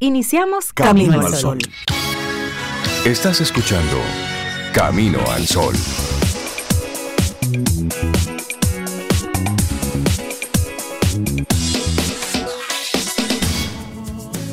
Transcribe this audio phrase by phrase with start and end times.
[0.00, 1.58] Iniciamos Camino, al Sol.
[3.04, 3.96] Estás escuchando
[4.72, 5.74] Camino al Sol.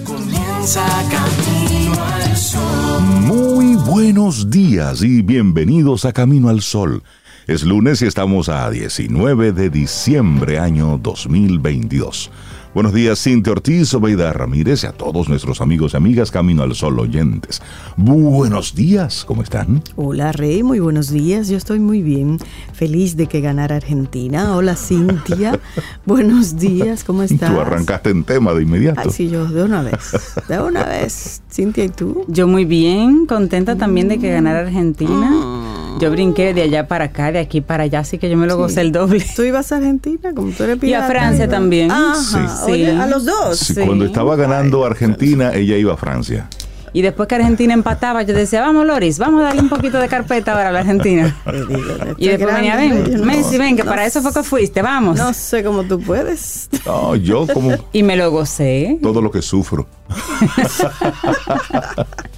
[0.04, 3.02] Comienza Camino al Sol.
[3.22, 7.04] Muy buenos días y bienvenidos a Camino al Sol.
[7.46, 12.32] Es lunes y estamos a 19 de diciembre año 2022.
[12.76, 16.75] Buenos días, Cintia Ortiz, Obeida Ramírez y a todos nuestros amigos y amigas Camino al
[16.75, 17.61] Sol oyentes.
[17.95, 19.81] Buenos días, ¿cómo están?
[19.95, 21.47] Hola, Rey, muy buenos días.
[21.47, 22.38] Yo estoy muy bien.
[22.73, 24.57] Feliz de que ganara Argentina.
[24.57, 25.57] Hola, Cintia.
[26.05, 27.49] buenos días, ¿cómo estás?
[27.49, 28.99] Tú arrancaste en tema de inmediato.
[29.05, 30.11] Ay, sí, yo, de una vez.
[30.49, 31.44] De una vez.
[31.49, 32.25] Cintia, ¿y tú?
[32.27, 35.84] Yo muy bien, contenta también de que ganara Argentina.
[35.99, 38.58] Yo brinqué de allá para acá, de aquí para allá, así que yo me lo
[38.58, 39.26] gocé el doble.
[39.36, 41.08] ¿Tú ibas a Argentina como tú eres Y a pirata?
[41.08, 41.91] Francia también.
[41.91, 42.22] Ajá.
[42.66, 42.72] Sí.
[42.72, 43.58] Oye, a los dos.
[43.59, 43.81] Sí, Sí.
[43.86, 46.48] Cuando estaba ganando Argentina, ella iba a Francia.
[46.94, 50.08] Y después que Argentina empataba, yo decía, vamos Loris, vamos a darle un poquito de
[50.08, 51.36] carpeta ahora a la Argentina.
[52.17, 55.17] Y después venía, ven, no- Messi, ven, que no para eso fue que fuiste, vamos.
[55.17, 56.69] No sé cómo tú puedes.
[56.86, 58.97] No, yo como Y me lo gocé.
[59.02, 59.88] todo lo que sufro.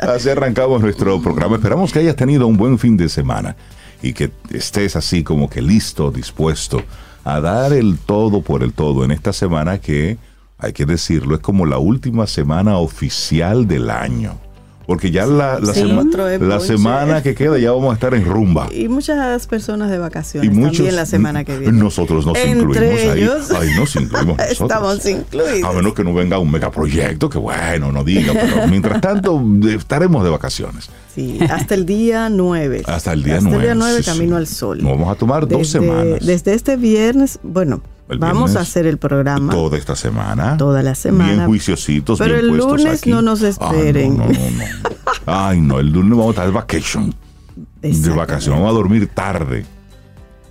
[0.00, 1.56] Así arrancamos nuestro programa.
[1.56, 3.56] Esperamos que hayas tenido un buen fin de semana
[4.02, 6.82] y que estés así como que listo, dispuesto
[7.24, 10.18] a dar el todo por el todo en esta semana que,
[10.58, 14.38] hay que decirlo, es como la última semana oficial del año.
[14.86, 15.80] Porque ya la, la, Sí.
[15.80, 16.66] sema- Otro es la bonche.
[16.76, 18.68] semana que queda ya vamos a estar en rumba.
[18.72, 21.78] Y muchas personas de vacaciones Y muchos, también la semana que viene.
[21.78, 23.68] Nosotros nos Entre incluimos ellos, ahí.
[23.68, 24.60] Ahí nos incluimos nosotros.
[24.60, 25.64] Estamos incluidos.
[25.70, 29.42] A menos que no venga un megaproyecto, que bueno, no diga, pero mientras tanto
[29.74, 30.90] estaremos de vacaciones.
[31.14, 32.82] Sí, hasta el día 9.
[32.86, 33.56] Hasta el día Hasta 9.
[33.56, 34.10] el día 9, sí, sí.
[34.10, 34.82] camino al sol.
[34.82, 36.26] Nos vamos a tomar dos semanas.
[36.26, 37.80] Desde este viernes, bueno,
[38.14, 39.52] El vamos a hacer el programa.
[39.52, 40.56] Toda esta semana.
[40.56, 41.32] Toda la semana.
[41.34, 43.10] Bien juiciositos, Pero bien el puestos lunes aquí.
[43.10, 44.16] no nos esperen.
[44.16, 44.64] no, no, no, no.
[45.26, 47.14] Ay, no, el lunes vamos a estar de vacation.
[47.82, 48.54] De vacación.
[48.56, 49.64] Vamos a dormir tarde.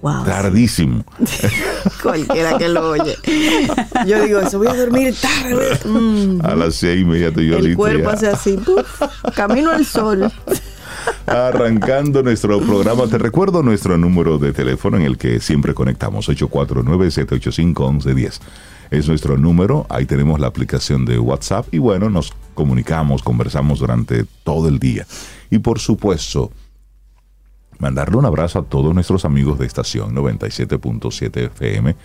[0.02, 1.06] Wow, Tardísimo.
[2.04, 3.16] cualquiera que lo oye.
[4.06, 5.80] Yo digo eso, voy a dormir tarde.
[5.86, 6.46] Mm.
[6.46, 8.16] A las seis y media estoy yo El cuerpo ya.
[8.16, 9.02] hace así, puf,
[9.34, 10.30] camino al sol.
[11.26, 18.40] Arrancando nuestro programa, te recuerdo nuestro número de teléfono en el que siempre conectamos, 849-785-1110.
[18.92, 24.26] Es nuestro número, ahí tenemos la aplicación de WhatsApp y bueno, nos comunicamos, conversamos durante
[24.44, 25.08] todo el día.
[25.50, 26.52] Y por supuesto,
[27.80, 31.96] mandarle un abrazo a todos nuestros amigos de estación 97.7 FM,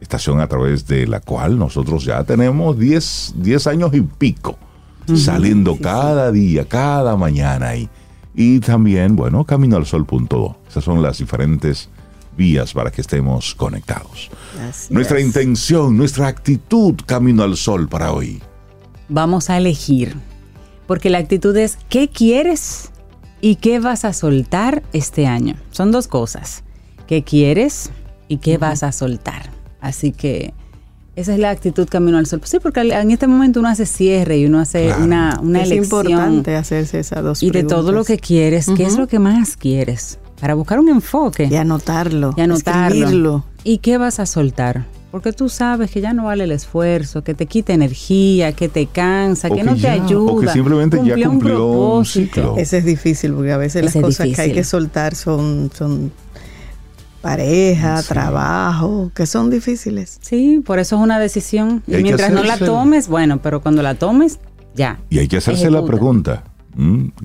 [0.00, 4.58] estación a través de la cual nosotros ya tenemos 10, 10 años y pico,
[5.14, 7.88] saliendo cada día, cada mañana ahí.
[8.34, 10.56] Y también, bueno, caminoalsol.do.
[10.68, 11.88] Esas son las diferentes
[12.36, 14.30] vías para que estemos conectados.
[14.68, 15.26] Así Nuestra es.
[15.26, 18.40] intención, nuestra actitud camino al sol para hoy.
[19.08, 20.16] Vamos a elegir.
[20.86, 22.90] Porque la actitud es, ¿qué quieres
[23.40, 25.56] y qué vas a soltar este año?
[25.70, 26.64] Son dos cosas.
[27.06, 27.90] ¿Qué quieres
[28.28, 29.50] y qué vas a soltar?
[29.80, 30.54] Así que
[31.16, 32.38] esa es la actitud camino al sol.
[32.38, 35.04] Pues sí, porque en este momento uno hace cierre y uno hace Claro.
[35.04, 36.06] una, una es elección.
[36.06, 39.56] importante hacerse esas dos Y de todo lo que quieres, ¿qué es lo que más
[39.56, 40.18] quieres?
[40.40, 42.34] Para buscar un enfoque Y anotarlo.
[42.36, 42.94] y anotarlo.
[42.96, 43.44] Escribirlo.
[43.62, 44.86] ¿Y qué vas a soltar?
[45.12, 48.86] Porque tú sabes que ya no vale el esfuerzo, que te quita energía, que te
[48.86, 50.32] cansa, que, no te ayuda.
[50.32, 51.66] O que simplemente ya Cumplió
[51.98, 52.56] un ciclo.
[52.56, 55.70] Ese es difícil porque a veces las Ese es cosas que hay que soltar son,
[55.76, 56.10] son
[57.22, 58.08] pareja, Sí.
[58.08, 60.18] trabajo, que son difíciles.
[60.20, 61.82] Sí, por eso es una decisión.
[61.86, 64.38] Y Y, hay que mientras no la hacerse- tomes, bueno, pero cuando la tomes,
[64.74, 64.98] ya.
[65.08, 66.44] Y hay que hacerse la pregunta.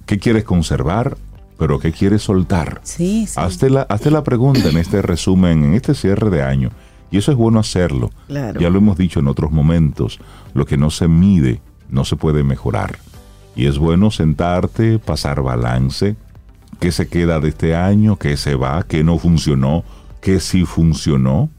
[0.05, 1.17] ¿qué quieres conservar?
[1.57, 2.81] Pero ¿qué quieres soltar?
[2.83, 3.33] Sí, sí.
[3.37, 6.69] Hazte la, hazte la pregunta en este resumen, en este cierre de año.
[7.11, 8.11] Y eso es bueno hacerlo.
[8.27, 8.59] Claro.
[8.59, 10.19] Ya lo hemos dicho en otros momentos.
[10.53, 12.99] Lo que no se mide no se puede mejorar.
[13.55, 16.15] Y es bueno sentarte, pasar balance.
[16.79, 18.17] ¿Qué se queda de este año?
[18.17, 18.83] ¿Qué se va?
[18.87, 19.83] ¿Qué no funcionó?
[20.21, 21.49] ¿Qué sí funcionó?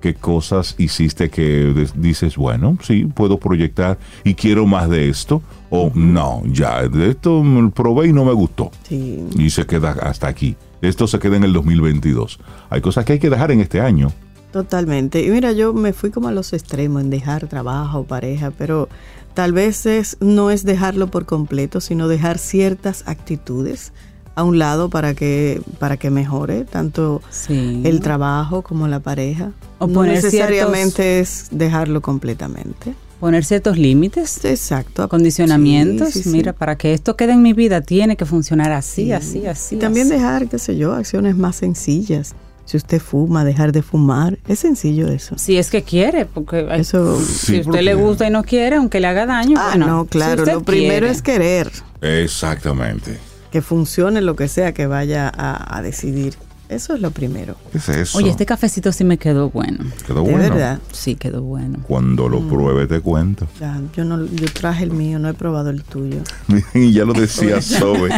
[0.00, 5.42] ¿Qué cosas hiciste que dices, bueno, sí, puedo proyectar y quiero más de esto?
[5.70, 9.24] O no, ya, de esto me probé y no me gustó Sí.
[9.36, 10.54] y se queda hasta aquí.
[10.82, 12.38] Esto se queda en el 2022.
[12.70, 14.12] Hay cosas que hay que dejar en este año.
[14.52, 15.24] Totalmente.
[15.26, 18.88] Y mira, yo me fui como a los extremos en dejar trabajo, pareja, pero
[19.34, 23.92] tal vez es, no es dejarlo por completo, sino dejar ciertas actitudes
[24.38, 27.82] a un lado para que, para que mejore tanto Sí.
[27.84, 29.50] el trabajo como la pareja.
[29.78, 32.94] O no necesariamente es dejarlo completamente.
[33.18, 35.08] Poner ciertos límites, Exacto.
[35.08, 36.10] condicionamientos.
[36.12, 36.28] Sí, sí, sí.
[36.30, 39.12] Mira, para que esto quede en mi vida tiene que funcionar así, Sí.
[39.12, 39.74] así, así.
[39.74, 40.14] Y también así.
[40.16, 42.34] dejar, qué sé yo, acciones más sencillas.
[42.64, 44.38] si usted fuma, dejar de fumar.
[44.46, 45.38] Es sencillo eso.
[45.38, 48.42] Si es que quiere, porque hay- Eso- si Sí, usted porque- le gusta y no
[48.44, 50.44] quiere, aunque le haga daño, Ah, bueno, no, claro.
[50.44, 51.10] Lo primero quiere.
[51.10, 51.70] es querer
[52.02, 53.18] Exactamente.
[53.50, 56.34] Que funcione lo que sea que vaya a, a decidir.
[56.68, 57.56] Eso es lo primero.
[57.72, 58.18] ¿Qué es eso?
[58.18, 59.78] Oye, este cafecito sí me quedó bueno.
[60.06, 60.38] quedó De bueno.
[60.38, 60.78] verdad.
[60.92, 61.78] Sí, quedó bueno.
[61.88, 63.46] Cuando lo pruebe te cuento.
[63.58, 66.18] Ya, yo no, yo traje el mío, no he probado el tuyo.
[66.74, 68.10] Y ya lo decía Sobe.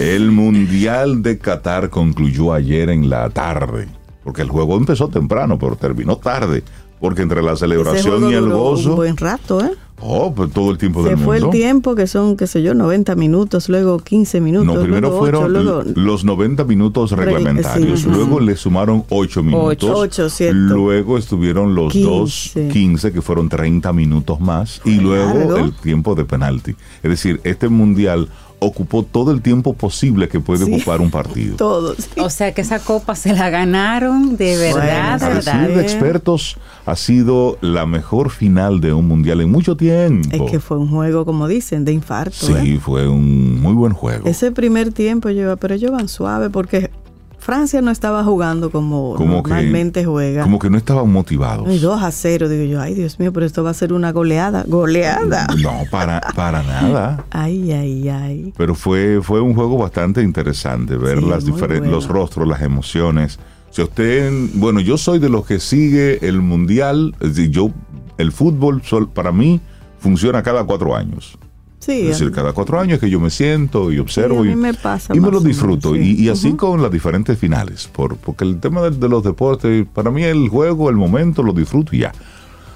[0.00, 3.88] El Mundial de Qatar concluyó ayer en la tarde.
[4.24, 6.62] Porque el juego empezó temprano, pero terminó tarde.
[6.98, 8.90] Porque entre la Ese celebración juego y el duró gozo.
[8.90, 9.72] Un buen rato, ¿eh?
[10.00, 11.46] Oh, pues todo el tiempo Se del fue mundo.
[11.52, 14.74] el tiempo, que son, qué sé yo, 90 minutos, luego 15 minutos.
[14.74, 15.82] No, primero luego fueron 8, luego...
[15.94, 20.56] los 90 minutos Reg- reglamentarios, sí, luego le sumaron 8 minutos, Ocho, cierto.
[20.58, 22.08] luego estuvieron los 15.
[22.10, 25.56] dos 15 que fueron 30 minutos más y luego Largo.
[25.58, 26.74] el tiempo de penalti.
[27.02, 28.28] Es decir, este mundial
[28.64, 30.72] ocupó todo el tiempo posible que puede Sí.
[30.72, 31.56] ocupar un partido.
[31.56, 31.96] Todos.
[31.96, 32.20] sí.
[32.20, 35.60] O sea que esa copa se la ganaron de verdad, Bueno, de A verdad.
[35.62, 36.56] decir de expertos,
[36.86, 39.81] ha sido la mejor final de un mundial en mucho tiempo.
[39.90, 42.34] Es que fue un juego, como dicen, de infarto.
[42.36, 42.80] sí, ¿eh?
[42.80, 44.26] fue un muy buen juego.
[44.28, 46.90] Ese primer tiempo, yo, pero ellos van suave porque
[47.38, 50.44] Francia no estaba jugando como, Como que- normalmente juega.
[50.44, 51.68] Como que no estaban motivados.
[51.74, 54.12] Y 2 a 0, digo yo, ay Dios mío, pero esto va a ser una
[54.12, 54.64] goleada.
[54.68, 55.48] Goleada.
[55.60, 57.24] No, para, para nada.
[57.30, 58.52] Ay, ay, ay.
[58.56, 61.86] Pero fue, fue un juego bastante interesante ver Sí, las bueno.
[61.90, 63.40] los rostros, las emociones.
[63.70, 67.14] Si usted, bueno, yo soy de los que sigue el mundial.
[67.50, 67.70] yo,
[68.18, 68.82] el fútbol
[69.12, 69.60] para mí
[70.02, 71.38] funciona cada cuatro años.
[71.78, 75.12] Sí, es decir, cada cuatro años que yo me siento y observo y, me pasa
[75.16, 75.94] y me lo menos, disfruto.
[75.94, 76.16] sí.
[76.18, 77.88] Y, y así con las diferentes finales.
[77.92, 81.52] Por, porque el tema de, de los deportes, para mí el juego, el momento, lo
[81.52, 82.12] disfruto y ya.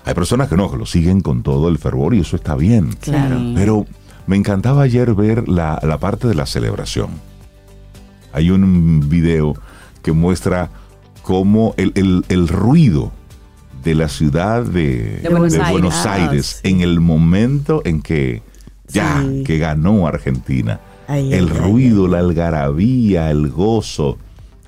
[0.05, 2.95] Hay personas que no, que lo siguen con todo el fervor y eso está bien.
[3.01, 3.39] Claro.
[3.55, 3.87] Pero
[4.27, 7.11] me encantaba ayer ver la, la parte de la celebración.
[8.33, 9.55] Hay un video
[10.03, 10.71] que muestra
[11.23, 13.13] cómo el, el- el ruido
[13.87, 15.71] de la ciudad de, De Buenos Aires.
[15.71, 16.69] Buenos Ah, Aires sí.
[16.71, 18.43] en el momento en que
[18.89, 19.45] ya, Sí.
[19.45, 20.81] que ganó Argentina.
[21.09, 24.19] Ay, el ay, ay, ruido, la algarabía, el gozo.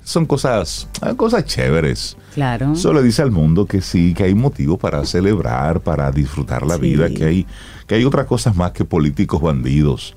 [0.05, 2.17] Son cosas, cosas chéveres.
[2.32, 2.73] Claro.
[2.75, 6.76] Eso le dice al mundo que sí, que hay motivo para celebrar, para disfrutar la
[6.76, 6.81] Sí.
[6.81, 7.47] vida, que hay,
[7.88, 10.14] que hay otras cosas más que políticos bandidos.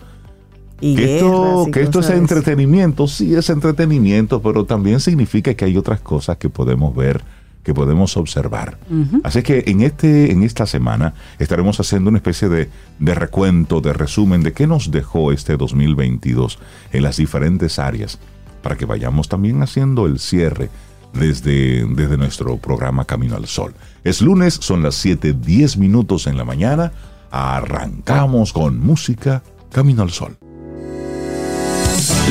[0.79, 5.75] Y que esto, que esto es entretenimiento, sí es entretenimiento, pero también significa que hay
[5.77, 7.21] otras cosas que podemos ver,
[7.63, 8.77] que podemos observar.
[9.23, 12.69] Así que en, este, en esta semana estaremos haciendo una especie de,
[12.99, 16.59] de recuento, de resumen de qué nos dejó este 2022
[16.91, 18.19] en las diferentes áreas,
[18.61, 20.69] para que vayamos también haciendo el cierre
[21.13, 23.73] desde, desde nuestro programa Camino al Sol.
[24.03, 26.91] Es lunes, son las 7:10 minutos en la mañana.
[27.31, 30.37] Arrancamos con música Camino al Sol.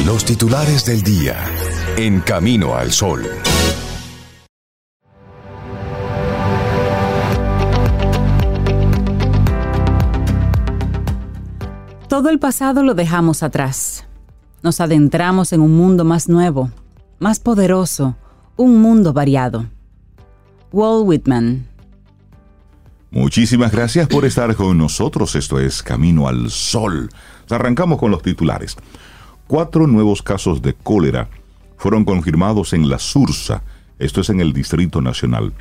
[0.04, 1.36] Los titulares del día.
[1.96, 3.22] En Camino al Sol.
[12.10, 14.04] Todo el pasado lo dejamos atrás.
[14.64, 16.72] Nos adentramos en un mundo más nuevo,
[17.20, 18.16] más poderoso,
[18.56, 19.66] un mundo variado.
[20.72, 21.68] Walt Whitman.
[23.12, 25.36] Muchísimas gracias por estar con nosotros.
[25.36, 27.10] Esto es Camino al Sol.
[27.48, 28.76] Arrancamos con los titulares.
[29.46, 31.28] Cuatro nuevos casos de cólera
[31.76, 33.62] fueron confirmados en la Sursa.
[34.00, 35.52] Esto es en el Distrito Nacional.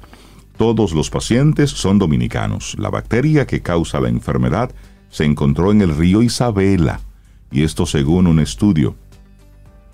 [0.57, 2.75] Todos los pacientes son dominicanos.
[2.79, 4.71] La bacteria que causa la enfermedad
[5.09, 7.01] se encontró en el río Isabela.
[7.51, 8.95] Y esto según un estudio.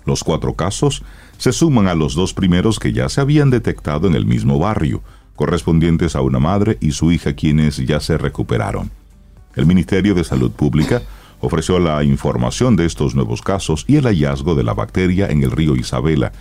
[0.04, 1.02] Los cuatro casos
[1.38, 5.02] se suman a los dos primeros que ya se habían detectado en el mismo barrio,
[5.34, 8.90] correspondientes a una madre y su hija quienes ya se recuperaron.
[9.54, 11.02] El Ministerio de Salud Pública
[11.40, 15.50] ofreció la información de estos nuevos casos y el hallazgo de la bacteria en el
[15.50, 16.32] río Isabela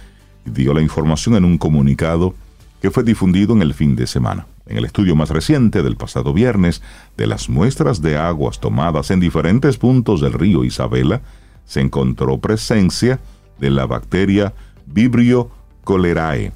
[0.46, 2.36] y dio la información en un comunicado
[2.82, 4.46] que fue difundido en el fin de semana.
[4.68, 6.82] En el estudio más reciente del pasado viernes
[7.18, 11.22] de las muestras de aguas tomadas en diferentes puntos del río Isabela,
[11.66, 13.20] se encontró presencia
[13.60, 14.54] de la bacteria
[14.86, 15.50] Vibrio
[15.86, 16.52] cholerae.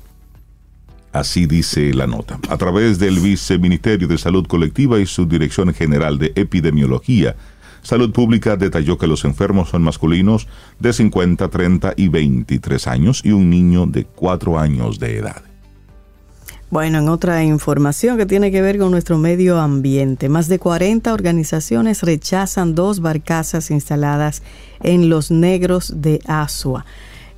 [1.11, 2.39] Así dice la nota.
[2.49, 7.35] A través del Viceministerio de Salud Colectiva y su Dirección General de Epidemiología,
[7.81, 10.47] Salud Pública detalló que los enfermos son masculinos
[10.79, 15.48] de 50, 30 y 23 años y un niño de 4 años de edad.
[16.71, 21.11] Bueno, en otra información que tiene que ver con nuestro medio ambiente, más de 40
[21.11, 24.43] organizaciones rechazan dos barcazas instaladas
[24.83, 26.85] en los negros de Asua.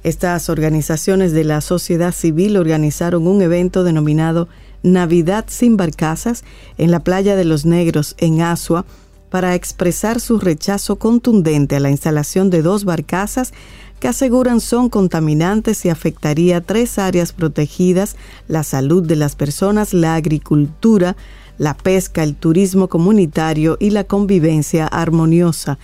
[0.03, 4.49] Estas organizaciones de la sociedad civil organizaron un evento denominado
[4.83, 6.43] Navidad sin barcazas
[6.77, 8.85] en la playa de los Negros en Asua
[9.29, 13.53] para expresar su rechazo contundente a la instalación de dos barcazas
[14.01, 18.15] que aseguran son contaminantes y afectaría tres áreas protegidas,
[18.47, 21.15] la salud de las personas, la agricultura,
[21.59, 25.77] la pesca, el turismo comunitario y la convivencia armoniosa.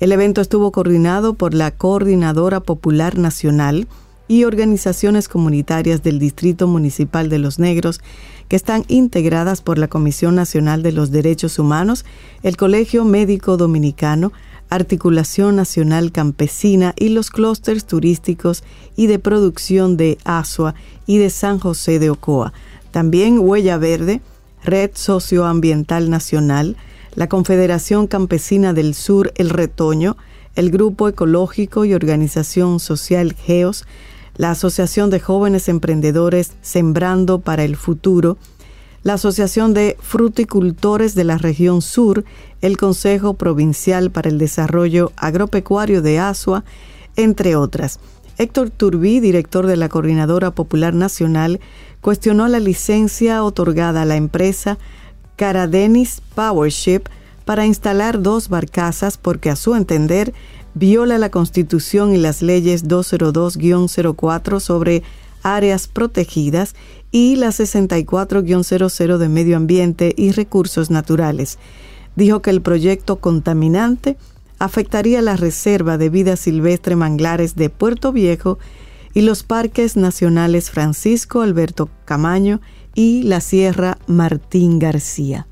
[0.00, 3.86] El evento estuvo coordinado por la Coordinadora Popular Nacional
[4.26, 8.00] y organizaciones comunitarias del Distrito Municipal de Los Negros,
[8.48, 12.04] que están integradas por la Comisión Nacional de los Derechos Humanos,
[12.42, 14.32] el Colegio Médico Dominicano,
[14.70, 18.62] Articulación Nacional Campesina y los clústeres turísticos
[18.96, 20.74] y de producción de Asua
[21.06, 22.52] y de San José de Ocoa.
[22.92, 24.20] También Huella Verde,
[24.64, 26.76] Red Socioambiental Nacional,
[27.14, 30.16] la Confederación Campesina del Sur El Retoño,
[30.54, 33.84] el Grupo Ecológico y Organización Social GEOS,
[34.36, 38.38] la Asociación de Jóvenes Emprendedores Sembrando para el Futuro,
[39.02, 42.24] la Asociación de Fruticultores de la Región Sur,
[42.60, 46.64] el Consejo Provincial para el Desarrollo Agropecuario de Asua,
[47.16, 47.98] entre otras.
[48.36, 51.60] Héctor Turbí, director de la Coordinadora Popular Nacional,
[52.00, 54.78] cuestionó la licencia otorgada a la empresa
[55.36, 57.02] Caradenis Powership
[57.44, 60.34] para instalar dos barcazas porque a su entender
[60.74, 65.02] viola la Constitución y las leyes 202-04 sobre
[65.42, 66.74] áreas protegidas
[67.12, 71.58] y la 64-00 de Medio Ambiente y Recursos Naturales.
[72.16, 74.16] Dijo que el proyecto contaminante
[74.58, 78.58] afectaría la Reserva de Vida Silvestre Manglares de Puerto Viejo
[79.14, 82.60] y los parques nacionales Francisco Alberto Camaño
[82.94, 85.46] y la Sierra Martín García.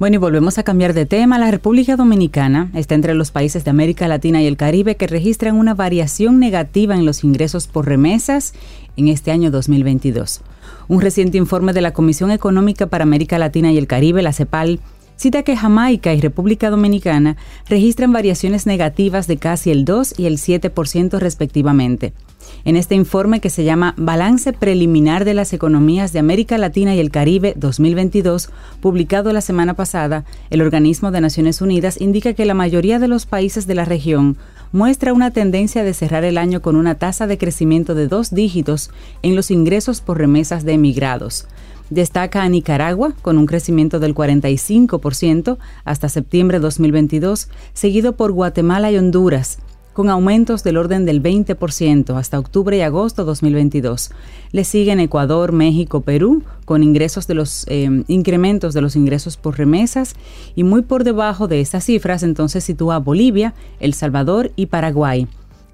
[0.00, 1.38] Bueno, y volvemos a cambiar de tema.
[1.38, 5.56] La República Dominicana está entre los países de América Latina y el Caribe que registran
[5.56, 8.54] una variación negativa en los ingresos por remesas
[8.96, 10.40] en este año 2022.
[10.88, 14.80] Un reciente informe de la Comisión Económica para América Latina y el Caribe, la CEPAL,
[15.16, 17.36] cita que Jamaica y República Dominicana
[17.68, 22.14] registran variaciones negativas de casi el 2 y el 7% respectivamente.
[22.64, 27.00] En este informe que se llama Balance Preliminar de las Economías de América Latina y
[27.00, 28.50] el Caribe 2022,
[28.80, 33.24] publicado la semana pasada, el organismo de Naciones Unidas indica que la mayoría de los
[33.24, 34.36] países de la región
[34.72, 38.90] muestra una tendencia de cerrar el año con una tasa de crecimiento de dos dígitos
[39.22, 41.46] en los ingresos por remesas de emigrados.
[41.88, 48.92] Destaca a Nicaragua con un crecimiento del 45% hasta septiembre de 2022, seguido por Guatemala
[48.92, 49.58] y Honduras,
[49.92, 54.10] con aumentos del orden del 20% hasta octubre y agosto 2022.
[54.52, 59.58] Le siguen Ecuador, México, Perú, con ingresos de los eh, incrementos de los ingresos por
[59.58, 60.14] remesas
[60.54, 65.26] y muy por debajo de estas cifras entonces sitúa Bolivia, El Salvador y Paraguay.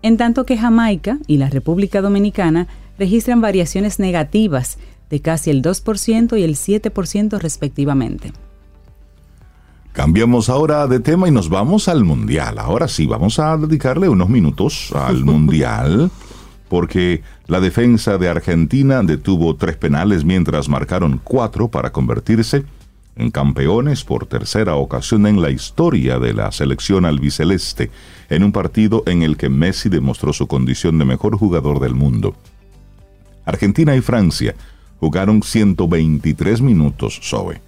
[0.03, 2.69] En tanto que Jamaica y la República Dominicana
[2.99, 4.79] registran variaciones negativas
[5.11, 8.33] de casi el 2% y el 7% respectivamente.
[9.97, 12.59] Cambiamos ahora de tema y nos vamos al Mundial.
[12.59, 16.11] Ahora sí, vamos a dedicarle unos minutos al Mundial,
[16.69, 22.67] porque la defensa de Argentina detuvo tres penales mientras marcaron cuatro para convertirse
[23.17, 27.91] en campeones por tercera ocasión en la historia de la selección albiceleste,
[28.29, 32.37] en un partido en el que Messi demostró su condición de mejor jugador del mundo.
[33.47, 34.55] Argentina y Francia
[35.01, 37.66] jugaron 123 minutos, Zoe.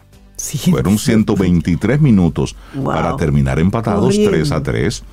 [0.71, 2.55] Fueron 123 minutos
[2.85, 5.05] para terminar empatados 3 a 3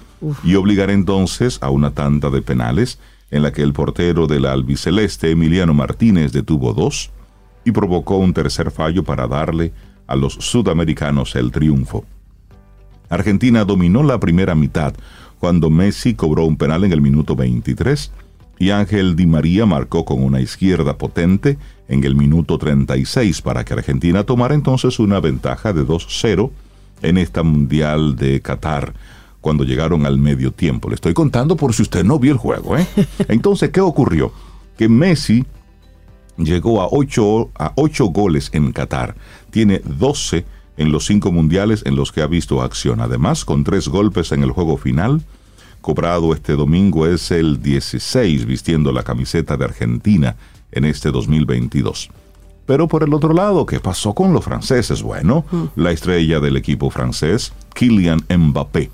[0.43, 2.99] y obligar entonces a una tanda de penales
[3.31, 7.11] en la que el portero del albiceleste Emiliano Martínez detuvo dos
[7.63, 9.73] y provocó un tercer fallo para darle
[10.07, 12.05] a los sudamericanos el triunfo.
[13.09, 14.93] Argentina dominó la primera mitad
[15.39, 18.11] cuando Messi cobró un penal en el minuto 23
[18.59, 23.73] y Ángel Di María marcó con una izquierda potente en el minuto 36 para que
[23.73, 26.51] Argentina tomara entonces una ventaja de 2-0
[27.01, 28.93] en esta Mundial de Qatar
[29.41, 30.89] cuando llegaron al medio tiempo.
[30.89, 32.77] Le estoy contando por si usted no vio el juego.
[32.77, 32.87] ¿eh?
[33.27, 34.31] Entonces, ¿qué ocurrió?
[34.77, 35.45] Que Messi
[36.37, 39.15] llegó a 8, a 8 goles en Qatar.
[39.51, 40.45] Tiene 12
[40.77, 43.01] en los 5 mundiales en los que ha visto acción.
[43.01, 45.21] Además, con 3 golpes en el juego final,
[45.81, 50.35] cobrado este domingo es el 16 vistiendo la camiseta de Argentina
[50.71, 52.09] en este 2022.
[52.65, 55.03] Pero por el otro lado, ¿qué pasó con los franceses?
[55.03, 55.45] Bueno,
[55.75, 58.89] la estrella del equipo francés, Kylian Mbappé,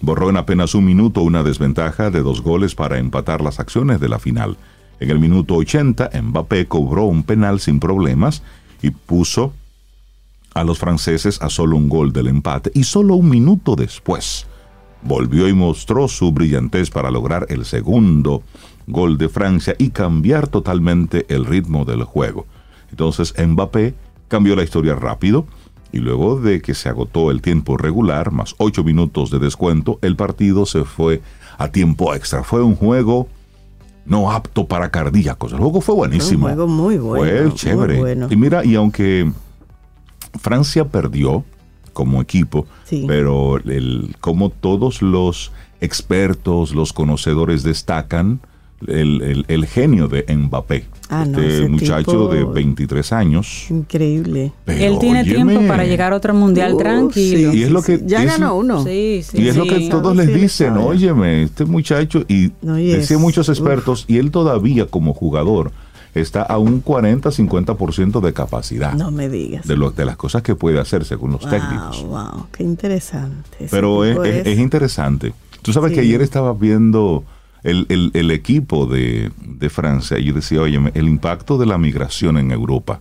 [0.00, 4.08] borró en apenas un minuto una desventaja de dos goles para empatar las acciones de
[4.08, 4.56] la final.
[4.98, 8.42] En el minuto 80, Mbappé cobró un penal sin problemas
[8.82, 9.52] y puso
[10.54, 14.46] a los franceses a solo un gol del empate y solo un minuto después
[15.02, 18.42] volvió y mostró su brillantez para lograr el segundo
[18.86, 22.46] gol de Francia y cambiar totalmente el ritmo del juego.
[22.90, 23.94] Entonces Mbappé
[24.28, 25.46] cambió la historia rápido,
[25.92, 30.16] y luego de que se agotó el tiempo regular, más ocho minutos de descuento, el
[30.16, 31.20] partido se fue
[31.58, 32.42] a tiempo extra.
[32.44, 33.28] Fue un juego
[34.06, 35.52] no apto para cardíacos.
[35.52, 36.46] El juego fue buenísimo.
[36.46, 37.50] Un juego muy bueno.
[37.50, 37.98] Fue chévere.
[37.98, 38.26] bueno.
[38.30, 39.30] Y mira, y aunque
[40.40, 41.44] Francia perdió
[41.92, 43.04] como equipo, Sí.
[43.06, 48.40] pero el, como todos los expertos, los conocedores destacan
[48.88, 50.84] el, el- el genio de Mbappé.
[51.08, 53.66] Ah, no, este muchacho tipo- de 23 años.
[53.70, 54.52] Increíble.
[54.64, 57.52] Pero, Él tiene óyeme, tiempo para llegar a otro mundial Uh, tranquilo.
[57.52, 58.82] sí, Y es lo que- Ya es- ganó uno.
[58.84, 59.42] Sí, sí.
[59.42, 59.68] Y es lo sí.
[59.70, 63.48] que todos Sí, les le dicen, óyeme, este muchacho, y No, y decían es- muchos
[63.50, 65.70] expertos, y él todavía como jugador
[66.14, 69.66] está a un 40-50% de capacidad No me digas.
[69.66, 72.04] de, lo, de las cosas que puede hacer según los técnicos.
[72.04, 73.66] Wow, qué interesante.
[73.70, 75.32] Pero es, es- es interesante.
[75.62, 75.94] Tú sabes Sí.
[75.96, 77.24] que ayer estaba viendo
[77.64, 81.78] el, el- el equipo de, de Francia y yo decía, oye, el impacto de la
[81.78, 83.00] migración en Europa.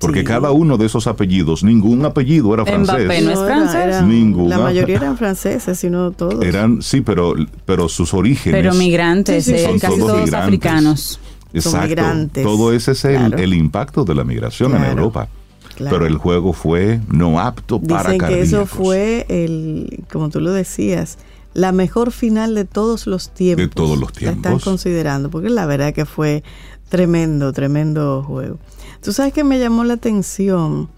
[0.00, 0.24] Porque Sí.
[0.26, 3.04] cada uno de esos apellidos, ningún apellido era francés.
[3.04, 4.02] Mbappé no es francés.
[4.02, 4.56] Ninguna.
[4.58, 6.44] La mayoría eran franceses, sino todos.
[6.44, 8.60] Eran, sí, pero, pero sus orígenes.
[8.60, 10.46] Pero migrantes, Sí, sí, eh, son casi todos todos migrantes.
[10.48, 11.20] africanos.
[11.54, 11.86] Exacto.
[11.86, 12.42] migrantes.
[12.44, 13.38] Todo ese es el, Claro.
[13.38, 14.84] el impacto de la migración en.
[14.84, 15.28] Europa.
[15.76, 15.96] Claro.
[15.96, 20.52] Pero el juego fue no apto para Dicen que eso fue el, como tú lo
[20.52, 21.18] decías,
[21.54, 23.64] la mejor final de todos los tiempos.
[23.66, 24.64] De todos los La están tiempos.
[24.64, 26.42] considerando, porque la verdad que fue
[26.88, 28.58] tremendo, tremendo juego.
[29.02, 30.88] Tú sabes que me llamó la atención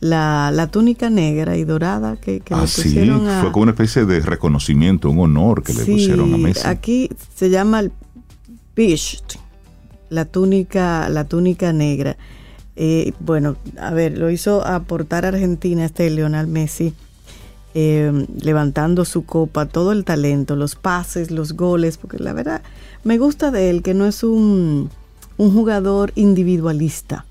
[0.00, 3.38] la, la túnica negra y dorada que, que le Así pusieron a...
[3.38, 6.66] Ah, fue como una especie de reconocimiento, un honor que le Sí, pusieron a Messi.
[6.66, 7.92] Aquí se llama el
[8.76, 9.34] Bisht,
[10.10, 12.16] la túnica, la túnica negra.
[12.76, 16.94] Eh, bueno, a ver, lo hizo aportar a Argentina este Leonel Messi,
[17.74, 22.62] eh, levantando su copa, todo el talento, los pases, los goles, porque la verdad
[23.04, 24.90] me gusta de él que no es un,
[25.36, 27.26] un jugador individualista,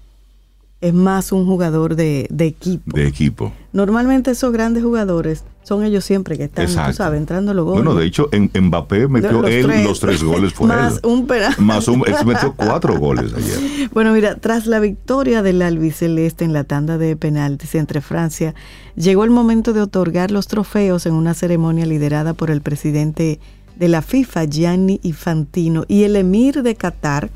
[0.79, 2.96] es más un jugador de, de equipo.
[2.96, 3.51] de equipo.
[3.74, 6.91] Normalmente esos grandes jugadores son ellos siempre que están, Exacto.
[6.91, 7.84] tú sabes, entrando los goles.
[7.84, 9.84] Bueno, de hecho, en, Mbappé metió Los él tres.
[9.84, 11.00] los tres goles fue Más él.
[11.03, 11.53] un penal.
[11.57, 13.89] Más un, él metió cuatro goles ayer.
[13.93, 18.53] Bueno, mira, tras la victoria del albiceleste en la tanda de penaltis entre Francia,
[18.96, 23.39] llegó el momento de otorgar los trofeos en una ceremonia liderada por el presidente
[23.75, 27.30] de la FIFA, Gianni Infantino, y el emir de Qatar,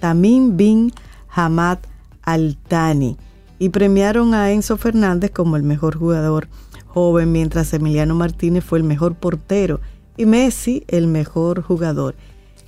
[0.00, 0.92] Tamim bin
[1.28, 1.78] Hamad
[2.28, 3.16] Al Thani,
[3.58, 6.48] y premiaron a Enzo Fernández como el mejor jugador
[6.86, 9.80] joven, mientras Emiliano Martínez fue el mejor portero
[10.18, 12.16] y Messi el mejor jugador.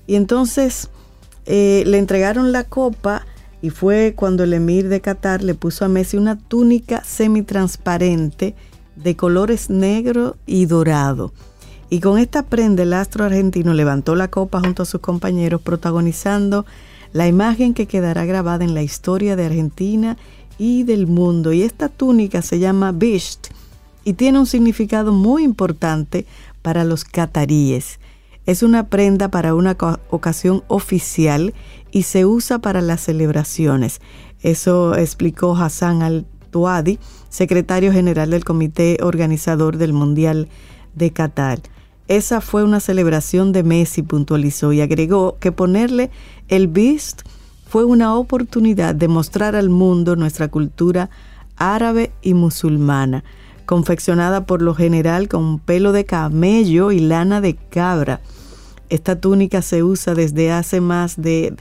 [0.06, 0.88] Y entonces
[1.44, 3.26] eh, le entregaron la copa
[3.60, 8.54] y fue cuando el emir de Qatar le puso a Messi una túnica semitransparente
[8.96, 11.34] de colores negro y dorado.
[11.90, 16.64] Y con esta prenda el astro argentino levantó la copa junto a sus compañeros protagonizando
[17.12, 20.16] la imagen que quedará grabada en la historia de Argentina
[20.58, 21.52] y del mundo.
[21.52, 23.48] Y esta túnica se llama Bisht
[24.04, 26.26] y tiene un significado muy importante
[26.62, 27.98] para los cataríes.
[28.46, 29.76] Es una prenda para una
[30.10, 31.54] ocasión oficial
[31.92, 34.00] y se usa para las celebraciones.
[34.42, 40.48] Eso explicó Hassan Al-Tuadi, secretario general del comité organizador del Mundial
[40.94, 41.60] de Qatar.
[42.10, 46.10] Esa fue una celebración de Messi, puntualizó, y agregó que ponerle
[46.48, 47.22] el Beast
[47.68, 51.08] fue una oportunidad de mostrar al mundo nuestra cultura
[51.56, 53.22] árabe y musulmana,
[53.64, 58.20] confeccionada por lo general con pelo de camello y lana de cabra.
[58.88, 61.54] Esta túnica se usa desde hace más de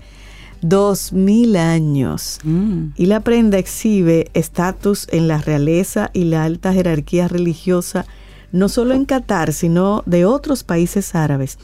[0.63, 2.93] 2000 años Mm.
[2.95, 8.07] y la prenda exhibe estatus en la realeza y la alta jerarquía religiosa
[8.51, 11.57] no solo en Qatar, sino de otros países árabes.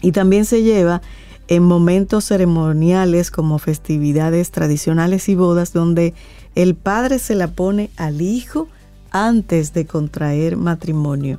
[0.00, 1.02] Y también se lleva
[1.48, 6.14] en momentos ceremoniales como festividades tradicionales y bodas donde
[6.54, 8.68] el padre se la pone al hijo
[9.10, 11.38] antes de contraer matrimonio.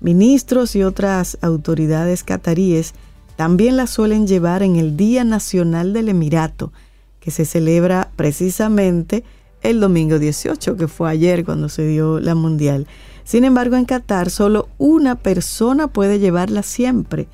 [0.00, 2.94] Ministros y otras autoridades cataríes
[3.36, 6.72] también la suelen llevar en el Día Nacional del Emirato,
[7.20, 9.24] que se celebra precisamente
[9.62, 12.86] el domingo 18, que fue ayer cuando se dio la mundial.
[13.24, 17.26] Sin embargo, en Qatar solo una persona puede llevarla siempre,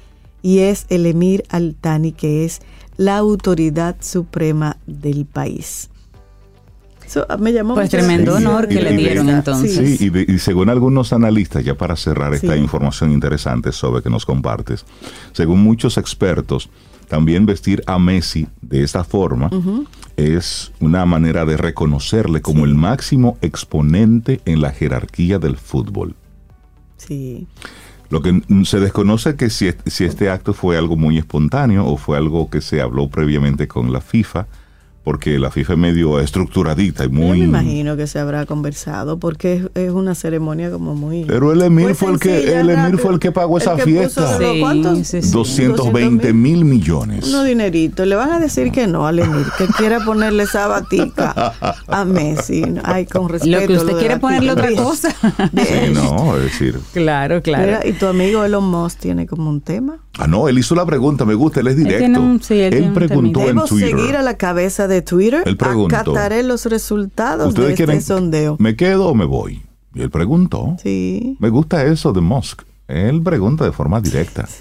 [0.43, 2.61] y es el emir Al-Thani, que es
[2.97, 5.91] la autoridad suprema del país.
[7.05, 8.53] Eso ah, me llamó Pues tremendo atención.
[8.55, 9.99] honor que le dieron entonces.
[9.99, 12.61] Sí, y, de- y según algunos analistas, ya para cerrar esta Sí.
[12.61, 14.85] información interesante sobre que nos compartes,
[15.33, 16.71] según muchos expertos,
[17.11, 19.51] también vestir a Messi de esta forma
[20.17, 26.15] es una manera de reconocerle como el máximo exponente en la jerarquía del fútbol.
[26.99, 27.49] Sí.
[28.11, 32.17] Lo que se desconoce que si, si este acto fue algo muy espontáneo o fue
[32.17, 34.47] algo que se habló previamente con la FIFA,
[35.03, 37.39] porque la FIFA es medio estructuradita y Yo muy...
[37.41, 41.25] me imagino que se habrá conversado porque es, es una ceremonia como muy.
[41.25, 43.77] Pero el Emir muy fue el que el Emir fue el que pagó El esa
[43.77, 44.39] que fiesta.
[44.39, 44.99] Sí, ¿cuántos?
[45.07, 45.31] sí, sí.
[45.31, 47.29] 220 mil millones.
[47.29, 48.07] Unos dineritos.
[48.07, 51.55] Le van a decir que no al Emir, que quiera ponerle esa batica
[51.89, 52.63] a Messi.
[52.85, 53.61] Ay, con respeto.
[53.61, 55.15] Lo que usted quiere ponerle otra cosa.
[55.61, 56.79] Sí, no, es decir.
[56.93, 57.65] Claro, claro.
[57.65, 59.99] Mira, y tu amigo Elon Musk tiene como un tema.
[60.19, 61.99] Ah, no, él hizo la pregunta, me gusta, él es directo.
[61.99, 63.91] tiene un- sí, él tiene un preguntó en Debo Twitter.
[63.97, 65.43] seguir a la cabeza de Twitter.
[65.47, 65.97] Él preguntó.
[65.97, 68.57] Acataré los resultados de ¿Ustedes este quieren sondeo.
[68.59, 69.63] me quedo o me voy?
[69.95, 70.77] Y él preguntó.
[70.83, 71.37] Sí.
[71.41, 72.63] Me gusta eso de Musk.
[72.89, 74.47] Él pregunta de forma directa.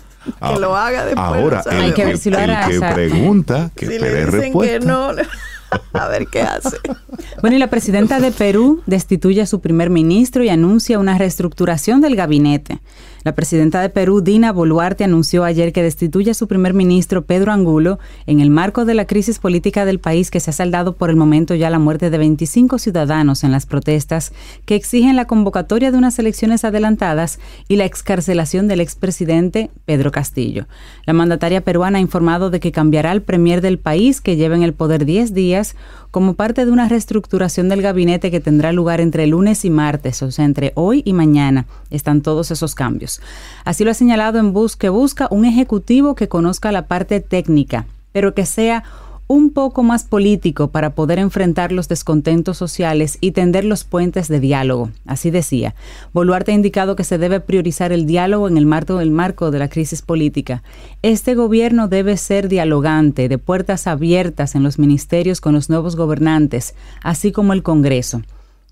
[0.54, 2.78] Que lo haga después, Ahora, el Hay que ver que, si lo el hará, que
[2.78, 2.94] o sea.
[2.94, 4.80] pregunta, que si le dicen respuesta.
[4.80, 5.12] que no,
[5.94, 6.78] a ver qué hace.
[7.42, 12.02] Bueno, y la presidenta de Perú destituye a su primer ministro y anuncia una reestructuración
[12.02, 12.80] del gabinete.
[13.24, 17.52] La presidenta de Perú, Dina Boluarte, anunció ayer que destituye a su primer ministro, Pedro
[17.52, 21.10] Angulo, en el marco de la crisis política del país que se ha saldado por
[21.10, 24.32] el momento ya la muerte de 25 ciudadanos en las protestas
[24.66, 30.68] que exigen la convocatoria de unas elecciones adelantadas y la excarcelación del expresidente Pedro Castillo.
[31.06, 34.64] La mandataria peruana ha informado de que cambiará al premier del país, que lleva en
[34.64, 35.76] el poder 10 días,
[36.12, 40.32] como parte de una reestructuración del gabinete que tendrá lugar entre lunes y martes, o
[40.32, 41.66] sea, entre hoy y mañana.
[41.90, 43.22] Están todos esos cambios.
[43.66, 47.86] Así lo ha señalado en Bus que busca un ejecutivo que conozca la parte técnica,
[48.12, 48.84] pero que sea
[49.32, 54.40] un poco más político para poder enfrentar los descontentos sociales y tender los puentes de
[54.40, 54.90] diálogo.
[55.06, 55.76] Así decía.
[56.14, 60.02] Boluarte ha indicado que se debe priorizar el diálogo en el marco, de la crisis
[60.02, 60.64] política.
[61.04, 66.74] Este gobierno debe ser dialogante, de puertas abiertas en los ministerios con los nuevos gobernantes,
[67.04, 68.24] así como el Congreso.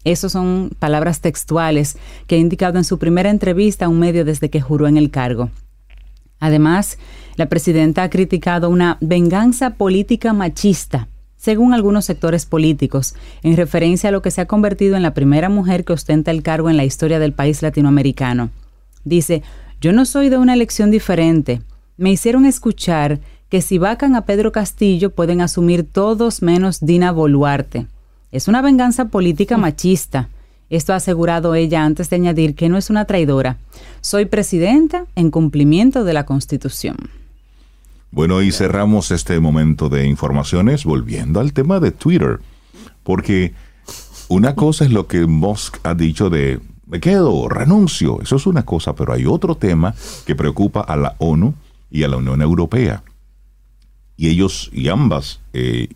[0.05, 4.49] Esas son palabras textuales que ha indicado en su primera entrevista a un medio desde
[4.49, 5.51] que juró en el cargo.
[6.39, 6.97] Además,
[7.37, 14.11] la presidenta ha criticado una venganza política machista, según algunos sectores políticos, en referencia a
[14.11, 16.83] lo que se ha convertido en la primera mujer que ostenta el cargo en la
[16.83, 18.49] historia del país latinoamericano.
[19.05, 19.43] Dice,
[19.79, 21.61] yo no soy de una elección diferente.
[21.95, 23.19] Me hicieron escuchar
[23.49, 27.85] que si vacan a Pedro Castillo pueden asumir todos menos Dina Boluarte.
[28.31, 30.27] Es una venganza política machista.
[30.71, 33.57] Esto ha asegurado ella antes de añadir que no es una traidora.
[34.01, 36.97] Soy presidenta en cumplimiento de la Constitución.
[38.11, 42.39] Bueno, y cerramos este momento de informaciones volviendo al tema de Twitter,
[43.03, 43.53] porque
[44.29, 48.63] una cosa es lo que Musk ha dicho de me quedo, renuncio, eso es una
[48.63, 49.93] cosa, pero hay otro tema
[50.25, 51.53] que preocupa a la ONU
[51.91, 53.03] y a la Unión Europea.
[54.15, 55.89] Y ellos y ambas, eh,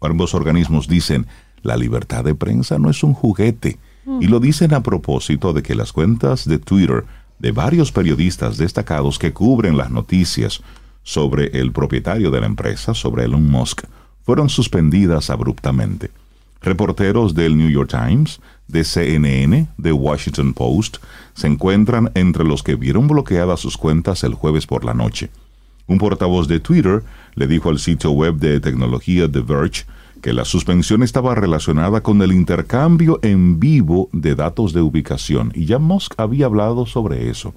[0.00, 1.26] ambos organismos dicen,
[1.62, 3.78] la libertad de prensa no es un juguete.
[4.20, 7.04] Y lo dicen a propósito de que las cuentas de Twitter
[7.40, 10.62] de varios periodistas destacados que cubren las noticias
[11.06, 13.84] sobre el propietario de la empresa, sobre Elon Musk,
[14.24, 16.10] fueron suspendidas abruptamente.
[16.60, 20.96] Reporteros del New York Times, de CNN, de Washington Post,
[21.32, 25.30] se encuentran entre los que vieron bloqueadas sus cuentas el jueves por la noche.
[25.86, 27.04] Un portavoz de Twitter
[27.36, 29.84] le dijo al sitio web de tecnología The Verge
[30.20, 35.66] que la suspensión estaba relacionada con el intercambio en vivo de datos de ubicación, y
[35.66, 37.54] ya Musk había hablado sobre eso.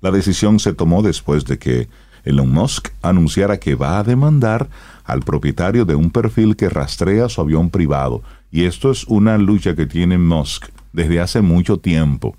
[0.00, 1.88] La decisión se tomó después de que
[2.24, 4.68] Elon Musk anunciara que va a demandar
[5.04, 9.74] al propietario de un perfil que rastrea su avión privado, y esto es una lucha
[9.74, 12.36] que tiene Musk desde hace mucho tiempo,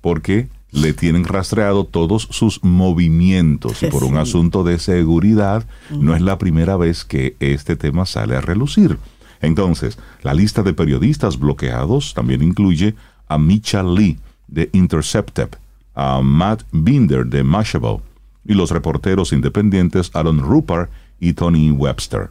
[0.00, 3.82] porque le tienen rastreado todos sus movimientos.
[3.82, 8.36] Y por un asunto de seguridad no es la primera vez que este tema sale
[8.36, 8.98] a relucir.
[9.40, 12.94] Entonces, la lista de periodistas bloqueados también incluye
[13.28, 14.18] a Micha Lee
[14.48, 15.48] de Intercepted,
[15.94, 18.00] a Matt Binder de Mashable
[18.46, 22.30] y los reporteros independientes Aaron Rupert y Tony Webster.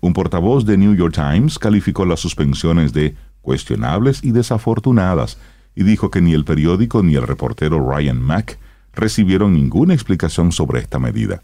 [0.00, 5.38] Un portavoz de New York Times calificó las suspensiones de cuestionables y desafortunadas
[5.74, 8.58] y dijo que ni el periódico ni el reportero Ryan Mack
[8.92, 11.42] recibieron ninguna explicación sobre esta medida.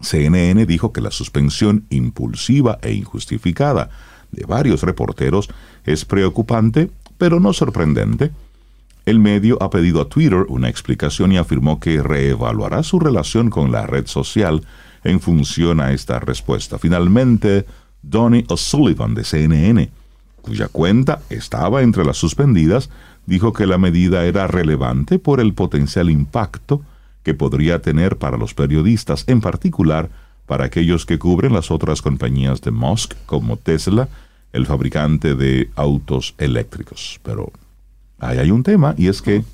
[0.00, 3.90] CNN dijo que la suspensión impulsiva e injustificada
[4.30, 5.48] de varios reporteros
[5.84, 8.30] es preocupante, pero no sorprendente.
[9.06, 13.72] El medio ha pedido a Twitter una explicación y afirmó que reevaluará su relación con
[13.72, 14.62] la red social
[15.04, 16.78] en función a esta respuesta.
[16.78, 17.64] Finalmente,
[18.02, 19.90] Donny O'Sullivan de CNN,
[20.42, 22.90] cuya cuenta estaba entre las suspendidas,
[23.26, 26.82] dijo que la medida era relevante por el potencial impacto
[27.22, 30.08] que podría tener para los periodistas, en particular
[30.46, 34.08] para aquellos que cubren las otras compañías de Musk, como Tesla,
[34.52, 37.20] el fabricante de autos eléctricos.
[37.22, 37.52] Pero
[38.20, 39.44] ahí hay un tema, y es que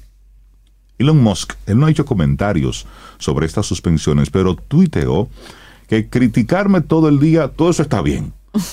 [0.98, 2.86] Elon Musk, él no ha hecho comentarios
[3.18, 5.28] sobre estas suspensiones, pero tuiteó
[5.88, 8.32] que criticarme todo el día, todo eso está bien.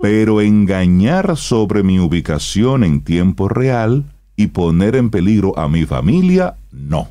[0.00, 6.54] Pero engañar sobre mi ubicación en tiempo real y poner en peligro a mi familia,
[6.72, 7.08] no.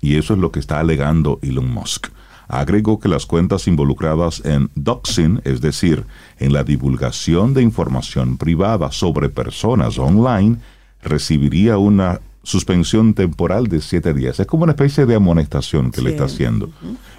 [0.00, 2.08] Y eso es lo que está alegando Elon Musk.
[2.48, 6.04] Agregó que las cuentas involucradas en doxing, es decir,
[6.38, 10.58] en la divulgación de información privada sobre personas online,
[11.06, 14.38] recibiría una suspensión temporal de siete días.
[14.38, 16.70] Es como una especie de amonestación que le está haciendo.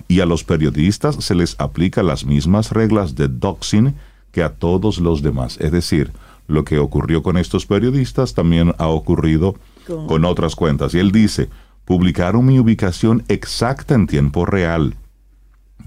[0.08, 3.96] Y a los periodistas se les aplica las mismas reglas de doxing
[4.32, 5.58] que a todos los demás.
[5.60, 6.12] Es decir,
[6.48, 10.94] lo que ocurrió con estos periodistas también ha ocurrido Con- con otras cuentas.
[10.94, 11.50] Y él dice,
[11.84, 14.96] publicaron mi ubicación exacta en tiempo real,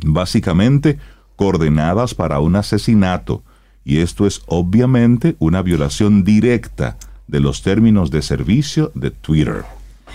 [0.05, 0.99] básicamente
[1.37, 3.43] coordenadas para un asesinato,
[3.85, 6.99] y esto es obviamente una violación directa
[7.31, 9.65] de los términos de servicio de Twitter.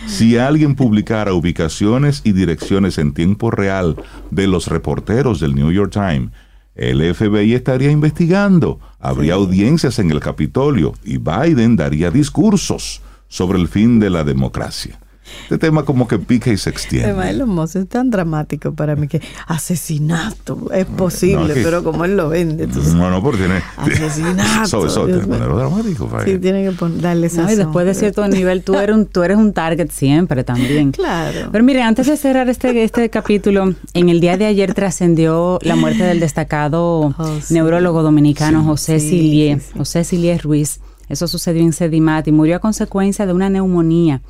[0.07, 3.95] Si alguien publicara ubicaciones y direcciones en tiempo real
[4.29, 6.31] de los reporteros del New York Times,
[6.75, 13.69] el FBI estaría investigando, habría audiencias en el Capitolio y Biden daría discursos sobre el
[13.69, 14.99] fin de la democracia.
[15.43, 17.09] Este tema como que pica y se extiende.
[17.09, 21.83] Además, Elon Musk es tan dramático para mí que asesinato es posible, no, que- pero
[21.83, 22.81] como él lo vende, tú.
[22.95, 23.61] No, no, porque tiene...
[23.77, 25.27] Asesinato, Eso, eso, te mío.
[25.27, 26.09] ponerlo dramático.
[26.25, 29.23] Sí, tiene que darle esa No, y después de cierto nivel, tú eres un, tú
[29.23, 30.91] eres un target siempre también.
[31.05, 31.49] Claro.
[31.51, 35.75] Pero mire, antes de cerrar este, este capítulo, en el día de ayer trascendió la
[35.75, 37.53] muerte del destacado Oh, sí.
[37.53, 39.77] neurólogo dominicano José Sí, Silie, sí, sí.
[39.77, 40.79] José Silie Ruiz.
[41.09, 44.21] Eso sucedió en Sedimat y murió a consecuencia de una neumonía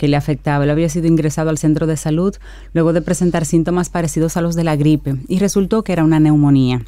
[0.00, 0.64] que le afectaba.
[0.64, 2.34] Él había sido ingresado al centro de salud
[2.72, 6.18] luego de presentar síntomas parecidos a los de la gripe y resultó que era una
[6.18, 6.80] neumonía.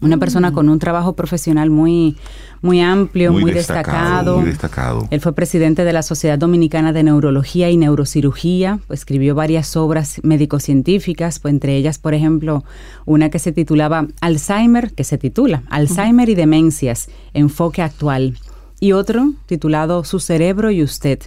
[0.00, 0.54] Una persona Mm.
[0.54, 2.16] con un trabajo profesional muy,
[2.60, 4.38] muy amplio, muy, destacado.
[4.38, 5.08] Muy destacado.
[5.10, 10.20] Él fue presidente de la Sociedad Dominicana de Neurología y Neurocirugía, pues, escribió varias obras
[10.22, 12.62] médico-científicas, pues, entre ellas, por ejemplo,
[13.04, 18.38] una que se titulaba Alzheimer, que se titula Alzheimer y Demencias, Enfoque Actual,
[18.78, 21.20] y otro titulado Su Cerebro y Usted.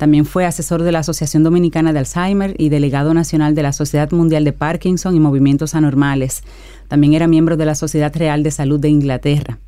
[0.00, 4.10] También fue asesor de la Asociación Dominicana de Alzheimer y delegado nacional de la Sociedad
[4.12, 6.42] Mundial de Parkinson y Movimientos Anormales.
[6.88, 9.58] También era miembro de la Sociedad Real de Salud de Inglaterra.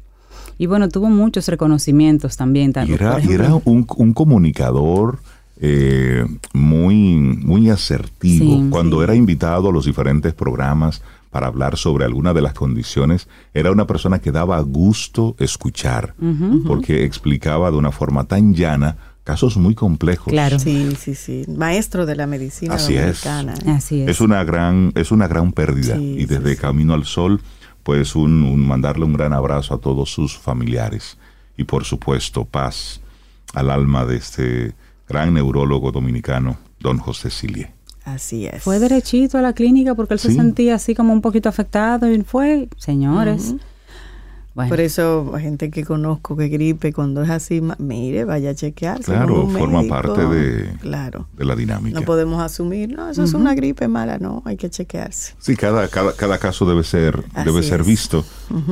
[0.57, 2.73] Y bueno, tuvo muchos reconocimientos también.
[2.89, 5.19] Era, era un, un comunicador
[5.61, 8.57] eh, muy, muy asertivo.
[8.57, 9.05] Sí, Cuando sí.
[9.05, 13.87] era invitado a los diferentes programas para hablar sobre alguna de las condiciones, era una
[13.87, 16.15] persona que daba gusto escuchar,
[16.67, 20.33] porque explicaba de una forma tan llana casos muy complejos.
[20.33, 20.59] Claro.
[20.59, 21.45] Sí, sí, sí.
[21.49, 23.23] Maestro de la medicina Así es.
[23.23, 23.55] dominicana.
[23.77, 24.09] Así es.
[24.09, 25.97] Es una gran, es una gran pérdida.
[25.97, 26.61] Sí, y desde sí, sí.
[26.61, 27.41] Camino al Sol,
[27.83, 31.19] pues un, un mandarle un gran abrazo a todos sus familiares.
[31.57, 33.01] Y por supuesto, paz
[33.55, 34.73] al alma de este
[35.09, 37.71] gran neurólogo dominicano, don José Silie.
[38.05, 38.63] Así es.
[38.63, 42.23] Fue derechito a la clínica porque él se sentía así como un poquito afectado y
[42.23, 43.55] fue, señores.
[44.55, 49.05] Bueno, Por eso, gente que conozco que gripe, cuando es así, mire, vaya a chequearse.
[49.05, 49.95] Claro, un forma médico.
[49.95, 51.27] parte de, Claro.
[51.37, 51.99] de la dinámica.
[51.99, 55.35] No podemos asumir, no, eso es una gripe mala, no, hay que chequearse.
[55.39, 57.87] Sí, cada, cada, cada caso debe ser, Así debe ser es.
[57.87, 58.25] visto,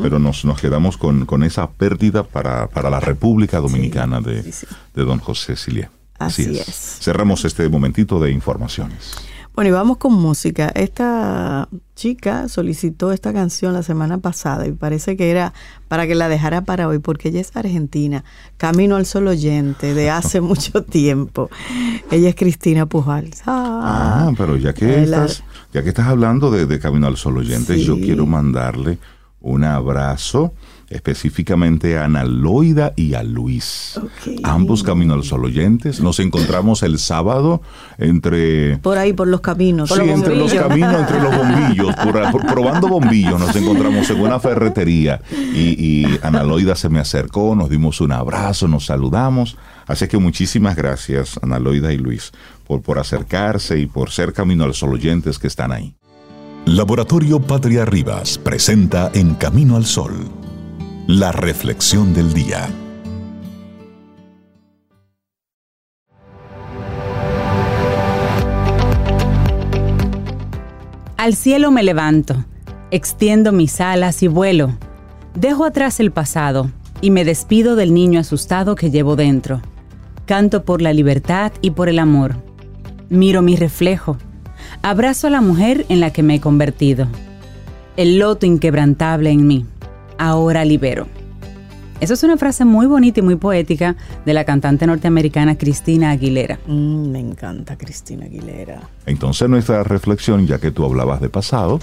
[0.02, 4.52] pero nos, nos quedamos con, con esa pérdida para, para la República Dominicana de, sí,
[4.52, 4.66] sí.
[4.94, 5.88] de don José Silie.
[6.18, 6.98] Así es.
[7.00, 9.14] Cerramos este momentito de informaciones.
[9.54, 10.70] Bueno, y vamos con música.
[10.74, 15.52] Esta chica solicitó esta canción la semana pasada y parece que era
[15.88, 18.24] para que la dejara para hoy, porque ella es argentina,
[18.56, 21.50] Camino al Sol oyente de hace mucho tiempo.
[22.10, 23.42] Ella es Cristina Pujals.
[23.46, 27.36] Ah, Ah, pero ya que estás, ya que estás hablando de, de Camino al Sol
[27.38, 27.84] oyentes, Sí.
[27.84, 28.98] yo quiero mandarle
[29.40, 30.52] un abrazo
[30.90, 33.98] específicamente a Ana Loida y a Luis.
[34.42, 36.00] Ambos Camino al Sol oyentes.
[36.00, 37.62] Nos encontramos el sábado
[37.98, 39.90] entre por ahí, por los caminos.
[39.90, 44.38] Sí, entre los caminos, entre los bombillos, por- por- probando bombillos, nos encontramos en una
[44.40, 49.56] ferretería y, y Ana Loida se me acercó, nos dimos un abrazo, nos saludamos.
[49.86, 52.32] Así que muchísimas gracias, Ana Loida y Luis,
[52.66, 55.94] por, por acercarse y por ser Camino al Sol oyentes que están ahí.
[56.66, 60.12] Laboratorio Patria Rivas presenta En Camino al Sol,
[61.10, 62.68] la reflexión del día.
[71.16, 72.44] Al cielo me levanto,
[72.92, 74.78] extiendo mis alas y vuelo.
[75.34, 76.70] Dejo atrás el pasado
[77.00, 79.60] y me despido del niño asustado que llevo dentro.
[80.26, 82.36] Canto por la libertad y por el amor.
[83.08, 84.16] Miro mi reflejo.
[84.82, 87.08] Abrazo a la mujer en la que me he convertido.
[87.96, 89.66] El loto inquebrantable en mí.
[90.20, 91.06] Ahora libero.
[91.98, 96.58] Eso es una frase muy bonita y muy poética de la cantante norteamericana Cristina Aguilera.
[96.66, 98.82] Mm, me encanta Cristina Aguilera.
[99.06, 101.80] Entonces nuestra reflexión, ya que tú hablabas de pasado,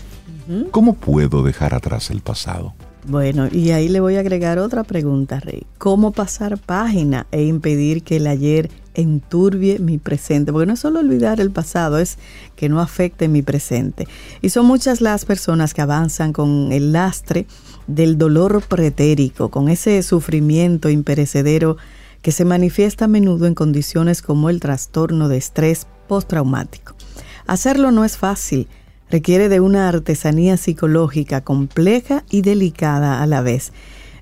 [0.69, 2.75] ¿cómo puedo dejar atrás el pasado?
[3.07, 5.63] Bueno, y ahí le voy a agregar otra pregunta, Rey.
[5.79, 10.51] ¿Cómo pasar página e impedir que el ayer enturbie mi presente?
[10.51, 12.19] Porque no es solo olvidar el pasado, es
[12.55, 14.07] que no afecte mi presente.
[14.43, 17.47] Y son muchas las personas que avanzan con el lastre
[17.87, 21.77] del dolor pretérico, con ese sufrimiento imperecedero
[22.21, 26.95] que se manifiesta a menudo en condiciones como el trastorno de estrés postraumático.
[27.45, 28.67] Hacerlo no es fácil,
[29.09, 33.71] requiere de una artesanía psicológica compleja y delicada a la vez.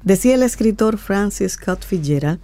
[0.04, 2.40] Decía el escritor Francis Scott Fitzgerald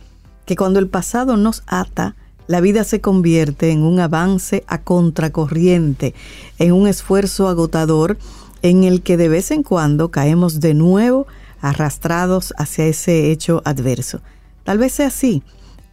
[0.45, 2.15] que cuando el pasado nos ata,
[2.47, 6.15] la vida se convierte en un avance a contracorriente,
[6.57, 8.17] en un esfuerzo agotador
[8.61, 11.27] en el que de vez en cuando caemos de nuevo
[11.61, 14.21] arrastrados hacia ese hecho adverso.
[14.63, 15.43] Tal vez sea así,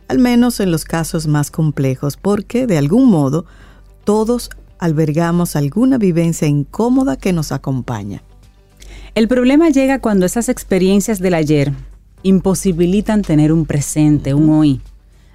[0.08, 3.44] al menos en los casos más complejos, porque de algún modo
[4.04, 8.22] todos albergamos alguna vivencia incómoda que nos acompaña.
[9.14, 11.72] El problema llega cuando esas experiencias del ayer
[12.22, 14.80] imposibilitan tener un presente, un hoy.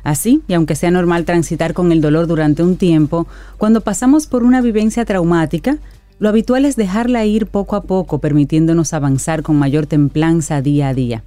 [0.03, 3.25] Así, y aunque sea normal transitar con el dolor durante un tiempo,
[3.57, 5.77] cuando pasamos por una vivencia traumática,
[6.19, 10.93] lo habitual es dejarla ir poco a poco, permitiéndonos avanzar con mayor templanza día a
[10.93, 11.23] día.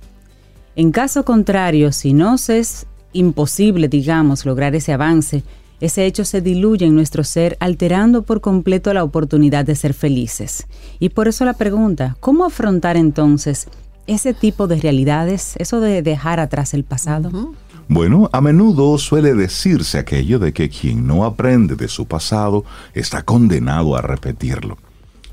[0.75, 5.43] En caso contrario, si nos es imposible, digamos, lograr ese avance,
[5.81, 10.67] ese hecho se diluye en nuestro ser, alterando por completo la oportunidad de ser felices.
[10.99, 13.69] Y por eso la pregunta, ¿cómo afrontar entonces
[14.07, 17.55] ese tipo de realidades, eso de dejar atrás el pasado?
[17.89, 23.23] Bueno, a menudo suele decirse aquello de que quien no aprende de su pasado está
[23.23, 24.77] condenado a repetirlo.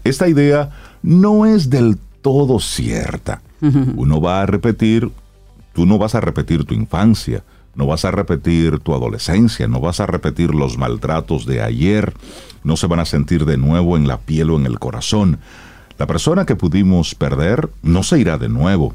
[0.03, 0.69] Esta idea
[1.01, 3.41] no es del todo cierta.
[3.95, 5.09] Uno va a repetir,
[5.73, 7.43] tú no vas a repetir tu infancia,
[7.75, 12.13] no vas a repetir tu adolescencia, no vas a repetir los maltratos de ayer,
[12.65, 15.39] no se van a sentir de nuevo en la piel o en el corazón.
[15.97, 18.93] La persona que pudimos perder no se irá de nuevo.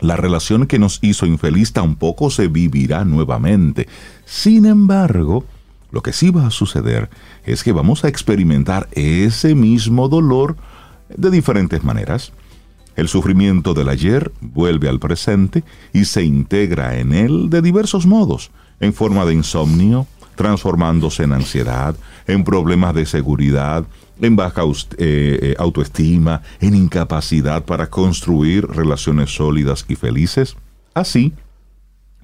[0.00, 3.88] La relación que nos hizo infeliz tampoco se vivirá nuevamente.
[4.24, 5.44] Sin embargo,
[5.90, 7.08] lo que sí va a suceder
[7.44, 10.56] es que vamos a experimentar ese mismo dolor
[11.08, 12.32] de diferentes maneras.
[12.96, 18.50] El sufrimiento del ayer vuelve al presente y se integra en él de diversos modos,
[18.80, 23.84] en forma de insomnio, transformándose en ansiedad, en problemas de seguridad,
[24.20, 30.56] en baja eh, eh, autoestima, en incapacidad para construir relaciones sólidas y felices.
[30.94, 31.34] Así,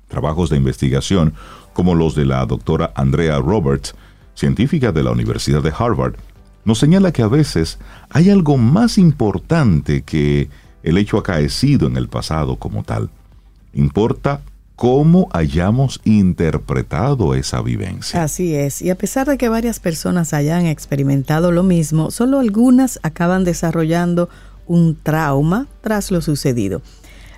[0.09, 1.35] trabajos de investigación
[1.72, 3.94] como los de la doctora Andrea Roberts,
[4.35, 6.14] científica de la Universidad de Harvard,
[6.64, 7.78] nos señala que a veces
[8.11, 10.48] hay algo más importante que
[10.83, 13.11] el hecho acaecido en el pasado como tal.
[13.74, 14.42] Importa
[14.76, 18.22] cómo hayamos interpretado esa vivencia.
[18.22, 22.98] Así es, y a pesar de que varias personas hayan experimentado lo mismo, solo algunas
[23.02, 24.28] acaban desarrollando
[24.66, 26.82] un trauma tras lo sucedido.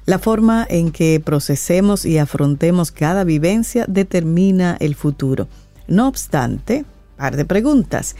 [0.07, 5.49] La forma en que procesemos y afrontemos cada vivencia determina el futuro.
[5.88, 6.85] No obstante,
[7.16, 8.14] par de preguntas.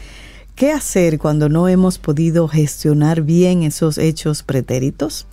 [0.55, 5.27] ¿Qué hacer cuando no hemos podido gestionar bien esos hechos pretéritos?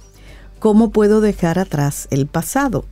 [0.59, 2.85] ¿Cómo puedo dejar atrás el pasado?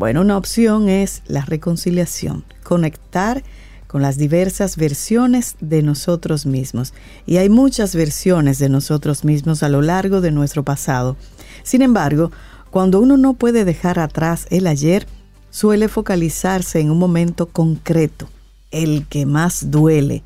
[0.00, 3.44] Bueno, una opción es la reconciliación, conectar
[3.86, 6.94] con las diversas versiones de nosotros mismos.
[7.26, 11.18] Y hay muchas versiones de nosotros mismos a lo largo de nuestro pasado.
[11.64, 12.32] Sin embargo,
[12.70, 15.06] cuando uno no puede dejar atrás el ayer,
[15.50, 18.26] suele focalizarse en un momento concreto,
[18.70, 20.22] el que más duele,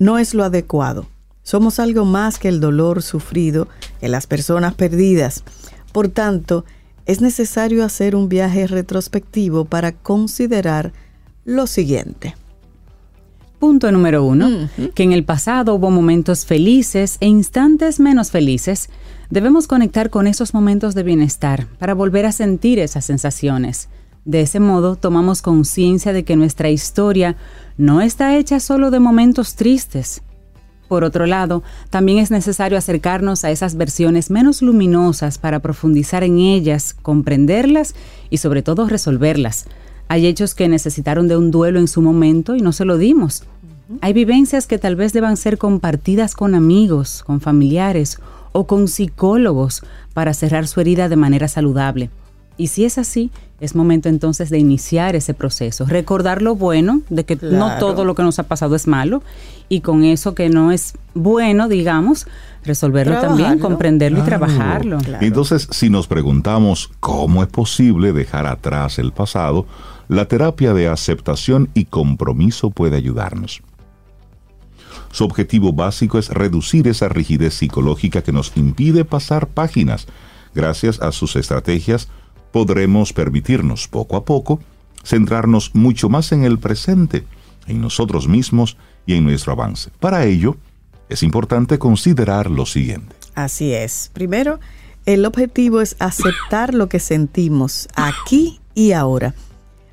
[0.00, 1.06] no es lo adecuado.
[1.44, 3.68] Somos algo más que el dolor sufrido,
[4.00, 5.44] que las personas perdidas.
[5.92, 6.64] Por tanto,
[7.06, 10.92] es necesario hacer un viaje retrospectivo para considerar
[11.44, 12.34] lo siguiente.
[13.58, 18.90] Punto número uno, que en el pasado hubo momentos felices e instantes menos felices.
[19.30, 23.88] Debemos conectar con esos momentos de bienestar para volver a sentir esas sensaciones.
[24.24, 27.36] De ese modo, tomamos conciencia de que nuestra historia
[27.76, 30.22] no está hecha solo de momentos tristes.
[30.92, 36.36] Por otro lado, también es necesario acercarnos a esas versiones menos luminosas para profundizar en
[36.36, 37.94] ellas, comprenderlas
[38.28, 39.64] y sobre todo resolverlas.
[40.08, 43.44] Hay hechos que necesitaron de un duelo en su momento y no se lo dimos.
[44.02, 48.18] Hay vivencias que tal vez deban ser compartidas con amigos, con familiares
[48.52, 52.10] o con psicólogos para cerrar su herida de manera saludable.
[52.56, 53.30] Y si es así,
[53.60, 58.14] es momento entonces de iniciar ese proceso, recordar lo bueno, de que no todo lo
[58.14, 59.22] que nos ha pasado es malo,
[59.68, 62.26] y con eso que no es bueno, digamos,
[62.64, 64.98] resolverlo también, comprenderlo y trabajarlo.
[64.98, 65.24] Claro.
[65.24, 69.66] Entonces, si nos preguntamos cómo es posible dejar atrás el pasado,
[70.08, 73.62] la terapia de aceptación y compromiso puede ayudarnos.
[75.10, 80.06] Su objetivo básico es reducir esa rigidez psicológica que nos impide pasar páginas.
[80.54, 82.08] Gracias a sus estrategias
[82.52, 84.60] podremos permitirnos poco a poco
[85.04, 87.24] centrarnos mucho más en el presente,
[87.66, 88.76] en nosotros mismos
[89.06, 89.90] y en nuestro avance.
[90.00, 90.56] Para ello,
[91.08, 93.14] es importante considerar lo siguiente.
[93.34, 94.10] Así es.
[94.12, 94.60] Primero,
[95.06, 99.34] el objetivo es aceptar lo que sentimos aquí y ahora.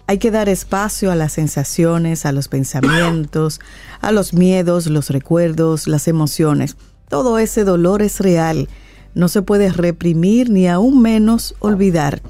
[0.07, 3.59] Hay que dar espacio a las sensaciones, a los pensamientos,
[4.01, 6.77] a los miedos, los recuerdos, las emociones.
[7.09, 8.69] Todo ese dolor es real.
[9.13, 12.21] No se puede reprimir ni aún menos olvidar.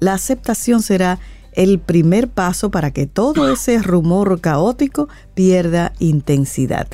[0.00, 1.18] La aceptación será
[1.52, 6.88] el primer paso para que todo ese rumor caótico pierda intensidad.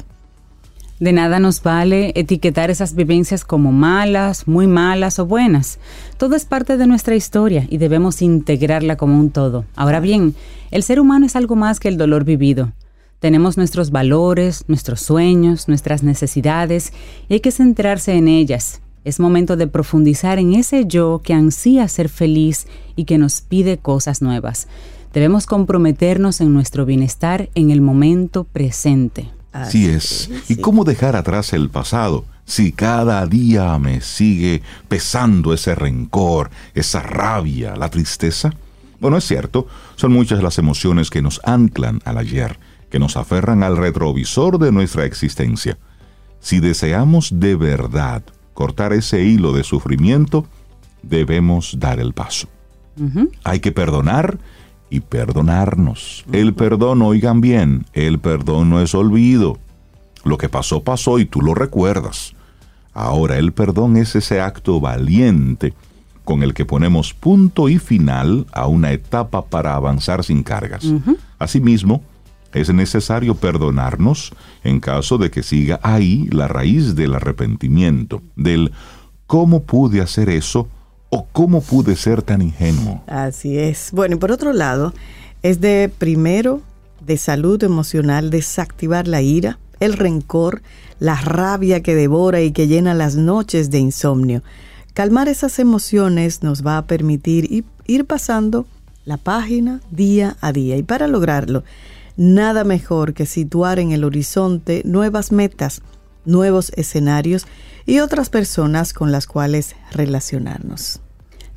[0.98, 5.78] De nada nos vale etiquetar esas vivencias como malas, muy malas o buenas.
[6.16, 9.66] Todo es parte de nuestra historia y debemos integrarla como un todo.
[9.76, 10.34] Ahora bien,
[10.70, 12.72] el ser humano es algo más que el dolor vivido.
[13.20, 16.94] Tenemos nuestros valores, nuestros sueños, nuestras necesidades
[17.28, 18.80] y hay que centrarse en ellas.
[19.07, 23.78] Es momento de profundizar en ese yo que ansía ser feliz y que nos pide
[23.78, 24.66] cosas nuevas.
[25.14, 29.30] Debemos comprometernos en nuestro bienestar en el momento presente.
[29.52, 30.28] Así es.
[30.48, 37.00] ¿Y cómo dejar atrás el pasado si cada día me sigue pesando ese rencor, esa
[37.00, 38.54] rabia, la tristeza?
[38.98, 42.59] Bueno, es cierto, son muchas las emociones que nos anclan al ayer,
[42.90, 45.78] que nos aferran al retrovisor de nuestra existencia.
[46.40, 48.24] Si deseamos de verdad
[48.57, 50.46] cortar ese hilo de sufrimiento,
[51.02, 52.48] debemos dar el paso.
[53.44, 54.38] Hay que perdonar
[54.88, 56.24] y perdonarnos.
[56.32, 59.59] El perdón, oigan bien, el perdón no es olvido.
[60.24, 62.32] Lo que pasó, pasó y tú lo recuerdas.
[62.94, 65.74] Ahora, el perdón es ese acto valiente
[66.24, 70.86] con el que ponemos punto y final a una etapa para avanzar sin cargas.
[71.38, 72.02] Asimismo,
[72.54, 74.32] es necesario perdonarnos
[74.67, 78.73] en caso de que siga ahí la raíz del arrepentimiento, del
[79.27, 80.69] cómo pude hacer eso
[81.11, 83.03] o cómo pude ser tan ingenuo.
[83.07, 83.91] Así es.
[83.93, 84.93] Bueno, y por otro lado,
[85.43, 86.62] es de primero
[87.01, 90.62] de salud emocional desactivar la ira, el rencor,
[90.99, 94.43] la rabia que devora y que llena las noches de insomnio.
[94.95, 98.67] Calmar esas emociones nos va a permitir ir pasando
[99.05, 100.77] la página día a día.
[100.77, 101.62] Y para lograrlo,
[102.17, 105.83] nada mejor que situar en el horizonte nuevas metas,
[106.25, 107.47] nuevos escenarios
[107.87, 111.01] y otras personas con las cuales relacionarnos.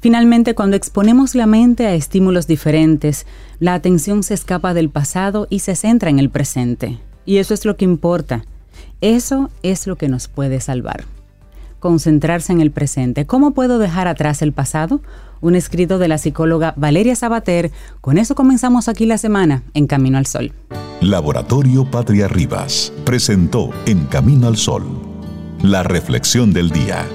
[0.01, 3.25] Finalmente, cuando exponemos la mente a estímulos diferentes,
[3.59, 6.99] la atención se escapa del pasado y se centra en el presente.
[7.25, 8.45] Y eso es lo que importa.
[9.01, 11.03] Eso es lo que nos puede salvar.
[11.79, 13.25] Concentrarse en el presente.
[13.25, 15.01] ¿Cómo puedo dejar atrás el pasado?
[15.41, 17.71] Un escrito de la psicóloga Valeria Sabater.
[18.01, 20.51] Con eso comenzamos aquí la semana en Camino al Sol.
[21.01, 24.85] Laboratorio Patria Rivas presentó En Camino al Sol,
[25.61, 27.05] la reflexión del día.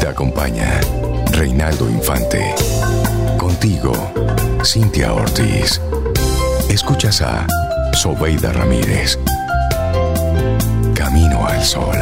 [0.00, 0.80] Te acompaña
[1.32, 2.54] Reinaldo Infante.
[3.38, 3.92] Contigo,
[4.64, 5.80] Cintia Ortiz.
[6.68, 7.46] Escuchas a
[7.94, 9.18] Sobeida Ramírez.
[10.94, 11.96] Camino al Sol.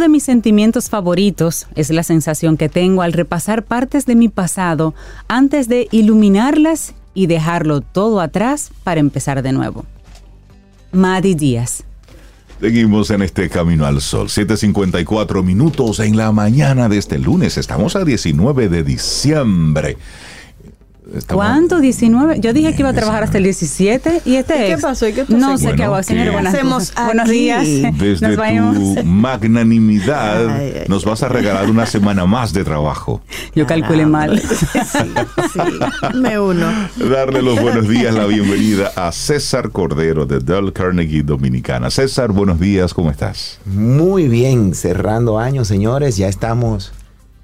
[0.00, 4.94] De mis sentimientos favoritos es la sensación que tengo al repasar partes de mi pasado
[5.28, 9.84] antes de iluminarlas y dejarlo todo atrás para empezar de nuevo.
[10.90, 11.84] Madi Díaz.
[12.60, 14.28] Seguimos en este Camino al Sol.
[14.28, 17.56] 7.54 minutos en la mañana de este lunes.
[17.56, 19.96] Estamos a 19 de diciembre.
[21.14, 21.80] Estamos- ¿Cuánto?
[21.80, 22.40] ¿19?
[22.40, 24.80] Yo dije que iba a trabajar hasta el 17 y este ¿Y qué es.
[24.82, 25.08] pasó?
[25.08, 26.26] ¿Y qué pasó No sé qué hago, señor.
[26.26, 27.38] ¿qué Buenas, hacemos buenos aquí?
[27.38, 27.66] días.
[27.98, 28.76] Desde Nos vemos.
[28.76, 33.20] tu magnanimidad Ay, ay, nos vas a regalar una semana más de trabajo.
[33.54, 34.40] Yo calculé mal.
[34.40, 35.58] Sí,
[36.14, 36.66] me uno.
[37.10, 41.90] Darle los buenos días, la bienvenida a César Cordero de Dell Carnegie Dominicana.
[41.90, 43.58] César, buenos días, ¿cómo estás?
[43.66, 46.92] Muy bien, cerrando años, señores, ya estamos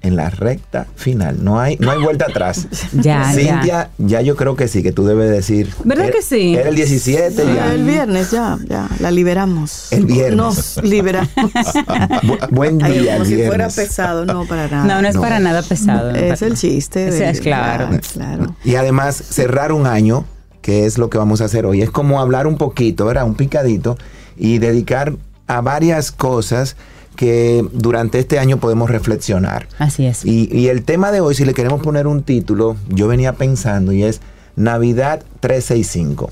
[0.01, 1.43] en la recta final.
[1.43, 2.67] No hay, no hay vuelta atrás.
[2.93, 4.21] Ya, Cintia, ya.
[4.21, 5.69] yo creo que sí, que tú debes decir.
[5.83, 6.55] ¿Verdad era- que sí?
[6.55, 7.73] Era el 17 ya.
[7.73, 9.91] El viernes ya, ya, la liberamos.
[9.91, 10.35] El viernes.
[10.37, 11.31] Nos liberamos.
[11.33, 13.75] Bu- buen Ay, día, como el si fuera viernes.
[13.75, 14.85] pesado, no, para nada.
[14.85, 15.21] No, no es No.
[15.21, 16.11] para nada pesado.
[16.11, 17.11] Es el chiste.
[17.11, 17.89] Sí, de- es claro.
[17.91, 18.55] ya, claro.
[18.63, 20.25] Y además, cerrar un año,
[20.61, 23.25] que es lo que vamos a hacer hoy, es como hablar un poquito, ¿verdad?
[23.25, 23.97] Un picadito
[24.37, 25.13] y dedicar
[25.47, 26.75] a varias cosas
[27.17, 29.67] que durante este año podemos reflexionar.
[29.77, 30.23] Así es.
[30.23, 33.91] Y, y el tema de hoy, si le queremos poner un título, yo venía pensando
[33.91, 34.21] y es
[34.55, 36.29] Navidad 365.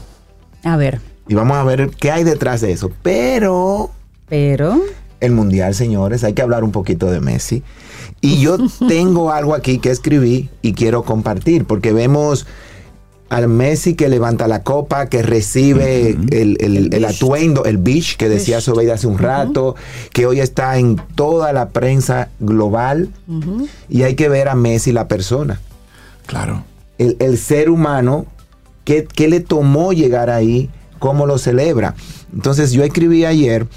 [0.63, 2.89] A ver, Y vamos a ver qué hay detrás de eso.
[3.03, 3.91] Pero
[4.27, 4.81] pero
[5.19, 7.63] el Mundial, señores, hay que hablar un poquito de Messi.
[8.21, 8.57] Y yo
[8.87, 12.47] tengo algo aquí que escribí y quiero compartir, porque vemos
[13.29, 18.29] al Messi que levanta la copa, que recibe el, el- el atuendo, el beach que
[18.29, 19.75] decía Sobeida hace un rato,
[20.13, 23.09] que hoy está en toda la prensa global.
[23.89, 25.59] Y hay que ver a Messi la persona
[26.27, 26.63] Claro.
[26.97, 28.25] el, el ser humano,
[28.83, 30.69] ¿qué, qué le tomó llegar ahí?
[30.99, 31.93] ¿Cómo lo celebra?
[32.33, 33.67] Entonces yo escribí ayer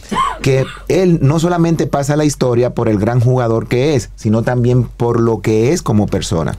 [0.42, 4.84] que él no solamente pasa la historia por el gran jugador que es, sino también
[4.84, 6.57] por lo que es como persona.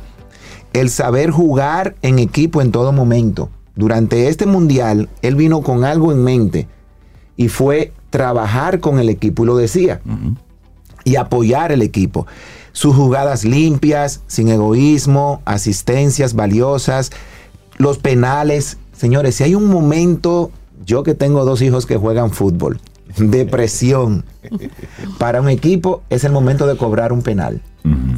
[0.74, 3.50] El saber jugar en equipo en todo momento.
[3.76, 6.68] Durante este mundial, él vino con algo en mente
[7.38, 10.02] y fue trabajar con el equipo y lo decía
[11.04, 12.28] y apoyar el equipo.
[12.72, 17.12] Sus jugadas limpias, sin egoísmo, asistencias valiosas,
[17.78, 18.78] los penales.
[18.94, 20.52] Señores, si hay un momento,
[20.86, 22.80] yo que tengo dos hijos que juegan fútbol,
[23.18, 24.24] de presión
[25.18, 27.62] para un equipo, es el momento de cobrar un penal.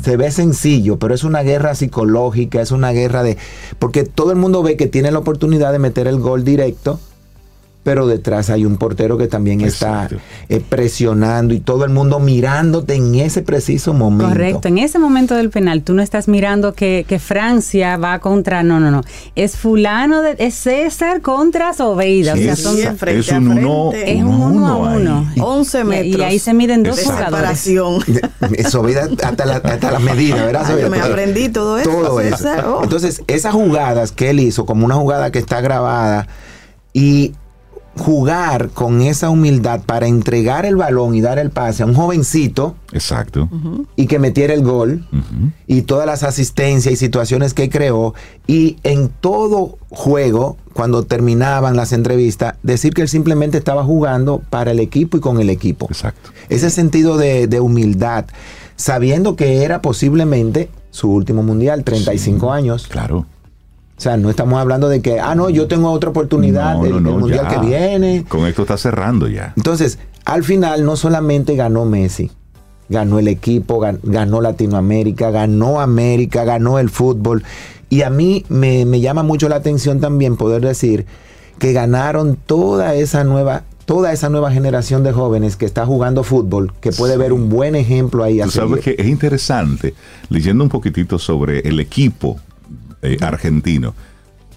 [0.04, 3.38] Se ve sencillo, pero es una guerra psicológica, es una guerra de...
[3.80, 7.00] Porque todo el mundo ve que tiene la oportunidad de meter el gol directo,
[7.84, 10.08] pero detrás hay un portero que también está
[10.50, 14.30] eh, presionando y todo el mundo mirándote en ese preciso momento.
[14.34, 14.68] correcto.
[14.68, 18.62] En ese momento del penal, tú no estás mirando que, que Francia va contra.
[18.62, 19.02] No, no, no.
[19.36, 22.34] Es Fulano, de, es César contra Sobeida.
[22.36, 22.98] Sí, o sea, es- son.
[22.98, 24.12] Frente es a un uno, frente.
[24.18, 25.28] Es un uno a uno.
[25.32, 25.42] ahí.
[25.42, 26.22] 11 Y- metros.
[26.22, 27.60] Y ahí se miden dos de jugadores.
[27.60, 28.04] separación.
[28.58, 30.64] Eso vida hasta la, hasta la medida, ¿verdad?
[30.68, 30.90] Ay, yo Sobeida?
[31.08, 32.38] me aprendí todo eso, Todo eso.
[32.38, 32.66] César.
[32.68, 32.82] Oh.
[32.84, 36.28] Entonces, esas jugadas que él hizo, como una jugada que está grabada,
[36.94, 37.34] y
[37.98, 42.76] jugar con esa humildad para entregar el balón y dar el pase a un jovencito
[42.94, 43.50] Exacto.
[43.98, 45.06] y que metiera el gol
[45.68, 48.14] y todas las asistencias y situaciones que creó
[48.48, 54.72] y en todo juego cuando terminaban las entrevistas decir que él simplemente estaba jugando para
[54.72, 56.30] el equipo y con el equipo Exacto.
[56.48, 58.26] ese sentido de, de humildad
[58.78, 63.26] sabiendo que era posiblemente su último mundial 35 años Claro.
[64.02, 67.20] O sea no estamos hablando de que ah no yo tengo otra oportunidad No, no,
[67.20, 67.49] mundial ya.
[67.62, 69.54] que viene Con esto está cerrando ya.
[69.56, 72.32] entonces, al final no solamente ganó Messi,
[72.89, 77.43] ganó el equipo, gan- ganó Latinoamérica, ganó América, ganó el fútbol.
[77.89, 81.06] Y a mí me, me llama mucho la atención también poder decir
[81.60, 86.72] que ganaron toda esa nueva toda esa nueva generación de jóvenes que está jugando fútbol,
[86.82, 88.39] que puede ver un buen ejemplo ahí.
[88.41, 89.93] Tú sabes que es interesante,
[90.30, 92.39] leyendo un poquitito sobre el equipo
[93.02, 93.93] eh, argentino,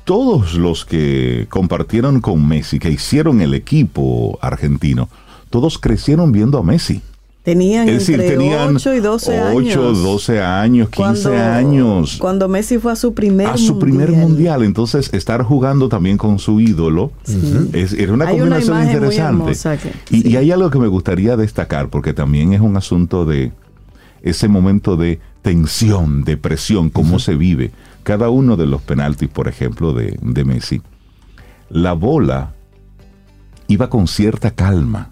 [0.04, 5.08] todos los que compartieron con Messi, que hicieron el equipo argentino,
[5.50, 7.00] todos crecieron viendo a Messi.
[7.42, 9.76] Tenían Es decir, tenían 8 y 12 años.
[9.76, 12.16] 8, 12 años, 15 años.
[12.18, 14.62] Cuando Messi fue a su primer a su primer mundial.
[14.62, 17.12] Entonces, estar jugando también con su ídolo
[17.74, 19.22] es, era una Hay combinación interesante.
[19.42, 20.28] hermosa que- y, sí.
[20.30, 23.52] y hay algo que me gustaría destacar, porque también es un asunto de
[24.22, 27.72] ese momento de tensión, de presión, cómo se vive.
[28.04, 30.80] Cada uno de los penaltis, por ejemplo, de, de Messi,
[31.70, 32.54] la bola
[33.66, 35.10] iba con cierta calma.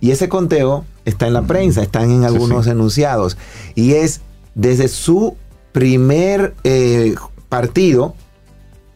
[0.00, 2.70] Y ese conteo está en la prensa, están en algunos sí.
[2.70, 3.36] enunciados.
[3.74, 4.20] Y es
[4.54, 5.36] desde su
[5.72, 7.14] primer eh,
[7.48, 8.14] partido,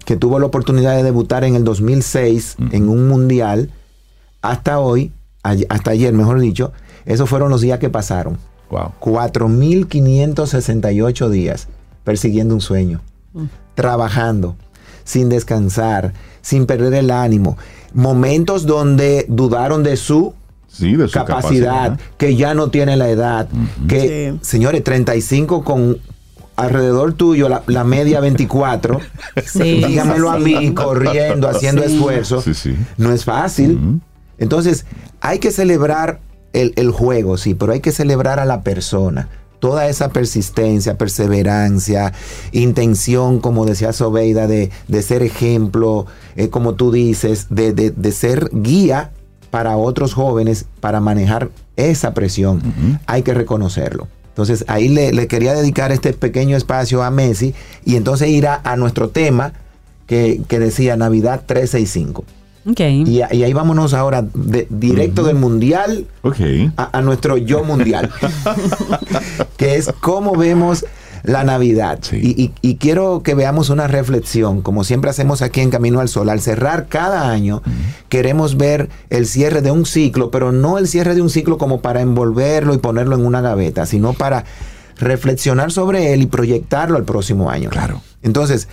[0.05, 2.69] que tuvo la oportunidad de debutar en el 2006 Ujú.
[2.73, 3.71] en un mundial,
[4.43, 6.73] hasta hoy, hasta ayer mejor dicho,
[7.05, 8.39] esos fueron los días que pasaron.
[8.71, 8.93] Wow.
[9.01, 11.69] 4.568 días
[12.05, 13.01] persiguiendo un sueño,
[13.75, 14.57] trabajando,
[15.05, 17.59] sin descansar, sin perder el ánimo.
[17.93, 20.35] Momentos donde dudaron de su
[20.73, 22.01] Sí, de su capacidad, capacidad.
[22.17, 23.49] que ya no tiene la edad,
[23.89, 24.39] que, Sí.
[24.43, 25.99] señores, 35 con
[26.57, 29.01] alrededor tuyo, la, la media 24,
[29.47, 31.95] Sí, dígamelo a mí, corriendo, haciendo Sí.
[31.95, 32.77] esfuerzo, Sí, sí.
[32.99, 34.01] no es fácil.
[34.39, 34.87] Entonces,
[35.21, 36.21] hay que celebrar
[36.53, 39.29] el, el juego, sí, pero hay que celebrar a la persona.
[39.59, 42.13] Toda esa persistencia, perseverancia,
[42.53, 46.07] intención, como decía Sobeida, de, de ser ejemplo,
[46.37, 49.11] eh, como tú dices, de, de- de ser guía
[49.51, 52.63] para otros jóvenes para manejar esa presión.
[53.07, 54.09] Hay que reconocerlo.
[54.29, 58.61] Entonces, ahí le, le quería dedicar este pequeño espacio a Messi y entonces ir a,
[58.65, 59.53] a nuestro tema
[60.07, 62.25] que, que decía Navidad 365.
[62.69, 62.81] Ok.
[62.81, 66.07] Y, y ahí vámonos ahora de- directo del mundial
[66.77, 68.11] a nuestro yo mundial,
[69.57, 70.85] que es cómo vemos
[71.23, 71.99] la Navidad.
[72.03, 72.17] Sí.
[72.23, 76.09] Y, y- y quiero que veamos una reflexión, como siempre hacemos aquí en Camino al
[76.09, 76.29] Sol.
[76.31, 77.63] Al cerrar cada año,
[78.09, 81.81] queremos ver el cierre de un ciclo, pero no el cierre de un ciclo como
[81.81, 84.45] para envolverlo y ponerlo en una gaveta, sino para
[84.99, 87.71] reflexionar sobre él y proyectarlo al próximo año.
[87.71, 88.03] Claro.
[88.23, 88.69] Entonces,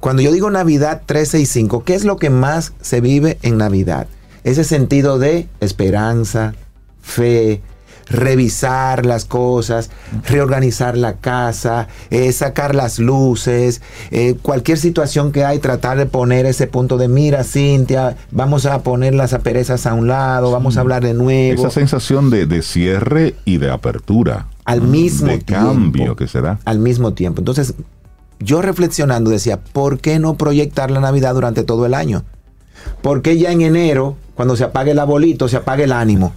[0.00, 4.06] cuando yo digo Navidad 365, ¿qué es lo que más se vive en Navidad?
[4.44, 6.54] Ese sentido de esperanza,
[7.02, 7.60] fe,
[8.08, 9.90] revisar las cosas,
[10.26, 16.46] reorganizar la casa, eh, sacar las luces, eh, cualquier situación que hay, tratar de poner
[16.46, 20.80] ese punto de mira, Cintia, vamos a poner las aperezas a un lado, vamos a
[20.80, 21.60] hablar de nuevo.
[21.60, 24.46] Esa sensación de, de cierre y de apertura.
[24.64, 25.66] Al mismo de tiempo.
[25.66, 26.58] cambio que se da.
[26.64, 27.40] al mismo tiempo.
[27.40, 27.74] Entonces,
[28.40, 32.24] yo reflexionando decía, ¿por qué no proyectar la Navidad durante todo el año?
[33.02, 36.32] ¿Por qué ya en enero, cuando se apague el abolito, se apague el ánimo?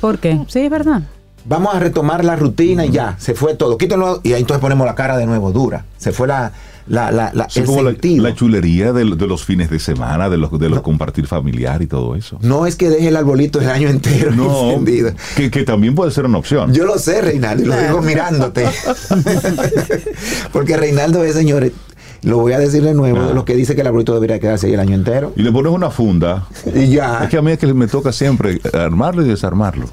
[0.00, 0.40] ¿Por qué?
[0.48, 1.02] Sí, es verdad.
[1.46, 3.76] Vamos a retomar la rutina y ya, se fue todo.
[3.76, 5.84] Quítenlo y ahí entonces ponemos la cara de nuevo dura.
[5.98, 6.52] Se fue la,
[6.86, 10.58] la, la, la- Es el como la, chulería de, los fines de semana, de los,
[10.58, 12.38] de los compartir familiar y todo eso.
[12.40, 15.12] No es que deje el arbolito el año entero No, encendido.
[15.36, 16.72] que, que también puede ser una opción.
[16.72, 18.64] Yo lo sé, Reinaldo, y lo digo mirándote.
[20.52, 21.72] Porque Reinaldo es, señores,
[22.24, 23.32] lo voy a decir de nuevo, Ah.
[23.34, 25.32] lo que dice que el arbolito debería quedarse ahí el año entero.
[25.36, 26.46] y le pones una funda.
[26.74, 27.24] Y ya.
[27.24, 29.86] Es que a mí es que me toca siempre armarlo y desarmarlo.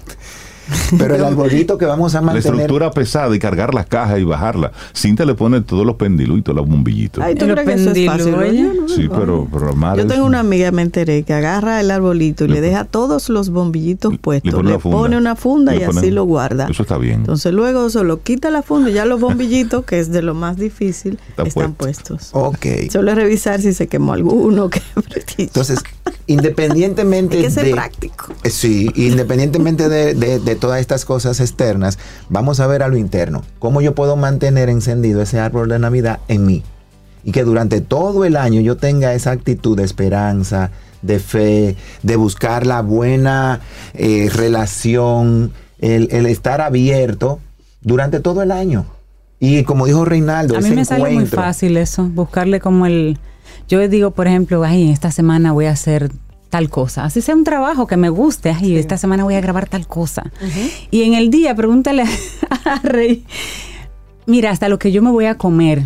[0.97, 2.51] Pero el arbolito que vamos a La mantener.
[2.55, 4.71] estructura pesada y cargar las cajas y bajarla.
[4.93, 7.23] Cinta le pone todos los pendiluitos, los bombillitos.
[7.23, 8.33] Ay, ¿tú Los crees que eso es fácil?
[8.33, 8.75] pendiluelos.
[8.75, 12.45] Yo no- sí, pero, pero Yo tengo una amiga, me enteré, que agarra el arbolito
[12.45, 14.53] y Le deja todos los bombillitos puestos.
[14.53, 16.67] pone Le, pone una funda y pone- así lo guarda.
[16.69, 17.15] Eso está bien.
[17.21, 20.57] Entonces luego solo quita la funda y ya los bombillitos, que es de lo más
[20.57, 22.15] difícil, Está están puesto.
[22.15, 22.29] puestos.
[22.33, 22.89] Ok.
[22.91, 24.69] Solo es revisar si se quemó alguno.
[25.35, 25.79] Que Entonces,
[26.27, 27.71] independientemente hay que ser de.
[27.71, 28.33] práctico.
[28.45, 31.99] Sí, independientemente de, de- de todas estas cosas externas,
[32.29, 33.43] vamos a ver a lo interno.
[33.59, 36.63] ¿Cómo yo puedo mantener encendido ese árbol de Navidad en mí?
[37.25, 42.15] Y que durante todo el año yo tenga esa actitud de esperanza, de fe, de
[42.15, 43.59] buscar la buena
[43.93, 47.39] eh, relación, el, el estar abierto
[47.81, 48.85] durante todo el año.
[49.39, 53.17] Y como dijo Reinaldo, A mí ese me sale muy fácil eso, buscarle como el...
[53.67, 56.11] Yo digo, por ejemplo, ay, esta semana voy a hacer
[56.51, 57.05] tal cosa.
[57.05, 60.29] Así sea un trabajo que me guste, ay, esta semana voy a grabar tal cosa.
[60.91, 62.03] Y en el día, pregúntale
[62.65, 63.25] a Rey,
[64.27, 65.83] mira, hasta lo que yo me voy a comer.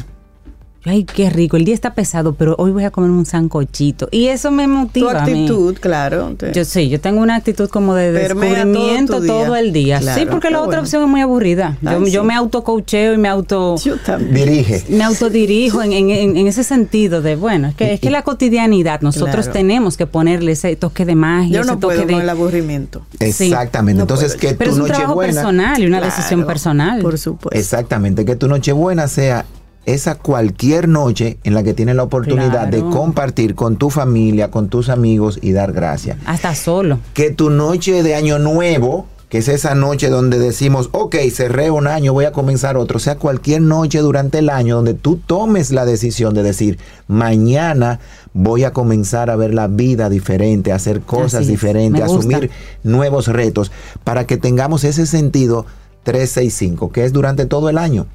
[0.87, 4.07] Ay, qué rico, el día está pesado, pero hoy voy a comer un sancochito.
[4.11, 5.23] Y eso me Tu motiva.
[5.23, 5.31] a mí.
[5.31, 6.35] actitud, claro.
[6.37, 9.99] te- Yo sí, yo tengo una actitud como de Permea descubrimiento tu todo, el día.
[9.99, 10.81] Claro, sí, porque la otra bueno.
[10.83, 11.77] opción es muy aburrida.
[11.81, 12.27] Yo, Ay, yo sí.
[12.27, 14.33] me autocoacheo y me auto Yo también.
[14.47, 14.83] Dirige.
[14.89, 18.21] me autodirijo en, en- en- en ese sentido de, bueno, es que, es que la
[18.21, 19.51] cotidianidad, nosotros Claro.
[19.53, 22.13] tenemos que ponerle ese toque de magia, Yo ese no toque puedo de...
[22.13, 23.01] con el aburrimiento.
[23.19, 23.45] Sí.
[23.45, 23.97] Exactamente.
[23.97, 24.49] No Entonces, puedo.
[24.51, 27.01] que Pero tu es un trabajo personal y una Claro, decisión personal.
[27.01, 27.57] Por supuesto.
[27.59, 29.45] Exactamente, que tu Nochebuena sea
[29.85, 34.69] esa cualquier noche en la que tienes la oportunidad de compartir con tu familia, con
[34.69, 36.17] tus amigos y dar gracias.
[36.25, 36.99] Hasta solo.
[37.13, 41.87] Que tu noche de año nuevo, que es esa noche donde decimos, ok, cerré un
[41.87, 45.85] año, voy a comenzar otro, sea cualquier noche durante el año donde tú tomes la
[45.85, 47.99] decisión de decir, mañana
[48.33, 52.51] voy a comenzar a ver la vida diferente, a hacer cosas diferentes, asumir
[52.83, 53.71] nuevos retos,
[54.03, 55.65] para que tengamos ese sentido
[56.05, 58.05] 365, que es durante todo el año.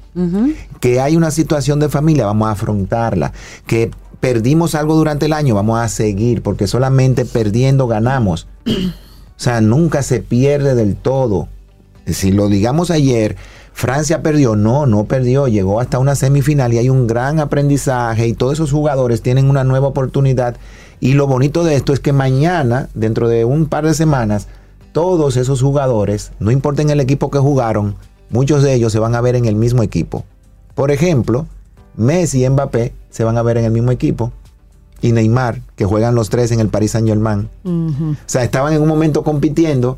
[0.79, 3.33] Que hay una situación de familia, vamos a afrontarla.
[3.67, 8.47] Que perdimos algo durante el año, vamos a seguir, porque solamente perdiendo ganamos.
[8.65, 11.49] O sea, nunca se pierde del todo.
[12.07, 13.35] Si lo digamos ayer,
[13.73, 18.33] Francia perdió, no, no perdió, llegó hasta una semifinal y hay un gran aprendizaje y
[18.33, 20.55] todos esos jugadores tienen una nueva oportunidad.
[20.99, 24.47] Y lo bonito de esto es que mañana, dentro de un par de semanas,
[24.91, 27.95] todos esos jugadores, no importa en el equipo que jugaron,
[28.29, 30.25] muchos de ellos se van a ver en el mismo equipo.
[30.75, 31.47] Por ejemplo,
[31.95, 34.31] Messi y Mbappé se van a ver en el mismo equipo.
[35.01, 37.49] Y Neymar, que juegan los tres en el Paris Saint Germain.
[37.65, 39.97] O sea, estaban en un momento compitiendo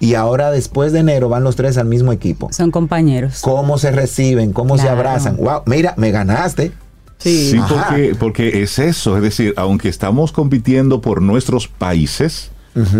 [0.00, 2.50] y ahora después de enero van los tres al mismo equipo.
[2.52, 3.40] Son compañeros.
[3.42, 4.52] ¿Cómo se reciben?
[4.52, 5.36] ¿Cómo se abrazan?
[5.36, 5.62] ¡Wow!
[5.66, 6.72] Mira, me ganaste.
[7.18, 7.50] Sí.
[7.50, 7.86] Sí, Ajá.
[7.88, 12.50] porque, porque es eso, es decir, aunque estamos compitiendo por nuestros países,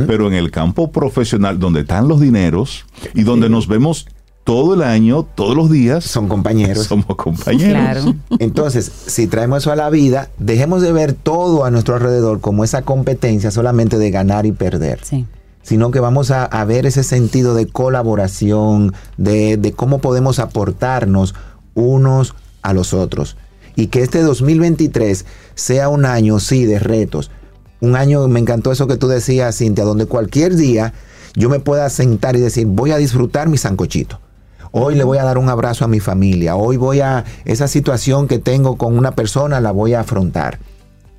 [0.06, 4.06] pero en el campo profesional donde están los dineros y donde nos vemos
[4.44, 6.84] todo el año, todos los días, Son compañeros.
[6.88, 7.72] somos compañeros.
[7.72, 8.14] Claro.
[8.38, 12.62] Entonces, si traemos eso a la vida, dejemos de ver todo a nuestro alrededor como
[12.62, 15.00] esa competencia solamente de ganar y perder.
[15.02, 15.24] Sí.
[15.62, 21.34] sino que vamos a, a ver ese sentido de colaboración, de, de cómo podemos aportarnos
[21.72, 23.36] unos a los otros.
[23.76, 27.30] Y que este 2023 sea un año, sí, de retos.
[27.84, 30.94] Un año, me encantó eso que tú decías, Cintia, donde cualquier día
[31.34, 34.20] yo me pueda sentar y decir, voy a disfrutar mi sancochito.
[34.72, 36.56] Hoy le voy a dar un abrazo a mi familia.
[36.56, 40.60] Hoy voy a, esa situación que tengo con una persona la voy a afrontar.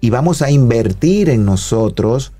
[0.01, 2.34] Y vamos a invertir en nosotros,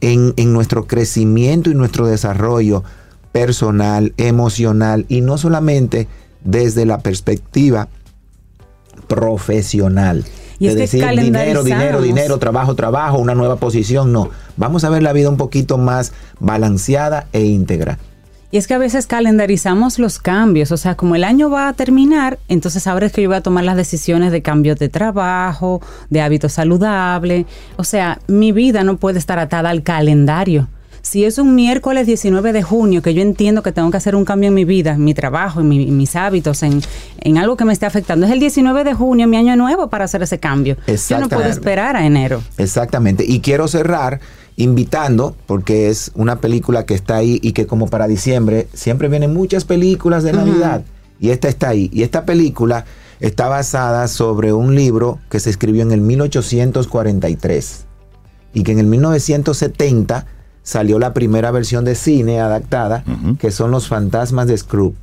[0.00, 2.82] en, en nuestro crecimiento y nuestro desarrollo
[3.30, 6.08] personal, emocional y no solamente
[6.42, 7.88] desde la perspectiva
[9.06, 10.24] profesional.
[10.60, 14.12] Y es de que decir dinero, dinero, dinero, trabajo, trabajo, una nueva posición.
[14.12, 17.98] No, vamos a ver la vida un poquito más balanceada e íntegra.
[18.52, 21.72] Y es que a veces calendarizamos los cambios, o sea, como el año va a
[21.72, 25.80] terminar, entonces ahora es que yo voy a tomar las decisiones de cambios de trabajo,
[26.10, 27.46] de hábitos saludables.
[27.76, 30.68] O sea, mi vida no puede estar atada al calendario.
[31.02, 34.24] Si es un miércoles 19 de junio que yo entiendo que tengo que hacer un
[34.24, 36.82] cambio en mi vida, en mi trabajo, en, mi- en mis hábitos, en,
[37.20, 40.04] en algo que me esté afectando, es el 19 de junio, mi año nuevo para
[40.04, 40.76] hacer ese cambio.
[40.86, 42.42] Yo no puedo esperar a enero.
[42.58, 43.24] Exactamente.
[43.26, 44.20] Y quiero cerrar
[44.56, 49.32] invitando, porque es una película que está ahí y que como para diciembre siempre vienen
[49.32, 50.82] muchas películas de Navidad.
[51.18, 51.88] Y esta está ahí.
[51.94, 52.84] Y esta película
[53.20, 57.84] está basada sobre un libro que se escribió en el 1843.
[58.52, 60.26] Y que en el 1970
[60.70, 63.02] salió la primera versión de cine adaptada,
[63.40, 64.94] que son Los fantasmas de Scrooge,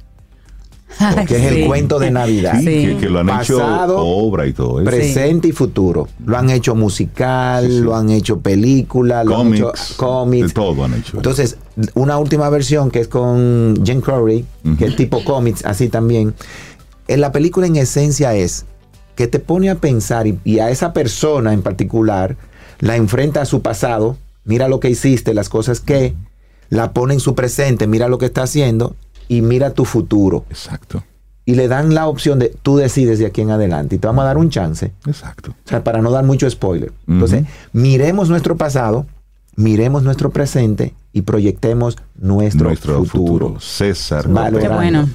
[1.27, 2.53] que es el cuento de Navidad.
[2.59, 2.85] Sí, Sí.
[2.85, 4.89] Que, que lo han Pasado, hecho obra y todo eso.
[4.89, 6.07] presente y futuro.
[6.25, 7.79] Lo han hecho musical, Sí, sí.
[7.81, 11.17] lo han hecho película, lo han hecho Cómics, de todo han hecho.
[11.17, 11.57] Entonces,
[11.93, 14.45] una última versión que es con Jim Curry,
[14.79, 16.33] que es tipo cómics, así también.
[17.09, 18.65] En la película en esencia es
[19.15, 22.37] que te pone a pensar y, y a esa persona en particular
[22.79, 24.15] la enfrenta a su pasado,
[24.47, 26.15] mira lo que hiciste, las cosas que,
[26.69, 28.95] la pone en su presente, mira lo que está haciendo
[29.29, 30.43] y mira tu futuro.
[30.49, 31.03] Exacto,
[31.45, 34.23] Y le dan la opción de tú decides de aquí en adelante y te vamos
[34.23, 34.91] a dar un chance.
[35.05, 35.51] exacto.
[35.51, 36.91] O sea, para no dar mucho spoiler.
[37.07, 39.05] Entonces, miremos nuestro pasado,
[39.55, 43.47] miremos nuestro presente y proyectemos nuestro, Nuestro futuro.
[43.47, 43.59] futuro.
[43.61, 44.25] César.
[44.59, 45.07] Qué bueno.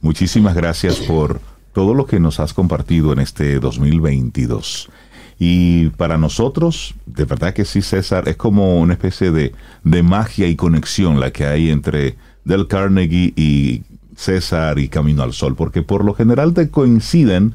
[0.00, 1.40] Muchísimas gracias por
[1.72, 4.88] todo lo que nos has compartido en este 2022.
[5.42, 10.46] Y para nosotros, de verdad que sí, César, es como una especie de, de magia
[10.46, 13.82] y conexión la que hay entre Del Carnegie y
[14.16, 17.54] César y Camino al Sol, porque por lo general te coinciden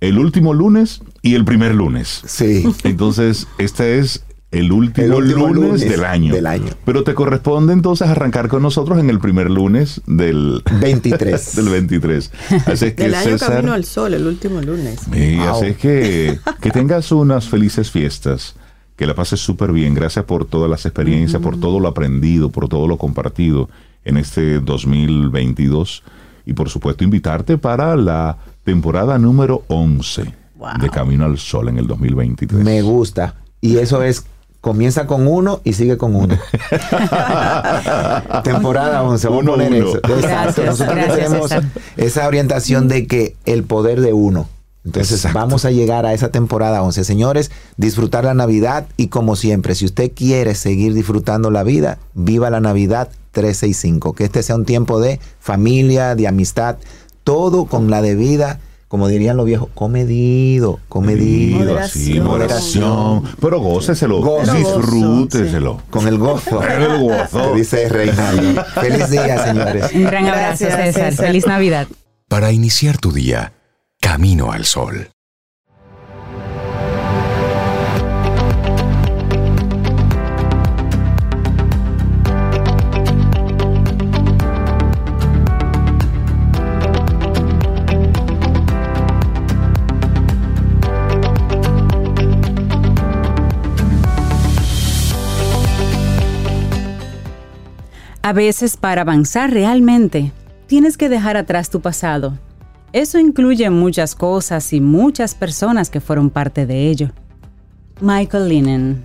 [0.00, 2.22] el último lunes y el primer lunes.
[2.26, 2.62] Sí.
[2.84, 6.34] Entonces, este es el último, El último lunes, lunes del año.
[6.34, 6.70] del año.
[6.84, 11.54] Pero te corresponde entonces arrancar con nosotros en el primer lunes del 23.
[11.56, 12.32] del 23.
[12.66, 15.02] Así es que Del año César, Camino al Sol, el último lunes.
[15.14, 15.48] y Wow.
[15.50, 18.56] así es que que tengas unas felices fiestas,
[18.96, 19.94] que la pases súper bien.
[19.94, 23.68] Gracias por todas las experiencias, por todo lo aprendido, por todo lo compartido
[24.04, 26.02] en este 2022
[26.46, 30.34] y por supuesto invitarte para la temporada número 11
[30.80, 32.62] de Camino al Sol en el 2023.
[32.64, 33.34] Me gusta.
[33.62, 34.24] Y eso es,
[34.60, 36.36] comienza con uno y sigue con uno.
[38.44, 39.90] Temporada 11, vamos Uno, a poner uno.
[39.90, 40.00] eso.
[40.02, 41.50] Gracias, Nosotros gracias, tenemos
[41.96, 44.48] esa orientación de que el poder de uno.
[44.84, 45.38] Entonces Exacto.
[45.38, 47.04] vamos a llegar a esa temporada 11.
[47.04, 52.48] Señores, disfrutar la Navidad y como siempre, si usted quiere seguir disfrutando la vida, viva
[52.48, 54.14] la Navidad 365.
[54.14, 56.76] Que este sea un tiempo de familia, de amistad,
[57.24, 58.58] todo con la debida,
[58.90, 61.60] como dirían los viejos, comedido, comedido.
[61.60, 62.04] Moderación.
[62.04, 63.22] Sí, moderación.
[63.40, 64.52] Pero góceselo, Gozo.
[64.52, 65.80] disfrúteselo.
[65.90, 66.60] Con el gozo.
[66.60, 67.52] El gozo.
[67.52, 68.64] Que dice Reinaldo.
[68.80, 69.92] Feliz día, señores.
[69.94, 71.10] Un gran abrazo, Gracias, César.
[71.12, 71.26] César.
[71.26, 71.86] Feliz Navidad.
[72.26, 73.52] Para iniciar tu día,
[74.00, 75.10] camino al sol.
[98.22, 100.32] A veces para avanzar realmente,
[100.66, 102.38] tienes que dejar atrás tu pasado.
[102.92, 107.12] Eso incluye muchas cosas y muchas personas que fueron parte de ello.
[108.02, 109.04] Michael Linen.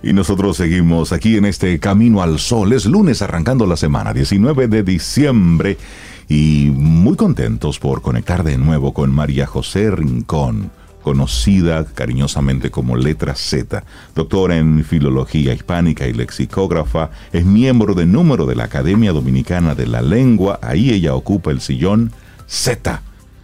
[0.00, 2.72] Y nosotros seguimos aquí en este Camino al Sol.
[2.72, 5.76] Es lunes arrancando la semana, 19 de diciembre.
[6.28, 10.70] Y muy contentos por conectar de nuevo con María José Rincón,
[11.08, 13.82] conocida cariñosamente como Letra Z,
[14.14, 19.86] doctora en Filología Hispánica y lexicógrafa, es miembro de número de la Academia Dominicana de
[19.86, 22.12] la Lengua, ahí ella ocupa el sillón
[22.46, 23.00] Z.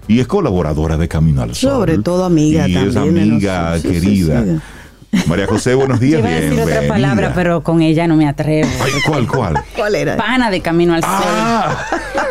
[0.08, 1.70] Y es colaboradora de Camino al Sol.
[1.70, 3.92] Sobre todo amiga y también amiga nosotros.
[3.94, 4.44] Sí, sí, querida.
[4.44, 4.60] sí.
[5.26, 6.20] María José, buenos días.
[6.20, 8.68] Iba a decir otra palabra, pero con ella no me atrevo.
[8.82, 9.54] Ay, ¿Cuál, cuál?
[9.76, 10.16] ¿Cuál era?
[10.16, 11.10] Pana de camino al sol.
[11.12, 11.76] Ah,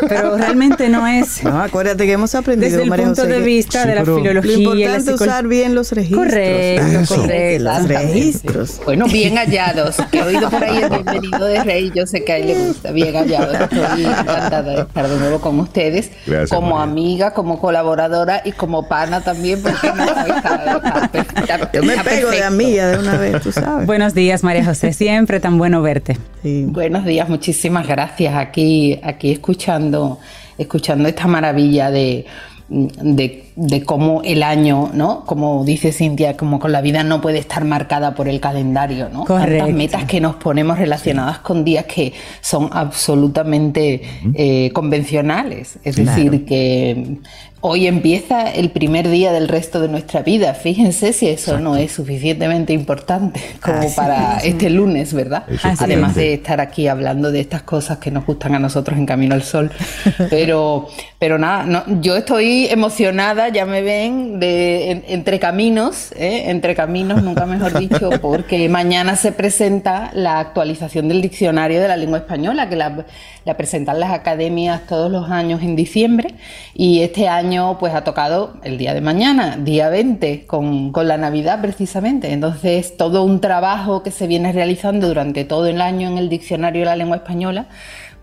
[0.08, 1.42] Pero realmente no es.
[1.44, 4.02] No, acuérdate que hemos aprendido, Desde el María punto José, de vista Sí, de la
[4.04, 6.24] Lo filología y la importante es usar bien los registros.
[6.26, 7.16] Correcto, Eso.
[7.16, 7.64] correcto.
[7.64, 8.80] Los registros.
[8.84, 9.96] Bueno, bien hallados.
[10.10, 11.92] Que he oído por ahí el bienvenido de Rey.
[11.94, 12.92] Yo sé que a él le gusta.
[12.92, 13.60] Bien hallados.
[13.60, 16.10] Estoy encantada de estar de nuevo con ustedes.
[16.26, 16.82] Gracias, como María.
[16.92, 22.04] amiga, como colaboradora y como pana también, porque no está, está perfecta- Yo me está
[22.04, 22.46] pego de perfecto.
[22.76, 23.86] De una vez, tú sabes.
[23.86, 24.92] Buenos días, María José.
[24.92, 26.18] Siempre tan bueno verte.
[26.42, 26.66] Sí.
[26.68, 28.34] Buenos días, muchísimas gracias.
[28.34, 30.18] Aquí, aquí escuchando,
[30.58, 32.26] escuchando esta maravilla de,
[32.68, 35.24] de, de cómo el año, ¿no?
[35.24, 39.24] Como dice Cintia, como con la vida no puede estar marcada por el calendario, ¿no?
[39.24, 39.58] Correcto.
[39.58, 44.02] Tantas metas que nos ponemos relacionadas con días que son absolutamente
[44.34, 45.78] eh, convencionales.
[45.84, 47.18] Es decir, que
[47.66, 50.52] hoy empieza el primer día del resto de nuestra vida.
[50.52, 54.44] Fíjense si eso no es suficientemente importante como Así para es.
[54.44, 55.44] este lunes, ¿verdad?
[55.78, 59.34] Además de estar aquí hablando de estas cosas que nos gustan a nosotros en Camino
[59.34, 59.70] al Sol.
[60.30, 60.88] Pero,
[61.18, 66.50] pero nada, no, yo estoy emocionada, ya me ven, de en- entre caminos, ¿eh?
[66.50, 71.96] entre caminos, nunca mejor dicho, porque mañana se presenta la actualización del diccionario de la
[71.96, 73.06] lengua española, que la,
[73.46, 76.34] la presentan las academias todos los años en diciembre,
[76.74, 81.16] y este año pues ha tocado el día de mañana, día 20, con, con la
[81.16, 82.32] Navidad precisamente.
[82.32, 86.80] Entonces, todo un trabajo que se viene realizando durante todo el año en el diccionario
[86.80, 87.68] de la lengua española,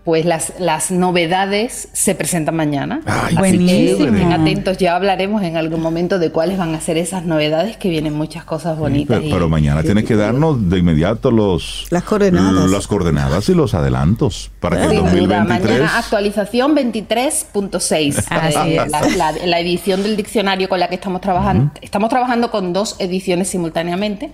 [0.04, 3.00] pues las, las novedades se presentan mañana.
[3.06, 4.06] Ay, Así que buenísimo.
[4.16, 7.88] estén atentos, ya hablaremos en algún momento de cuáles van a ser esas novedades, que
[7.88, 9.16] vienen muchas cosas bonitas.
[9.18, 12.68] pero, y- pero mañana tienes que darnos de inmediato los Las coordenadas.
[12.70, 18.24] las coordenadas y los adelantos para que el Sin duda, 2023 mañana actualización 23.6.
[18.30, 18.90] Así Eh, es.
[18.90, 21.70] la, la- la edición del diccionario con la que estamos trabajando.
[21.80, 24.30] Estamos trabajando con dos ediciones simultáneamente.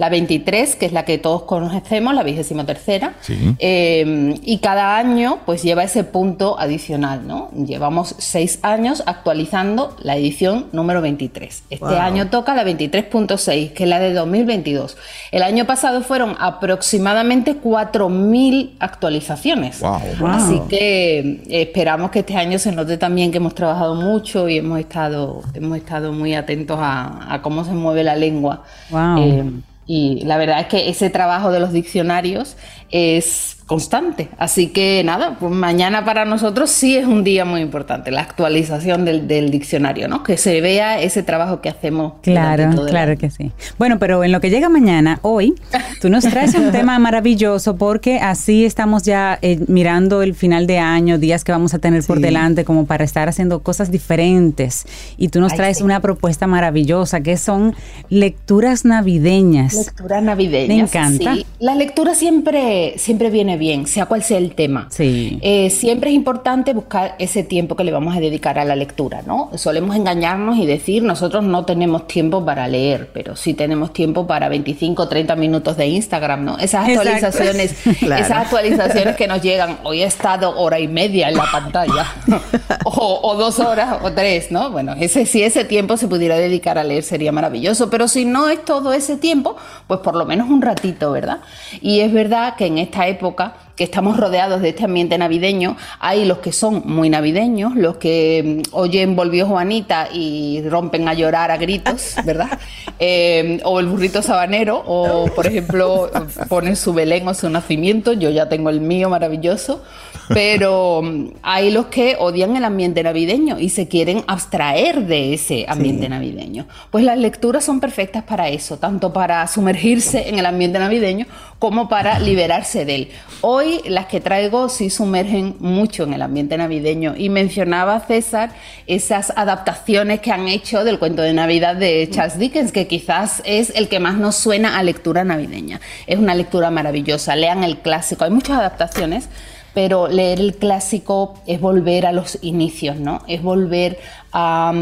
[0.00, 3.12] La 23, que es la que todos conocemos, la vigésima tercera.
[3.20, 3.36] Sí.
[3.58, 7.50] Eh, y cada año pues lleva ese punto adicional, ¿no?
[7.52, 11.64] Llevamos seis años actualizando la edición número 23.
[11.68, 11.94] Este Wow.
[11.98, 14.96] año toca la 23.6, que es la de 2022.
[15.32, 19.80] El año pasado fueron aproximadamente 4.000 actualizaciones.
[19.80, 20.26] Wow.
[20.28, 24.56] Así que eh, esperamos que este año se note también que hemos trabajado mucho y
[24.58, 28.62] hemos estado, hemos estado muy atentos a, a cómo se mueve la lengua.
[28.90, 29.18] Wow.
[29.18, 29.44] Eh,
[29.92, 32.56] y la verdad es que ese trabajo de los diccionarios
[32.92, 34.28] es constante.
[34.36, 39.04] Así que nada, pues mañana para nosotros sí es un día muy importante, la actualización
[39.04, 40.24] del, del diccionario, ¿no?
[40.24, 42.14] Que se vea ese trabajo que hacemos.
[42.22, 43.52] Claro, todo claro que sí.
[43.78, 45.54] Bueno, pero en lo que llega mañana, hoy,
[46.00, 50.78] tú nos traes un tema maravilloso porque así estamos ya eh, mirando el final de
[50.80, 52.22] año, días que vamos a tener por Sí.
[52.24, 54.84] delante como para estar haciendo cosas diferentes.
[55.16, 55.84] Y tú nos Ay, traes sí.
[55.84, 57.76] una propuesta maravillosa que son
[58.08, 59.74] lecturas navideñas.
[59.74, 60.74] Lectura navideña.
[60.74, 61.34] Me encanta.
[61.36, 61.46] Sí.
[61.60, 64.88] La lectura siempre, siempre viene bien, sea cual sea el tema.
[64.90, 65.38] Sí.
[65.42, 69.22] Eh, siempre es importante buscar ese tiempo que le vamos a dedicar a la lectura,
[69.24, 69.50] ¿no?
[69.54, 74.48] Solemos engañarnos y decir, nosotros no tenemos tiempo para leer, pero sí tenemos tiempo para
[74.48, 76.58] 25 o 30 minutos de Instagram, ¿no?
[76.58, 78.24] Esas actualizaciones, Claro.
[78.24, 82.06] esas actualizaciones que nos llegan, hoy he estado hora y media en la pantalla,
[82.84, 84.70] o, o dos horas o tres, ¿no?
[84.70, 88.48] Bueno, ese, si ese tiempo se pudiera dedicar a leer sería maravilloso, pero si no
[88.48, 89.56] es todo ese tiempo,
[89.86, 91.40] pues por lo menos un ratito, ¿verdad?
[91.82, 95.74] Y es verdad que en esta época Yoga que estamos rodeados de este ambiente navideño,
[96.00, 101.14] hay los que son muy navideños, los que mm, oyen Volvió Juanita y rompen a
[101.14, 102.58] llorar a gritos, ¿verdad?
[102.98, 106.10] Eh, o el burrito sabanero, o por ejemplo,
[106.50, 109.82] ponen su Belén o su nacimiento, yo ya tengo el mío maravilloso,
[110.28, 115.64] pero mm, hay los que odian el ambiente navideño y se quieren abstraer de ese
[115.66, 116.66] ambiente navideño.
[116.90, 121.24] Pues las lecturas son perfectas para eso, tanto para sumergirse en el ambiente navideño
[121.58, 123.08] como para liberarse de él.
[123.40, 128.50] Hoy las que traigo sí sumergen mucho en el ambiente navideño y mencionaba César
[128.86, 133.72] esas adaptaciones que han hecho del cuento de Navidad de Charles Dickens, que quizás es
[133.76, 135.80] el que más nos suena a lectura navideña.
[136.06, 139.28] Es una lectura maravillosa, lean el clásico, hay muchas adaptaciones
[139.72, 143.22] pero leer el clásico es volver a los inicios, ¿no?
[143.28, 143.98] Es volver
[144.32, 144.72] a,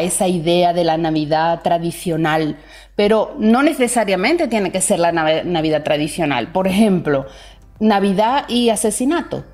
[0.00, 2.56] esa idea de la Navidad tradicional,
[2.96, 6.50] pero no necesariamente tiene que ser la nav- Navidad tradicional.
[6.50, 7.26] Por ejemplo,
[7.80, 9.44] Navidad y asesinato.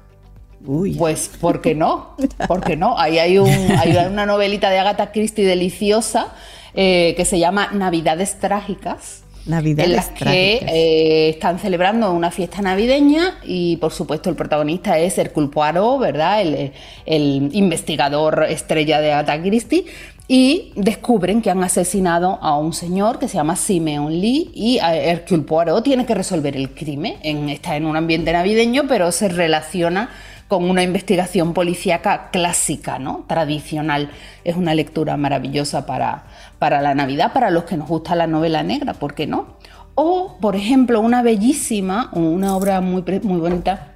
[0.66, 0.94] Uy.
[0.94, 2.16] Pues, ¿por qué no?
[2.48, 2.98] ¿Por qué no?
[2.98, 6.32] Ahí hay, un, hay una novelita de Agatha Christie deliciosa
[6.74, 10.70] eh, que se llama Navidades Trágicas Navidades en las que trágicas.
[10.72, 16.40] eh, están celebrando una fiesta navideña y por supuesto el protagonista es Hercule Poirot, ¿verdad?
[16.40, 16.72] El,
[17.04, 19.84] el investigador estrella de Agatha Christie
[20.26, 25.42] y descubren que han asesinado a un señor que se llama Simeon Lee y Hercule
[25.42, 27.16] Poirot tiene que resolver el crimen.
[27.22, 30.10] En, está en un ambiente navideño pero se relaciona
[30.48, 33.24] con una investigación policíaca clásica, ¿no?
[33.26, 34.10] tradicional.
[34.44, 36.24] Es una lectura maravillosa para,
[36.58, 39.56] para la Navidad, para los que nos gusta la novela negra, ¿por qué no?
[39.94, 43.94] O, por ejemplo, una bellísima, una obra muy, muy bonita,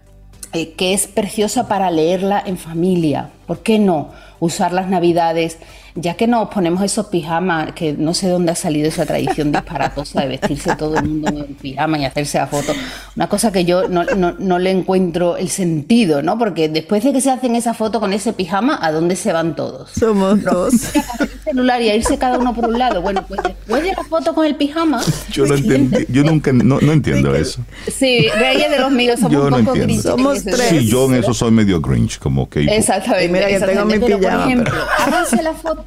[0.53, 3.31] eh, que es preciosa para leerla en familia.
[3.47, 4.11] ¿Por qué no?
[4.41, 5.59] Usar las navidades,
[6.01, 10.21] ya que nos ponemos esos pijamas, que no sé dónde ha salido esa tradición disparatosa
[10.23, 12.73] de vestirse todo el mundo en pijama y hacerse la foto.
[13.17, 16.39] Una cosa que yo no, no- no le encuentro el sentido, ¿no?
[16.39, 19.57] Porque después de que se hacen esa foto con ese pijama, ¿a dónde se van
[19.57, 19.91] todos?
[19.99, 20.73] Somos dos.
[20.95, 23.03] el celular y a irse cada uno por un lado.
[23.03, 25.01] Bueno, pues después de la foto con el pijama,
[25.33, 27.61] Yo no entendí, yo nunca, no, no entiendo eso.
[27.89, 30.61] sí, Reyes de los míos somos Yo un poco grinch Somos tres.
[30.69, 32.61] Sí, yo en eso soy medio Grinch, como que...
[32.65, 33.25] Exactamente.
[33.25, 34.87] Y mira que tengo mi pijama, Por ejemplo, pero-
[35.17, 35.85] háganse la foto.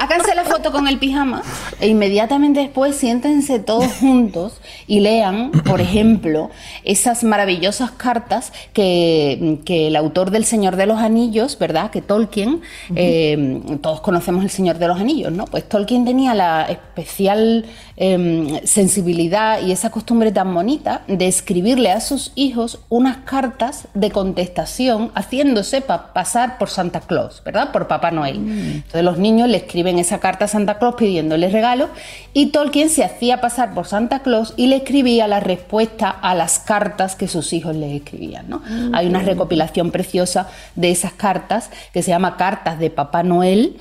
[0.00, 1.42] háganse la foto con el pijama
[1.80, 6.50] e inmediatamente después siéntense todos juntos y lean, por ejemplo,
[6.84, 11.90] esas maravillosas cartas que, que el autor del Señor de los Anillos, ¿verdad?
[11.90, 12.60] Que Tolkien,
[12.96, 15.44] eh, todos conocemos el Señor de los Anillos, ¿no?
[15.46, 17.64] Pues Tolkien tenía la especial
[17.96, 24.10] eh, sensibilidad y esa costumbre tan bonita de escribirle a sus hijos unas cartas de
[24.10, 27.70] contestación haciéndose pa- pasar por Santa Claus, ¿verdad?
[27.72, 28.36] Por Papá Noel.
[28.36, 31.90] Entonces los niños le escriben esa carta a Santa Claus pidiéndole regalos
[32.32, 36.58] y Tolkien se hacía pasar por Santa Claus y le escribía la respuesta a las
[36.58, 38.62] cartas que sus hijos le escribían, ¿no?
[38.92, 43.76] Hay una recopilación preciosa de esas cartas que se llama Cartas de Papá Noel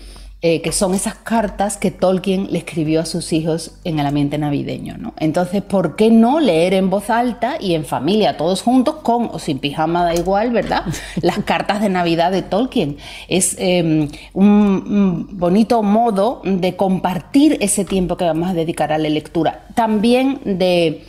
[0.46, 4.38] eh, que son esas cartas que Tolkien le escribió a sus hijos en el ambiente
[4.38, 4.98] navideño.
[4.98, 5.14] ¿no?
[5.18, 9.40] Entonces, ¿por qué no leer en voz alta y en familia, todos juntos, con o
[9.40, 10.84] sin pijama, da igual, ¿verdad?
[11.22, 12.98] Las cartas de Navidad de Tolkien.
[13.30, 18.98] Es eh, un, un bonito modo de compartir ese tiempo que vamos a dedicar a
[18.98, 19.68] la lectura.
[19.76, 21.04] También de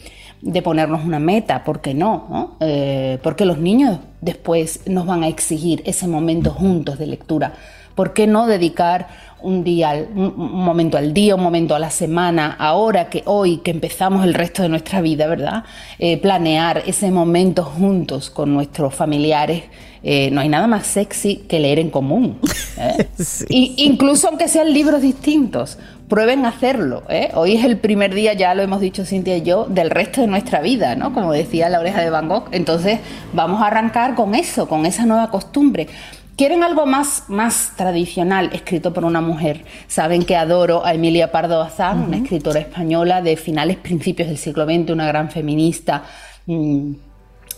[0.44, 2.26] de ponernos una meta, ¿por qué no?
[2.28, 2.56] no?
[2.60, 7.54] Eh, porque los niños después nos van a exigir ese momento juntos de lectura.
[7.94, 9.08] ¿Por qué no dedicar
[9.44, 13.70] un día, un, momento al día, un momento a la semana, ahora que hoy que
[13.70, 15.64] empezamos el resto de nuestra vida, ¿verdad?
[15.98, 19.64] Eh, planear ese momento juntos con nuestros familiares.
[20.02, 22.38] Eh, no hay nada más sexy que leer en común.
[22.78, 23.06] ¿eh?
[23.48, 25.78] Y- incluso aunque sean libros distintos,
[26.08, 27.02] prueben hacerlo.
[27.34, 30.26] Hoy es el primer día, ya lo hemos dicho Cintia y yo, del resto de
[30.26, 31.12] nuestra vida, ¿no?
[31.12, 32.48] Como decía la oreja de Van Gogh.
[32.52, 33.00] Entonces
[33.32, 35.88] vamos a arrancar con eso, con esa nueva costumbre.
[36.36, 39.64] ¿Quieren algo más, más tradicional, escrito por una mujer?
[39.86, 44.64] Saben que adoro a Emilia Pardo Bazán, una escritora española de finales, principios del siglo
[44.64, 46.02] XX, una gran feminista.
[46.46, 46.92] mm,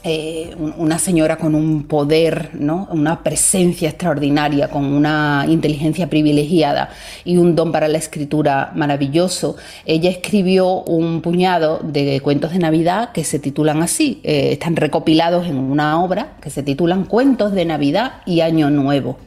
[0.06, 2.86] eh, un- una señora con un poder, ¿no?
[2.92, 6.90] una presencia extraordinaria, con una inteligencia privilegiada
[7.24, 9.56] y un don para la escritura maravilloso.
[9.84, 15.46] Ella escribió un puñado de cuentos de Navidad que se titulan así, eh, están recopilados
[15.48, 19.18] en una obra que se titulan Cuentos de Navidad y Año Nuevo.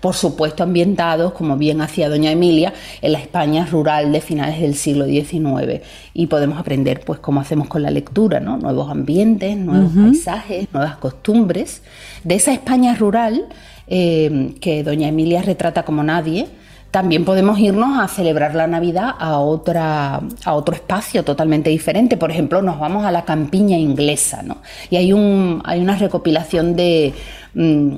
[0.00, 4.74] Por supuesto ambientados, como bien hacía doña Emilia, en la España rural de finales del
[4.74, 5.80] siglo XIX.
[6.12, 8.56] Y podemos aprender pues cómo hacemos con la lectura, ¿no?
[8.58, 11.82] Nuevos ambientes, nuevos paisajes, nuevas costumbres.
[12.24, 13.46] De esa España rural
[13.86, 16.46] eh, que doña Emilia retrata como nadie,
[16.90, 22.16] también podemos irnos a celebrar la Navidad a, otra, a otro espacio totalmente diferente.
[22.16, 24.58] Por ejemplo, nos vamos a la campiña inglesa, ¿no?
[24.88, 27.12] Y hay, un, hay una recopilación de,
[27.54, 27.90] mm,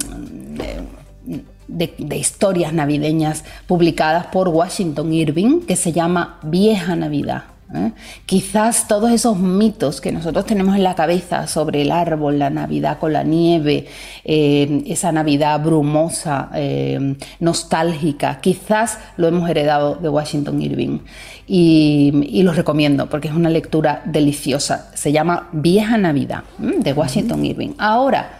[1.69, 7.45] de- historias navideñas publicadas por Washington Irving que se llama Vieja Navidad.
[7.75, 7.93] ¿Eh?
[8.27, 12.99] Quizás todos esos mitos que nosotros tenemos en la cabeza sobre el árbol, la Navidad
[12.99, 13.87] con la nieve,
[14.25, 20.99] eh, esa Navidad brumosa, eh, nostálgica, quizás lo hemos heredado de Washington Irving.
[21.47, 24.91] Y, y lo recomiendo porque es una lectura deliciosa.
[24.95, 27.71] Se llama Vieja Navidad de Washington Irving.
[27.77, 28.39] Ahora,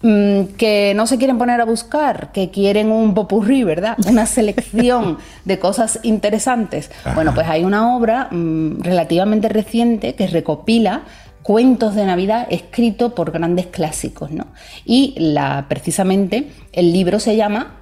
[0.00, 3.96] que no se quieren poner a buscar, que quieren un popurrí, ¿verdad?
[4.08, 6.90] Una selección de cosas interesantes.
[7.14, 11.02] Bueno, pues hay una obra mm, relativamente reciente que recopila
[11.42, 14.46] cuentos de Navidad escritos por grandes clásicos, ¿no?
[14.84, 17.76] Y la, precisamente el libro se llama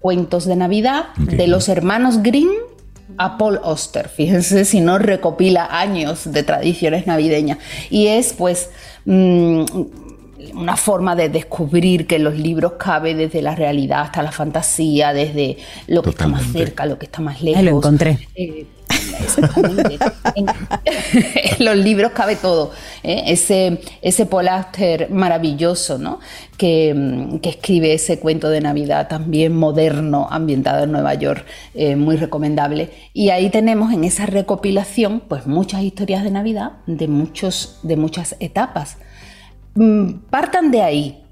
[0.00, 2.50] Cuentos de Navidad de los hermanos Grimm
[3.16, 4.08] a Paul Auster.
[4.08, 7.58] Fíjense si no recopila años de tradiciones navideñas.
[7.90, 8.70] Y es pues
[9.04, 9.64] mm,
[10.54, 15.12] una forma de descubrir que en los libros cabe desde la realidad hasta la fantasía,
[15.12, 17.58] desde lo que está más cerca, lo que está más lejos.
[17.58, 18.18] Ahí lo encontré.
[18.34, 18.66] Eh,
[19.22, 19.98] exactamente.
[20.34, 20.46] en,
[21.58, 22.72] en los libros cabe todo.
[23.02, 23.24] ¿eh?
[23.26, 24.48] Ese, ese Paul
[25.10, 26.20] maravilloso, ¿no?
[26.56, 31.96] Que, mm, que escribe ese cuento de Navidad también moderno, ambientado en Nueva York, eh,
[31.96, 32.90] muy recomendable.
[33.12, 38.36] Y ahí tenemos en esa recopilación, pues muchas historias de Navidad de, muchos, de muchas
[38.40, 38.98] etapas.
[39.74, 41.22] Mm, Partan de ahí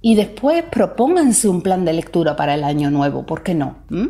[0.00, 3.76] y después propónganse un plan de lectura para el año nuevo, ¿por qué no?
[3.88, 4.06] ¿Mm?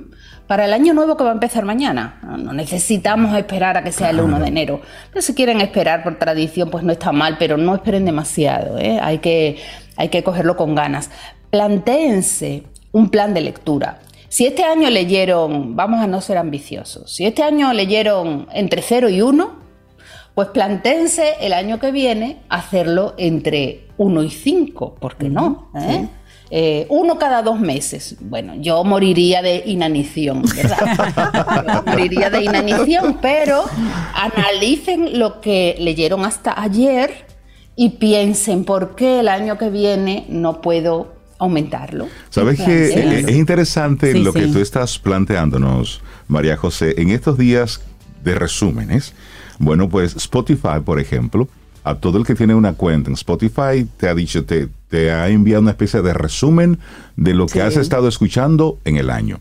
[0.47, 2.19] Para el año nuevo que va a empezar mañana.
[2.23, 4.81] No no necesitamos esperar a que sea el 1 de enero.
[5.11, 8.79] Pero si quieren esperar por tradición, pues no está mal, pero no esperen demasiado.
[8.79, 8.99] ¿eh?
[9.01, 9.59] Hay, que,
[9.97, 11.11] hay que cogerlo con ganas.
[11.51, 14.01] Plantéense un plan de lectura.
[14.29, 19.09] Si este año leyeron, vamos a no ser ambiciosos, si este año leyeron entre 0
[19.09, 19.64] y 1,
[20.35, 25.71] pues plantéense el año que viene hacerlo entre 1 y 5, ¿por qué no?
[25.81, 26.09] ¿Eh?
[26.51, 28.17] Eh, uno cada dos meses.
[28.21, 31.65] Bueno, yo moriría de inanición, ¿verdad?
[31.75, 33.65] Yo moriría de inanición, pero
[34.15, 37.27] analicen lo que leyeron hasta ayer
[37.77, 42.09] y piensen por qué el año que viene no puedo aumentarlo.
[42.31, 42.99] Sabes que Sí.
[43.29, 44.53] es interesante Sí, lo que sí.
[44.53, 47.81] tú estás planteándonos, María José, en estos días
[48.23, 49.13] de resúmenes.
[49.59, 51.49] Bueno, pues Spotify, por ejemplo,
[51.85, 55.29] a todo el que tiene una cuenta en Spotify te ha dicho, te, te ha
[55.29, 56.79] enviado una especie de resumen
[57.17, 57.59] de lo que Sí.
[57.61, 59.41] has estado escuchando en el año.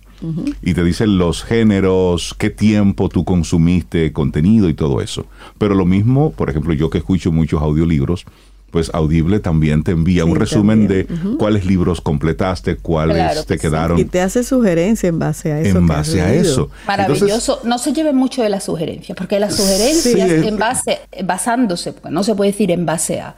[0.62, 5.26] Y te dicen los géneros, qué tiempo tú consumiste contenido y todo eso.
[5.58, 8.26] Pero lo mismo, por ejemplo, yo que escucho muchos audiolibros,
[8.74, 11.08] pues Audible también te envía Sí, un resumen también.
[11.08, 13.68] de cuáles libros completaste, cuáles Claro te que sí.
[13.68, 15.78] quedaron Y te hace sugerencia en base a eso.
[15.78, 16.42] en base a leído.
[16.42, 16.70] eso.
[16.88, 17.26] Maravilloso.
[17.54, 21.00] Entonces, no se lleve mucho de las sugerencias, porque las sugerencias Sí, es- en base,
[21.24, 23.36] basándose, porque no se puede decir en base a,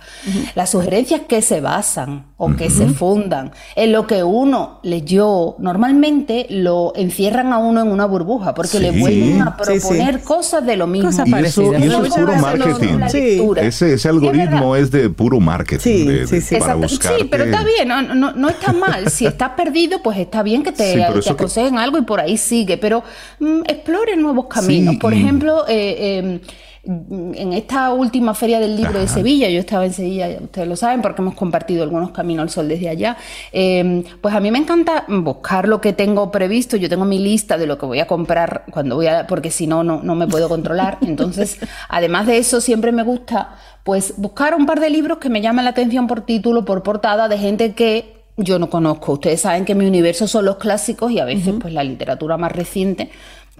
[0.55, 6.47] las sugerencias que se basan o que se fundan en lo que uno leyó, normalmente
[6.49, 9.79] lo encierran a uno en una burbuja, porque le vuelven a Sí, sí.
[9.79, 11.09] proponer cosas de lo mismo.
[11.09, 12.99] Cosas y eso, y eso es puro marketing.
[12.99, 13.61] lectura.
[13.61, 14.77] Ese, ese Sí, es algoritmo verdad.
[14.79, 15.81] es de puro marketing.
[15.81, 16.55] Sí, de- sí, sí.
[16.57, 17.23] Para buscarte.
[17.23, 19.09] Sí, pero está bien, no, no, no está mal.
[19.09, 22.19] Si estás perdido, pues está bien que te, Sí, te que- aconsejen algo y por
[22.19, 23.03] ahí sigue, pero
[23.39, 24.93] mm, explore nuevos caminos.
[24.93, 26.39] Sí, por y- ejemplo, eh, eh,
[26.85, 29.07] en esta última feria del libro de.
[29.07, 32.49] Sevilla, yo estaba en Sevilla, ya ustedes lo saben, porque hemos compartido algunos caminos al
[32.49, 33.17] sol desde allá,
[33.53, 37.57] eh, pues a mí me encanta buscar lo que tengo previsto, yo tengo mi lista
[37.57, 40.27] de lo que voy a comprar cuando voy a, porque si no, no, no me
[40.27, 40.97] puedo controlar.
[41.05, 45.41] Entonces, además de eso, siempre me gusta pues buscar un par de libros que me
[45.41, 49.13] llamen la atención por título, por portada, de gente que yo no conozco.
[49.13, 52.51] Ustedes saben que mi universo son los clásicos y a veces pues la literatura más
[52.51, 53.09] reciente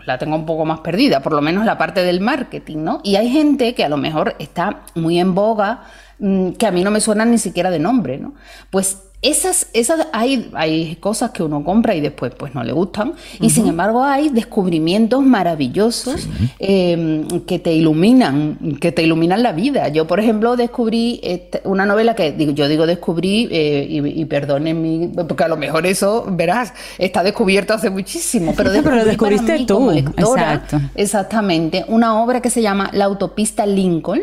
[0.06, 3.02] la tengo un poco más perdida, por lo menos la parte del marketing, ¿no?
[3.04, 5.84] Y hay gente que a lo mejor está muy en boga,
[6.20, 8.34] mm, que a mí no me suena ni siquiera de nombre, ¿no?
[8.70, 13.14] Pues esas, esas hay, hay cosas que uno compra y después pues no le gustan.
[13.40, 16.28] Y sin embargo hay descubrimientos maravillosos
[16.60, 19.88] eh, que te iluminan, que te iluminan la vida.
[19.90, 24.26] Yo, por ejemplo, descubrí este- una novela que digo, yo digo descubrí, eh, y, y
[24.26, 28.54] perdonen porque a lo mejor eso, verás, está descubierto hace muchísimo.
[28.56, 30.82] Pero, Pero lo descubrí descubriste mí tú, lectora, exacto.
[30.96, 31.86] Exactamente.
[31.88, 34.22] Una obra que se llama La autopista Lincoln,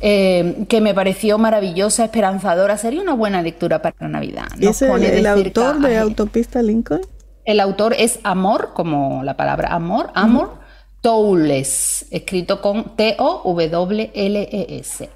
[0.00, 2.76] eh, que me pareció maravillosa, esperanzadora.
[2.76, 4.46] Sería una buena lectura para Navidad.
[4.60, 7.00] ¿Es el, autor de Autopista Lincoln?
[7.44, 10.66] El autor es Amor, como la palabra amor, Amor
[11.06, 13.38] Towles, escrito con T-O-W-L-E-S.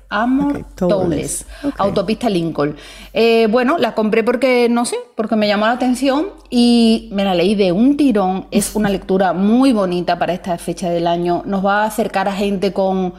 [0.09, 0.89] Amor Ok, Towles.
[0.89, 1.74] Towles, Ok.
[1.78, 2.77] Autopista Lincoln.
[3.12, 7.35] Eh, bueno, la compré porque, no sé, porque me llamó la atención y me la
[7.35, 8.47] leí de un tirón.
[8.53, 11.43] Es una lectura muy bonita para esta fecha del año.
[11.45, 13.15] Nos va a acercar a gente con,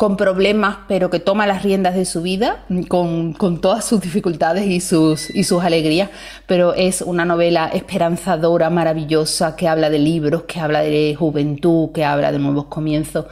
[0.00, 4.64] con problemas, pero que toma las riendas de su vida, con, con todas sus dificultades
[4.66, 6.08] y sus, y sus alegrías.
[6.46, 12.06] Pero es una novela esperanzadora, maravillosa, que habla de libros, que habla de juventud, que
[12.06, 13.26] habla de nuevos comienzos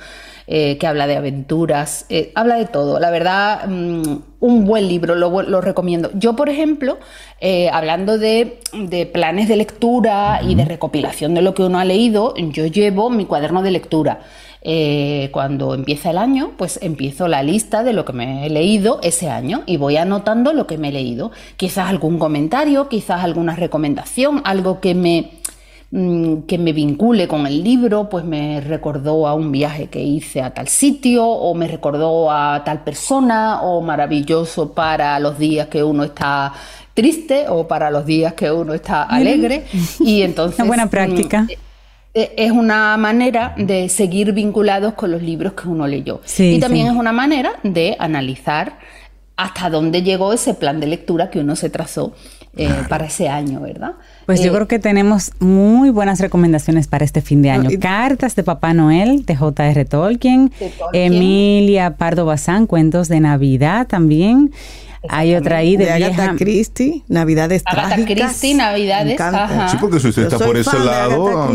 [0.51, 2.99] eh, que habla de aventuras, eh, habla de todo.
[2.99, 6.11] La verdad, mm, un buen libro, lo, lo recomiendo.
[6.15, 6.97] Yo, por ejemplo,
[7.39, 11.85] eh, hablando de, de planes de lectura y de recopilación de lo que uno ha
[11.85, 14.20] leído, yo llevo mi cuaderno de lectura.
[14.62, 18.98] Eh, cuando empieza el año, pues empiezo la lista de lo que me he leído
[19.02, 21.30] ese año y voy anotando lo que me he leído.
[21.56, 25.30] Quizás algún comentario, quizás alguna recomendación, algo que me,
[25.93, 30.43] mm, que me vincule con el libro, pues me recordó a un viaje que hice
[30.43, 35.85] a tal sitio o me recordó a tal persona o maravilloso para los días que
[35.85, 36.52] uno está
[36.94, 39.66] triste o para los días que uno está alegre
[40.01, 41.47] y entonces Una buena mm, práctica.
[42.20, 46.20] Eh, es una manera de seguir vinculados con los libros que uno leyó.
[46.24, 46.93] Sí, y también sí.
[46.93, 48.78] es una manera de analizar
[49.36, 52.12] hasta dónde llegó ese plan de lectura que uno se trazó
[52.57, 53.93] eh, para ese año, ¿verdad?
[54.27, 57.70] Pues yo Eh, creo que tenemos muy buenas recomendaciones para este fin de año.
[57.70, 59.85] Y- Cartas de Papá Noel de J.R.
[59.85, 61.12] Tolkien, De Tolkien.
[61.12, 64.51] Emilia Pardo Bazán, Cuentos de Navidad también.
[65.09, 66.23] Hay otra ahí de, De vieja.
[66.23, 68.31] Agatha Christie, Navidades Agatha Trágicas.
[68.31, 69.69] Christie, Navidades, ajá.
[69.69, 71.51] Sí, porque si usted está por ese lado,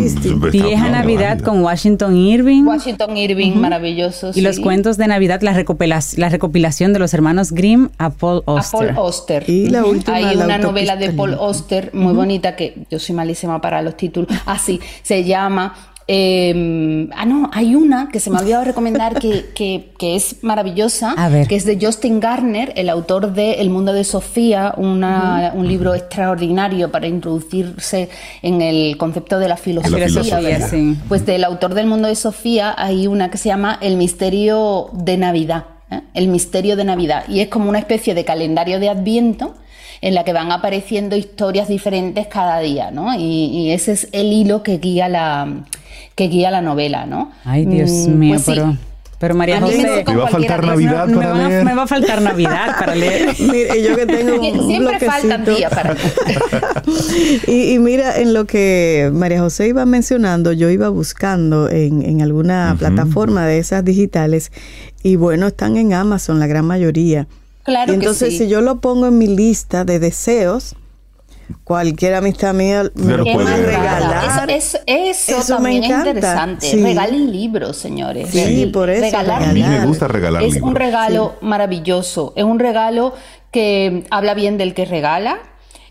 [0.52, 2.64] Vieja Navidad con Washington Irving.
[2.64, 4.32] Washington Irving, maravilloso.
[4.34, 8.44] Y los cuentos de Navidad, la, recopilación, la recopilación de los hermanos Grimm a Paul
[8.46, 8.94] A Auster.
[8.94, 9.50] Paul Auster.
[9.50, 11.34] Y la última, Hay La una novela de Paul.
[11.34, 14.30] Auster muy bonita que yo soy malísima para los títulos.
[14.46, 15.76] Así se llama.
[16.08, 20.44] Eh, ah, no, hay una que se me ha olvidado recomendar que, que- que es
[20.44, 21.48] maravillosa, A ver.
[21.48, 25.94] que es de Justin Garner, el autor de El mundo de Sofía, una- un libro
[25.96, 28.10] extraordinario para introducirse
[28.42, 30.08] en el concepto de la filosofía.
[30.08, 30.70] filosofía, ¿verdad?
[30.70, 30.98] sí.
[31.08, 35.18] Pues del autor del mundo de Sofía hay una que se llama El misterio de
[35.18, 35.66] Navidad.
[35.92, 36.02] ¿eh?
[36.14, 37.24] El misterio de Navidad.
[37.28, 39.56] Y es como una especie de calendario de Adviento
[40.06, 43.16] en la que van apareciendo historias diferentes cada día, ¿no?
[43.16, 45.48] Y, y ese es el hilo que guía la,
[46.16, 47.32] que guía la novela, ¿no?
[47.46, 48.52] Ay, Dios Mm, mío, pues sí.
[48.54, 48.78] pero,
[49.18, 50.04] pero María José.
[50.06, 51.64] ¿Te va a faltar Navidad me, para va, leer?
[51.64, 53.34] me va a faltar Navidad para leer.
[53.40, 55.96] Mire, y yo que tengo un Siempre faltan días para
[57.48, 62.22] Y, y mira, en lo que María José iba mencionando, yo iba buscando en, en
[62.22, 64.52] alguna plataforma de esas digitales
[65.02, 67.28] y bueno, están en Amazon la gran mayoría.
[67.64, 68.40] Claro y que entonces sí.
[68.40, 70.76] si yo lo pongo en mi lista de deseos,
[71.64, 74.50] cualquier amistad mía me lo puede regalar.
[74.50, 76.72] Eso, eso, eso Eso me también es encanta, interesante.
[76.72, 76.84] sí.
[76.84, 78.30] Regalen libros, señores.
[78.32, 79.50] Sí, Regalen- por eso, Regalar regalar.
[79.50, 80.70] A mí me gusta regalar Es libros.
[80.70, 82.34] un regalo maravilloso.
[82.36, 83.14] Es un regalo
[83.52, 85.38] que habla bien del que regala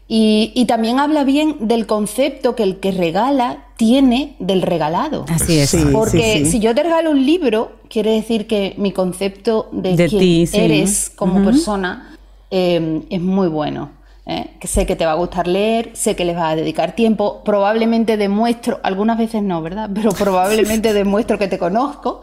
[0.09, 5.25] y, y también habla bien del concepto que el que regala tiene del regalado.
[5.29, 5.71] Así es.
[5.71, 5.85] Sí.
[5.93, 6.51] Porque sí.
[6.51, 10.47] si yo te regalo un libro, quiere decir que mi concepto de, De quién ti,
[10.47, 10.59] sí.
[10.59, 12.17] eres como persona
[12.51, 13.91] eh, es muy bueno.
[14.27, 14.51] ¿Eh?
[14.61, 17.43] Que sé que te va a gustar leer, sé que les vas a dedicar tiempo,
[17.45, 19.91] probablemente demuestro, algunas veces no, ¿verdad?
[19.93, 22.21] Pero probablemente demuestro que te conozco.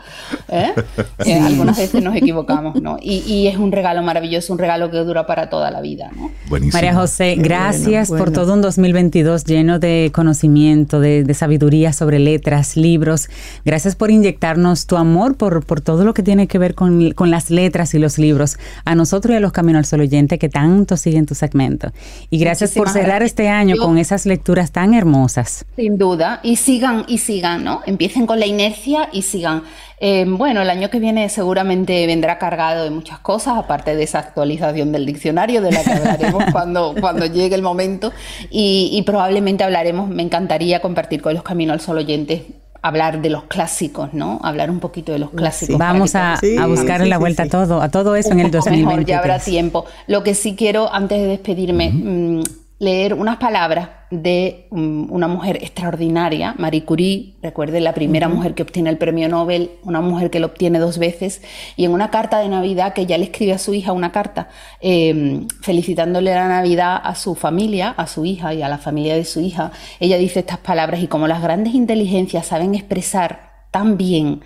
[0.47, 0.73] ¿eh?
[1.25, 2.97] Eh, algunas veces nos equivocamos, ¿no?
[3.01, 6.31] Y, y es un regalo maravilloso, un regalo que dura para toda la vida, ¿no?
[6.47, 6.77] Buenísimo.
[6.77, 8.45] María José, Qué gracias bueno, por bueno.
[8.45, 13.29] todo un 2022 lleno de conocimiento, de, de sabiduría sobre letras, libros.
[13.65, 17.31] Gracias por inyectarnos tu amor por, por todo lo que tiene que ver con, con
[17.31, 18.57] las letras y los libros.
[18.85, 21.88] A nosotros y a los Camino al Sol oyente que tanto siguen tu segmento.
[22.29, 23.31] Y gracias por Muchísimas cerrar gracias.
[23.31, 25.65] este año Yo- con esas lecturas tan hermosas.
[25.75, 27.81] Sin duda, y sigan, y sigan, ¿no?
[27.85, 29.63] Empiecen con la inercia y sigan.
[30.01, 34.19] Eh, bueno, el año que viene seguramente vendrá cargado de muchas cosas, aparte de esa
[34.19, 38.13] actualización del diccionario, de la que hablaremos cuando, cuando llegue el momento,
[38.49, 42.43] y, y probablemente hablaremos, me encantaría compartir con los Camino al Sol oyentes
[42.81, 44.39] hablar de los clásicos, ¿no?
[44.43, 45.77] Hablar un poquito de los clásicos.
[45.77, 48.69] Vamos a, a buscar la vuelta a todo, a todo eso en el un poco
[48.69, 49.43] mejor, ya habrá 2023.
[49.43, 49.85] tiempo.
[50.07, 52.43] Lo que sí quiero, antes de despedirme, mm,
[52.79, 58.63] leer unas palabras de mm, una mujer extraordinaria, Marie Curie, recuerde la primera mujer que
[58.63, 61.41] obtiene el premio Nobel, una mujer que lo obtiene dos veces,
[61.75, 64.47] y en una carta de Navidad que ella le escribe a su hija una carta
[64.81, 69.25] eh, felicitándole la Navidad a su familia, a su hija y a la familia de
[69.25, 74.41] su hija, ella dice estas palabras y como las grandes inteligencias saben expresar tan bien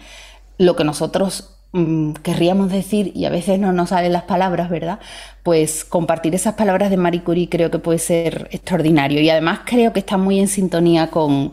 [0.58, 1.53] lo que nosotros
[2.22, 5.00] querríamos decir y a veces no nos salen las palabras, ¿verdad?
[5.41, 9.91] Pues compartir esas palabras de Marie Curie creo que puede ser extraordinario y además creo
[9.91, 11.52] que está muy en sintonía con,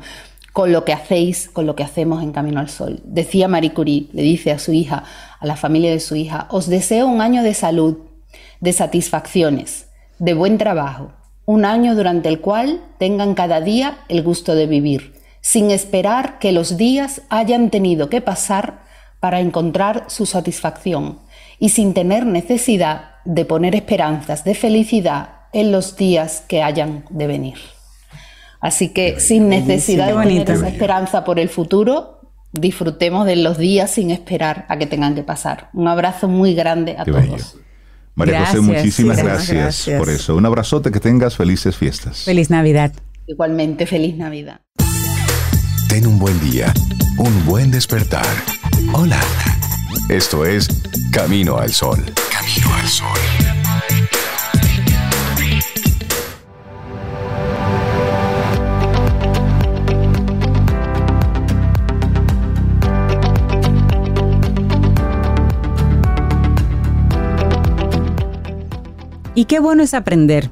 [0.52, 3.00] con lo que hacéis, con lo que hacemos en Camino al Sol.
[3.04, 5.04] Decía Marie Curie, le dice a su hija,
[5.38, 7.96] a la familia de su hija, os deseo un año de salud,
[8.60, 9.86] de satisfacciones,
[10.18, 11.12] de buen trabajo,
[11.46, 16.52] un año durante el cual tengan cada día el gusto de vivir, sin esperar que
[16.52, 18.89] los días hayan tenido que pasar
[19.20, 21.18] para encontrar su satisfacción
[21.58, 27.26] y sin tener necesidad de poner esperanzas de felicidad en los días que hayan de
[27.26, 27.58] venir.
[28.60, 32.20] Así que sin necesidad de tener esa esperanza por el futuro,
[32.52, 35.70] disfrutemos de los días sin esperar a que tengan que pasar.
[35.72, 37.28] Un abrazo muy grande a Qué todos.
[37.28, 37.44] bello.
[38.14, 39.98] María José, muchísimas Sí, gracias, gracias.
[39.98, 40.36] por eso.
[40.36, 42.24] Un abrazote, que tengas felices fiestas.
[42.24, 42.92] Feliz Navidad.
[43.26, 44.60] Igualmente, feliz Navidad.
[45.88, 46.72] Ten un buen día,
[47.18, 48.26] un buen despertar.
[48.92, 49.20] Hola.
[50.08, 50.68] Esto es
[51.12, 51.98] Camino al Sol.
[52.30, 53.08] Camino al Sol.
[69.34, 70.50] Y qué bueno es aprender.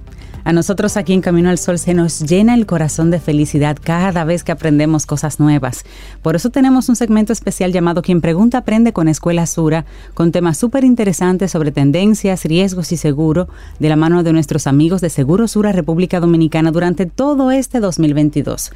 [0.48, 4.24] A nosotros aquí en Camino al Sol se nos llena el corazón de felicidad cada
[4.24, 5.84] vez que aprendemos cosas nuevas.
[6.22, 9.84] Por eso tenemos un segmento especial llamado Quien Pregunta Aprende con Escuela Sura,
[10.14, 15.02] con temas súper interesantes sobre tendencias, riesgos y seguro, de la mano de nuestros amigos
[15.02, 18.70] de Seguro Sura República Dominicana durante todo este 2022.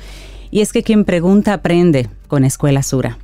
[0.51, 3.17] Y es que quien pregunta aprende con Escuela Sura.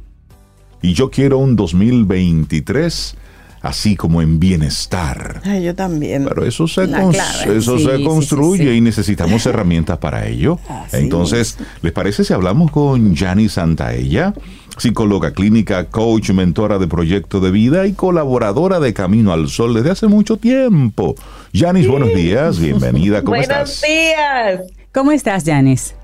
[0.81, 3.15] Y yo quiero un 2023
[3.63, 5.41] así como en bienestar.
[5.45, 6.25] Ay, yo también.
[6.29, 7.59] Pero eso se, La cons- clave.
[7.59, 8.77] eso Sí, se sí, construye sí, sí.
[8.77, 10.59] y necesitamos herramientas para ello.
[10.69, 14.35] Así Entonces, ¿les parece si hablamos con Yani Santaella,
[14.77, 19.91] psicóloga clínica, coach, mentora de proyecto de vida y colaboradora de Camino al Sol desde
[19.91, 21.15] hace mucho tiempo?
[21.53, 23.83] Yanis, buenos días, bienvenida, ¿cómo Buenos estás?
[23.83, 24.61] días.
[24.93, 25.95] ¿Cómo estás, Janice?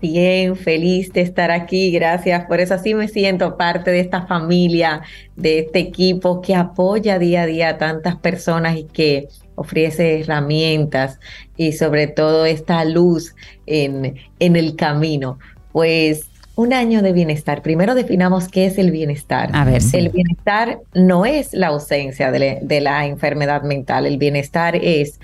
[0.00, 1.90] Bien, feliz de estar aquí.
[1.90, 2.74] Gracias por eso.
[2.74, 5.02] Así me siento parte de esta familia,
[5.36, 11.20] de este equipo que apoya día a día a tantas personas y que ofrece herramientas
[11.56, 13.34] y sobre todo esta luz
[13.66, 15.38] en, en el camino.
[15.72, 17.62] Pues un año de bienestar.
[17.62, 19.50] Primero definamos qué es el bienestar.
[19.52, 19.96] A ver, sí.
[19.96, 24.06] El bienestar no es la ausencia de, de la enfermedad mental.
[24.06, 25.20] El bienestar es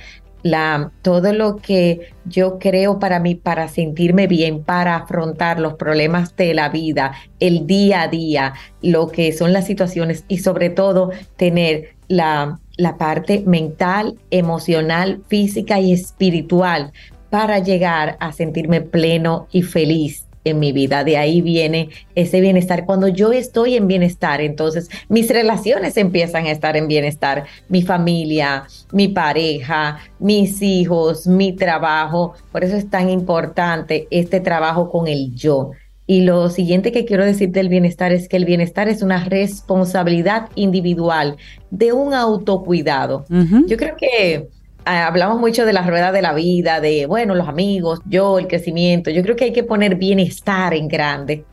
[0.47, 6.35] la, todo lo que yo creo para mí, para sentirme bien, para afrontar los problemas
[6.37, 11.11] de la vida, el día a día, lo que son las situaciones y sobre todo
[11.37, 16.93] tener la, la parte mental, emocional, física y espiritual
[17.31, 21.05] para llegar a sentirme pleno y feliz en mi vida.
[21.05, 22.87] De ahí viene ese bienestar.
[22.87, 27.45] Cuando yo estoy en bienestar, entonces mis relaciones empiezan a estar en bienestar.
[27.69, 32.35] Mi familia, mi pareja, mis hijos, mi trabajo.
[32.53, 35.73] Por eso es tan importante este trabajo con el yo.
[36.09, 40.51] Y lo siguiente que quiero decir del bienestar es que el bienestar es una responsabilidad
[40.55, 41.37] individual
[41.71, 43.25] de un autocuidado.
[43.67, 44.49] Yo creo que
[44.87, 49.11] hablamos mucho de la rueda de la vida, de, bueno, los amigos, yo, el crecimiento.
[49.11, 51.45] Yo creo que hay que poner bienestar en grande.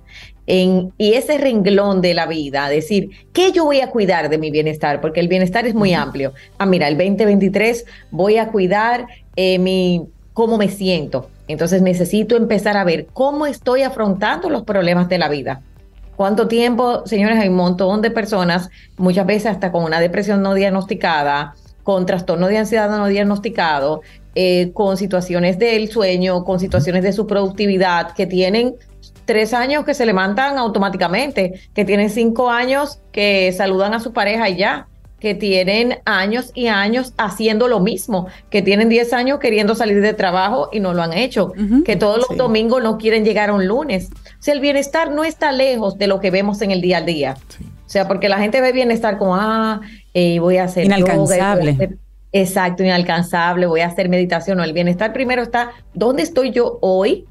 [0.45, 4.51] En, y ese renglón de la vida, decir, ¿qué yo voy a cuidar de mi
[4.51, 5.01] bienestar?
[5.01, 6.33] Porque el bienestar es muy amplio.
[6.57, 11.29] Ah, mira, el 2023 voy a cuidar eh, mi, cómo me siento.
[11.47, 15.61] Entonces necesito empezar a ver cómo estoy afrontando los problemas de la vida.
[16.15, 17.39] ¿Cuánto tiempo, señores?
[17.39, 22.47] Hay un montón de personas, muchas veces hasta con una depresión no diagnosticada, con trastorno
[22.47, 24.01] de ansiedad no diagnosticado,
[24.35, 28.75] eh, con situaciones del sueño, con situaciones de su productividad, que tienen
[29.25, 34.49] tres años que se levantan automáticamente, que tienen cinco años que saludan a su pareja
[34.49, 34.87] y ya,
[35.19, 40.13] que tienen años y años haciendo lo mismo, que tienen 10 años queriendo salir de
[40.13, 41.53] trabajo y no lo han hecho,
[41.85, 42.35] que todos los Sí.
[42.35, 44.09] domingos no quieren llegar a un lunes.
[44.11, 47.01] O sea, el bienestar no está lejos de lo que vemos en el día a
[47.03, 47.37] día.
[47.85, 49.81] O sea, porque la gente ve bienestar como, ah,
[50.13, 51.71] eh, voy a hacer yoga, y voy a Inalcanzable.
[51.71, 51.97] hacer-
[52.35, 54.57] Exacto, inalcanzable, voy a hacer meditación.
[54.57, 57.25] No, el bienestar primero está, ¿dónde estoy yo hoy?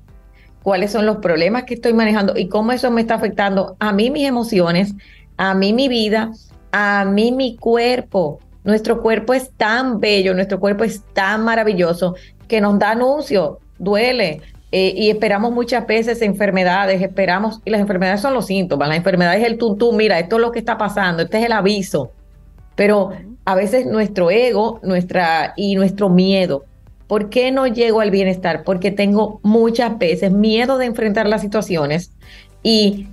[0.63, 4.11] cuáles son los problemas que estoy manejando y cómo eso me está afectando a mí
[4.11, 4.95] mis emociones,
[5.37, 6.31] a mí mi vida,
[6.71, 8.39] a mí mi cuerpo.
[8.63, 12.15] Nuestro cuerpo es tan bello, nuestro cuerpo es tan maravilloso
[12.47, 14.41] que nos da anuncio, duele.
[14.75, 19.43] Eh, y esperamos muchas veces enfermedades, esperamos, y las enfermedades son los síntomas, las enfermedades
[19.43, 22.11] es el tuntún, mira, esto es lo que está pasando, este es el aviso.
[22.75, 23.11] Pero
[23.45, 26.65] a veces nuestro ego nuestra, y nuestro miedo,
[27.07, 28.65] ¿por qué no llego al bienestar?
[28.65, 32.11] Porque tengo muchas veces miedo de enfrentar las situaciones
[32.63, 33.09] y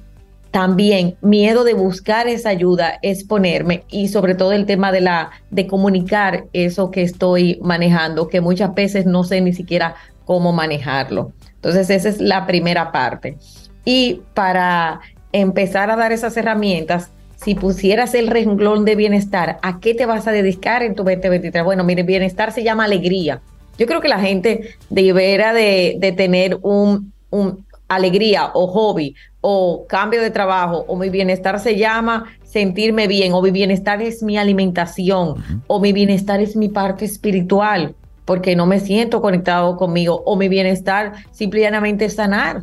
[0.51, 5.67] también miedo de buscar esa ayuda, exponerme y sobre todo el tema de la de
[5.67, 11.33] comunicar eso que estoy manejando, que muchas veces no sé ni siquiera cómo manejarlo.
[11.59, 13.37] Entonces, esa es la primera parte.
[13.85, 19.93] Y para empezar a dar esas herramientas, si pusieras el renglón de bienestar, ¿a qué
[19.93, 21.63] te vas a dedicar en tu 2023?
[21.63, 23.41] Bueno, mire, bienestar se llama alegría.
[23.77, 29.85] Yo creo que la gente deberá de, de tener un, un alegría o hobby o
[29.87, 34.37] cambio de trabajo o mi bienestar se llama sentirme bien o mi bienestar es mi
[34.37, 37.95] alimentación o mi bienestar es mi parte espiritual
[38.29, 42.61] porque no me siento conectado conmigo o mi bienestar simplemente es sanar.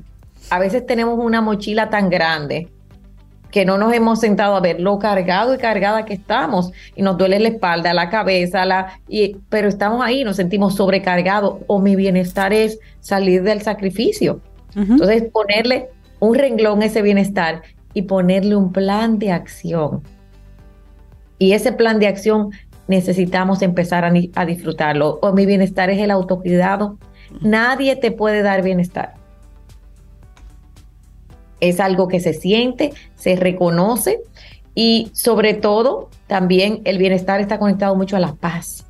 [0.48, 2.68] A veces tenemos una mochila tan grande
[3.50, 7.18] que no nos hemos sentado a ver lo cargado y cargada que estamos y nos
[7.18, 11.96] duele la espalda, la cabeza, la y, pero estamos ahí, nos sentimos sobrecargados o mi
[11.96, 14.40] bienestar es salir del sacrificio.
[14.76, 15.88] Entonces ponerle
[16.20, 17.62] un renglón a ese bienestar
[17.92, 20.00] y ponerle un plan de acción.
[21.40, 22.52] Y ese plan de acción
[22.88, 25.18] necesitamos empezar a, a disfrutarlo.
[25.22, 26.98] O mi bienestar es el autocuidado.
[27.40, 29.14] Nadie te puede dar bienestar.
[31.60, 34.20] Es algo que se siente, se reconoce
[34.74, 38.84] y sobre todo también el bienestar está conectado mucho a la paz.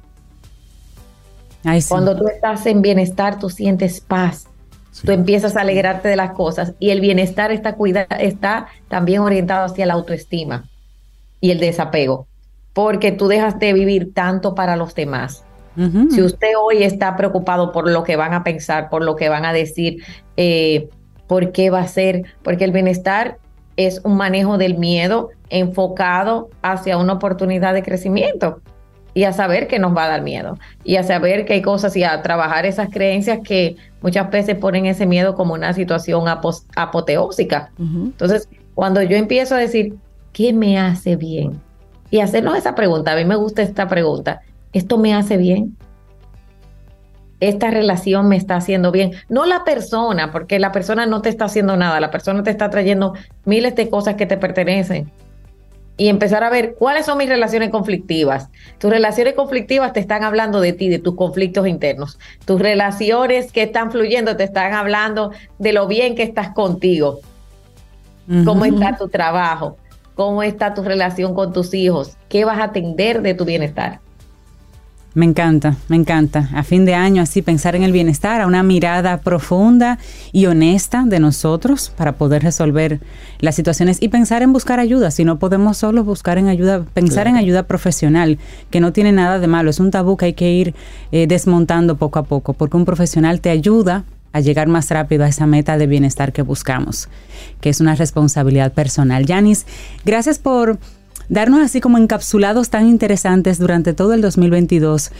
[1.64, 1.88] Ay, sí.
[1.88, 4.48] Cuando tú estás en bienestar, tú sientes paz.
[5.04, 9.66] Tú empiezas a alegrarte de las cosas y el bienestar está, cuida está también orientado
[9.66, 10.68] hacia la autoestima
[11.40, 12.26] y el desapego,
[12.76, 15.42] porque tú dejas de vivir tanto para los demás.
[16.10, 19.46] Si usted hoy está preocupado por lo que van a pensar, por lo que van
[19.46, 20.02] a decir,
[20.36, 20.90] eh,
[21.26, 23.38] por qué va a ser, porque el bienestar
[23.78, 28.60] es un manejo del miedo enfocado hacia una oportunidad de crecimiento
[29.14, 31.96] y a saber que nos va a dar miedo y a saber que hay cosas
[31.96, 37.70] y a trabajar esas creencias que muchas veces ponen ese miedo como una situación apoteósica.
[37.78, 39.94] Entonces, cuando yo empiezo a decir,
[40.34, 41.64] ¿qué me hace bien?
[42.16, 44.40] Y hacernos esa pregunta, a mí me gusta esta pregunta,
[44.72, 45.76] ¿esto me hace bien?
[47.40, 49.10] Esta relación me está haciendo bien.
[49.28, 52.70] No la persona, porque la persona no te está haciendo nada, la persona te está
[52.70, 53.12] trayendo
[53.44, 55.12] miles de cosas que te pertenecen.
[55.98, 58.48] Y empezar a ver cuáles son mis relaciones conflictivas.
[58.78, 62.18] Tus relaciones conflictivas te están hablando de ti, de tus conflictos internos.
[62.46, 67.20] Tus relaciones que están fluyendo te están hablando de lo bien que estás contigo
[68.44, 69.76] cómo está tu trabajo,
[70.16, 74.00] cómo está tu relación con tus hijos, qué vas a atender de tu bienestar.
[75.16, 76.50] Me encanta, me encanta.
[76.52, 79.98] A fin de año, así pensar en el bienestar, a una mirada profunda
[80.30, 83.00] y honesta de nosotros para poder resolver
[83.38, 85.10] las situaciones y pensar en buscar ayuda.
[85.10, 88.38] Si no podemos solo buscar en ayuda, pensar en ayuda profesional,
[88.68, 89.70] que no tiene nada de malo.
[89.70, 90.74] Es un tabú que hay que ir
[91.12, 94.04] eh, desmontando poco a poco, porque un profesional te ayuda
[94.36, 97.08] a llegar más rápido a esa meta de bienestar que buscamos,
[97.62, 99.24] que es una responsabilidad personal.
[99.24, 99.64] Yanis,
[100.04, 100.78] gracias por
[101.30, 105.10] darnos así como encapsulados tan interesantes durante todo el 2022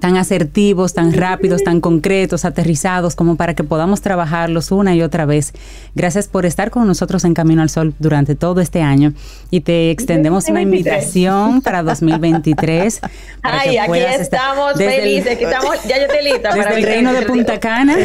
[0.00, 5.26] tan asertivos, tan rápidos, tan concretos, aterrizados, como para que podamos trabajarlos una y otra
[5.26, 5.52] vez.
[5.94, 9.12] Gracias por estar con nosotros en Camino al Sol durante todo este año
[9.50, 10.94] y te extendemos una 2023.
[11.04, 13.00] invitación para 2023.
[13.42, 16.24] para Ay, que aquí puedas estar estamos desde el- felices, aquí estamos, ya yo estoy
[16.24, 17.30] lista para desde el mi reino de 2023.
[17.30, 17.96] Punta Cana.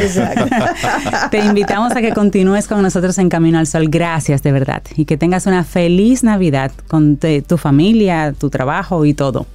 [1.30, 3.88] Te invitamos a que continúes con nosotros en Camino al Sol.
[3.88, 4.82] Gracias, de verdad.
[4.96, 9.46] Y que tengas una feliz Navidad con te- tu familia, tu trabajo y todo.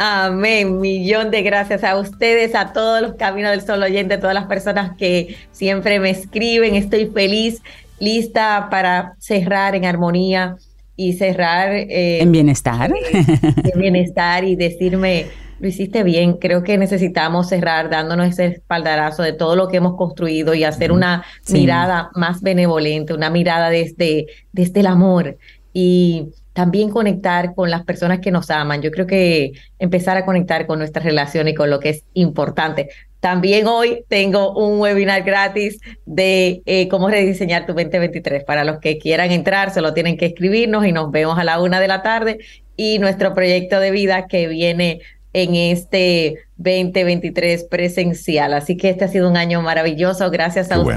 [0.00, 4.46] Amén, millón de gracias a ustedes, a todos los Caminos del Sol oyentes, todas las
[4.46, 6.76] personas que siempre me escriben.
[6.76, 7.60] Estoy feliz,
[7.98, 10.56] lista para cerrar en armonía
[10.94, 12.90] y cerrar eh, En bienestar.
[12.92, 15.26] de bienestar y decirme,
[15.58, 16.34] lo hiciste bien.
[16.34, 20.92] Creo que necesitamos cerrar dándonos ese espaldarazo de todo lo que hemos construido y hacer
[20.92, 21.54] una Sí.
[21.54, 25.38] mirada más benevolente, una mirada desde, desde el amor
[25.72, 26.28] y
[26.58, 28.82] también conectar con las personas que nos aman.
[28.82, 32.88] Yo creo que empezar a conectar con nuestra relación y con lo que es importante.
[33.20, 38.42] También hoy tengo un webinar gratis de eh, cómo rediseñar tu 2023.
[38.42, 41.78] Para los que quieran entrar, solo tienen que escribirnos y nos vemos a la una
[41.78, 42.38] de la tarde.
[42.74, 44.98] Y nuestro proyecto de vida que viene
[45.32, 48.52] en este 2023 presencial.
[48.52, 50.96] Así que este ha sido un año maravilloso, gracias a Qué bueno.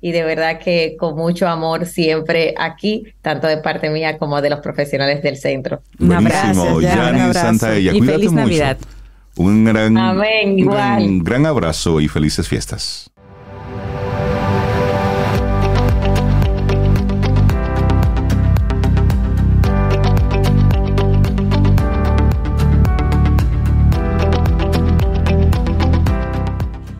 [0.00, 4.50] Y de verdad que con mucho amor siempre aquí, tanto de parte mía como de
[4.50, 5.80] los profesionales del centro.
[5.98, 7.34] Un Buenísimo, abrazo, ya, un Yanni.
[7.34, 7.92] Santaella.
[7.92, 8.42] Y Cuídate feliz mucho.
[8.44, 8.78] Navidad.
[9.36, 11.22] Un gran, Amén, un gran, igual.
[11.22, 13.10] gran abrazo y felices fiestas.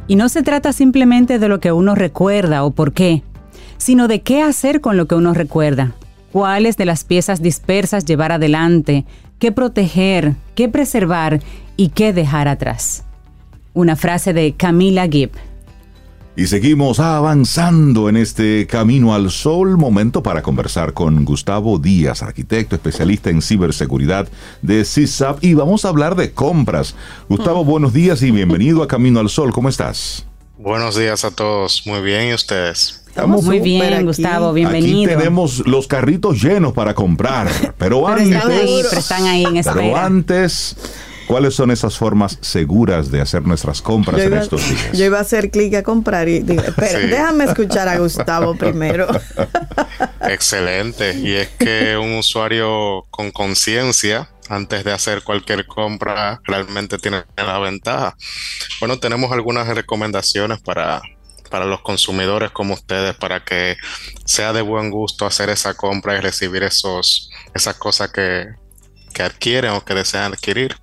[0.09, 3.23] Y no se trata simplemente de lo que uno recuerda o por qué,
[3.77, 5.93] sino de qué hacer con lo que uno recuerda,
[6.33, 9.05] cuáles de las piezas dispersas llevar adelante,
[9.39, 11.41] qué proteger, qué preservar
[11.77, 13.05] y qué dejar atrás.
[13.74, 15.33] Una frase de Camila Gibb.
[16.39, 19.79] Y seguimos avanzando en este camino al sol.
[19.79, 24.29] Momento para conversar con Gustavo Díaz, arquitecto especialista en ciberseguridad
[24.61, 25.43] de CISAP.
[25.43, 26.95] Y vamos a hablar de compras.
[27.31, 29.51] Gustavo, buenos días y bienvenido a Camino al Sol.
[29.53, 30.27] ¿Cómo estás?
[30.59, 33.03] Buenos días a todos, muy bien, ¿y ustedes?
[33.09, 34.05] Estamos Muy bien, aquí.
[34.05, 35.17] Gustavo, Aquí bienvenido.
[35.17, 37.49] tenemos los carritos llenos para comprar.
[37.79, 40.05] Pero Pero están Están ahí, antes, pero están ahí en pero espera.
[40.05, 40.77] antes,
[41.27, 44.93] ¿cuáles son esas formas seguras de hacer nuestras compras Yo en iba, estos días?
[44.93, 47.07] yo iba a hacer clic a comprar y digo, espera, Sí.
[47.09, 49.07] déjame escuchar a Gustavo primero.
[50.28, 57.24] Excelente, y es que un usuario con conciencia antes de hacer cualquier compra realmente tiene
[57.36, 58.16] la ventaja.
[58.81, 61.03] Bueno, tenemos algunas recomendaciones para,
[61.51, 63.77] para los consumidores como ustedes para que
[64.24, 68.47] sea de buen gusto hacer esa compra y recibir esos, esas cosas que,
[69.16, 70.76] que adquieren o que desean adquirir.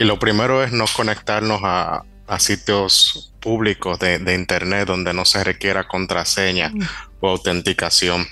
[0.00, 5.24] Y lo primero es no conectarnos a, a sitios públicos de, de Internet donde no
[5.24, 6.72] se requiera contraseña
[7.20, 8.26] o autenticación.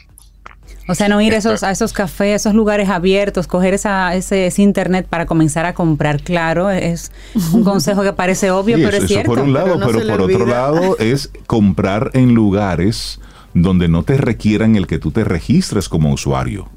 [0.88, 4.14] O sea, no ir a esos, a esos cafés, a esos lugares abiertos, coger esa,
[4.16, 7.12] ese, ese internet para comenzar a comprar, claro, es
[7.52, 9.30] un consejo que parece obvio, Sí, pero eso, es eso cierto.
[9.30, 13.20] por un lado, pero no por otro lado es comprar en lugares
[13.54, 16.68] donde no te requieran el que tú te registres como usuario.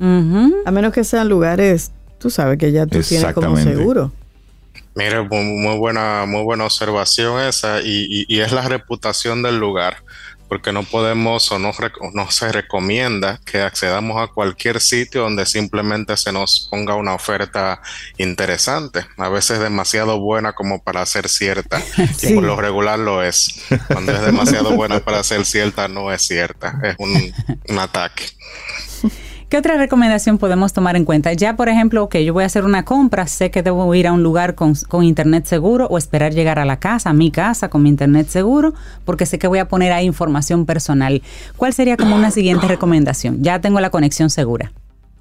[0.65, 4.11] A menos que sean lugares, tú sabes que ya tú tienes como seguro.
[4.95, 9.57] Mire, mu- muy buena, muy buena observación esa y, y- y es la reputación del
[9.59, 9.97] lugar,
[10.49, 15.21] porque no podemos o no, rec- o no se recomienda que accedamos a cualquier sitio
[15.21, 17.81] donde simplemente se nos ponga una oferta
[18.17, 21.79] interesante, a veces demasiado buena como para ser cierta
[22.17, 22.31] Sí.
[22.31, 23.61] y por lo regular lo es.
[23.87, 27.31] Cuando es demasiado buena para ser cierta no es cierta, es un,
[27.69, 28.25] un ataque.
[29.49, 31.33] ¿Qué otra recomendación podemos tomar en cuenta?
[31.33, 34.13] Ya, por ejemplo, que yo voy a hacer una compra, sé que debo ir a
[34.13, 37.81] un lugar con, internet seguro o esperar llegar a la casa, a mi casa, con
[37.81, 41.23] mi internet seguro, porque sé que voy a poner ahí información personal.
[41.57, 43.41] ¿Cuál sería como una siguiente recomendación?
[43.41, 44.71] Ya tengo la conexión segura.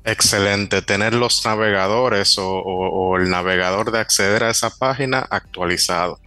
[0.04, 6.20] Excelente, tener los navegadores o, el navegador de acceder a esa página actualizado.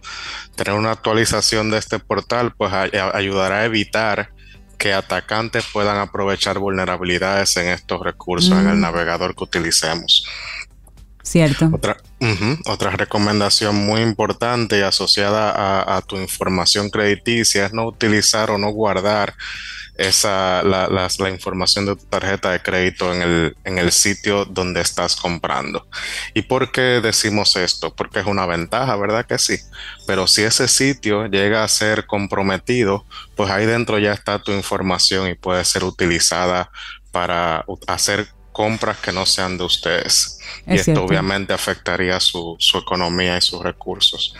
[0.56, 4.30] Tener una actualización de este portal pues ayudará a evitar
[4.82, 10.26] que atacantes puedan aprovechar vulnerabilidades en estos recursos en el navegador que utilicemos.
[11.22, 11.70] ¿Cierto?
[12.66, 18.58] Otra, recomendación muy importante y asociada a, a tu información crediticia es no utilizar o
[18.58, 19.34] no guardar
[20.08, 24.44] esa, la, las- la información de tu tarjeta de crédito en el, en el sitio
[24.44, 25.86] donde estás comprando.
[26.34, 27.94] ¿Y por qué decimos esto?
[27.94, 29.56] Porque es una ventaja, ¿verdad que sí?
[30.06, 33.06] Pero si ese sitio llega a ser comprometido,
[33.36, 36.70] pues ahí dentro ya está tu información y puede ser utilizada
[37.10, 40.38] para hacer compras que no sean de ustedes.
[40.66, 41.04] y Es esto cierto.
[41.04, 44.34] obviamente afectaría su, su economía y sus recursos.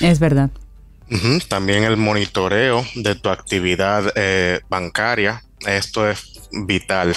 [0.00, 0.50] Es verdad.
[1.48, 5.42] También el monitoreo de tu actividad eh, bancaria.
[5.66, 7.14] Esto es vital.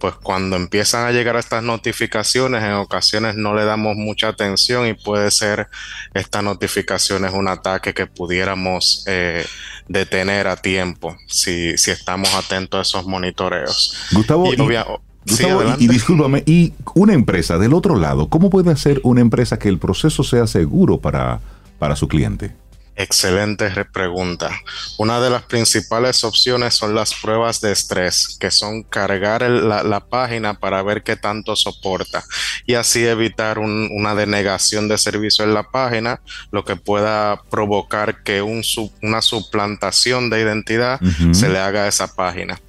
[0.00, 4.94] Pues cuando empiezan a llegar estas notificaciones, en ocasiones no le damos mucha atención y
[4.94, 5.66] puede ser
[6.14, 9.44] estas notificaciones un ataque que pudiéramos eh,
[9.88, 13.94] detener a tiempo si, si estamos atentos a esos monitoreos.
[14.12, 15.84] Gustavo, Y y- obvia- sí, Gustavo, y- adelante.
[15.84, 19.78] y, discúlpame, y una empresa del otro lado, ¿cómo puede hacer una empresa que el
[19.78, 21.40] proceso sea seguro para,
[21.80, 22.52] para su cliente?
[23.00, 24.50] Excelente re- pregunta.
[24.98, 29.84] Una de las principales opciones son las pruebas de estrés, que son cargar el- la,
[29.84, 32.24] la página para ver qué tanto soporta
[32.66, 36.20] y así evitar un- una denegación de servicio en la página,
[36.50, 40.98] lo que pueda provocar que un sub- una suplantación de identidad
[41.34, 42.60] se le haga a esa página.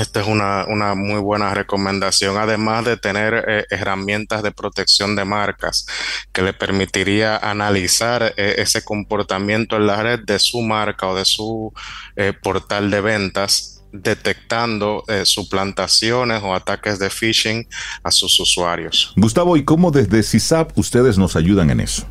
[0.00, 5.26] Esta es una, una muy buena recomendación, además de tener eh, herramientas de protección de
[5.26, 5.86] marcas
[6.32, 11.26] que le permitiría analizar eh, ese comportamiento en la red de su marca o de
[11.26, 11.74] su
[12.16, 17.66] eh, portal de ventas detectando suplantaciones o ataques de phishing
[18.04, 19.12] a sus usuarios.
[19.16, 22.06] Gustavo, ¿y cómo desde CISAP ustedes nos ayudan en eso?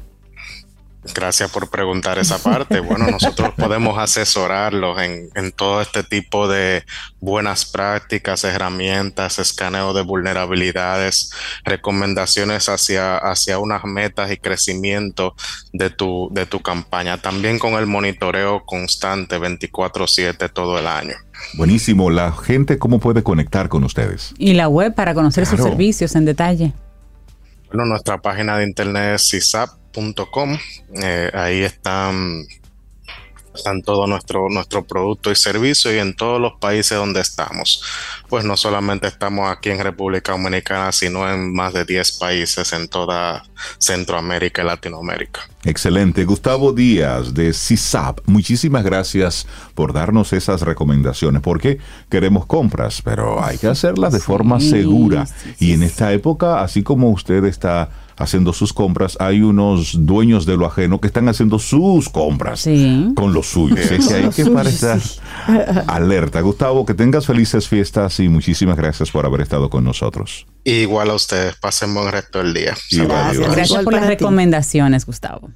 [1.16, 2.80] Gracias por preguntar esa parte.
[2.90, 6.84] Bueno, nosotros podemos asesorarlos en, en, todo este tipo de
[7.20, 11.32] buenas prácticas, herramientas, escaneo de vulnerabilidades,
[11.64, 15.36] recomendaciones hacia, hacia unas metas y crecimiento
[15.72, 17.22] de tu, de tu campaña.
[17.22, 21.16] También con el monitoreo constante 24/7 todo el año.
[21.54, 22.10] Buenísimo.
[22.10, 24.34] La gente, ¿cómo puede conectar con ustedes?
[24.40, 25.58] Y la web para conocer claro.
[25.58, 26.74] sus servicios en detalle.
[27.68, 29.78] Bueno, nuestra página de internet es CISAP
[30.32, 30.57] Com.
[31.02, 32.45] Eh, ahí están,
[33.53, 37.82] están todo nuestro, nuestro producto y servicio y en todos los países donde estamos.
[38.30, 42.88] Pues no solamente estamos aquí en República Dominicana, sino en más de 10 países en
[42.88, 43.44] toda
[43.80, 45.41] Centroamérica y Latinoamérica.
[45.66, 46.24] Excelente.
[46.24, 49.45] Gustavo Díaz de CISAP, muchísimas gracias
[49.76, 51.80] por darnos esas recomendaciones, porque
[52.10, 55.26] queremos compras, pero hay que hacerlas de forma sí, segura.
[55.26, 57.90] Sí, sí, y en esta época, así como usted está
[58.20, 63.12] haciendo sus compras, hay unos dueños de lo ajeno que están haciendo sus compras sí.
[63.16, 63.80] con los suyos.
[63.80, 65.00] Es que hay que estar
[65.88, 66.41] alerta.
[66.41, 70.46] Gustavo, que tengas felices fiestas y muchísimas gracias por haber estado con nosotros.
[70.66, 72.76] Igual a ustedes, pasen buen resto del día.
[72.91, 75.50] Gracias, gracias por las recomendaciones, Gustavo.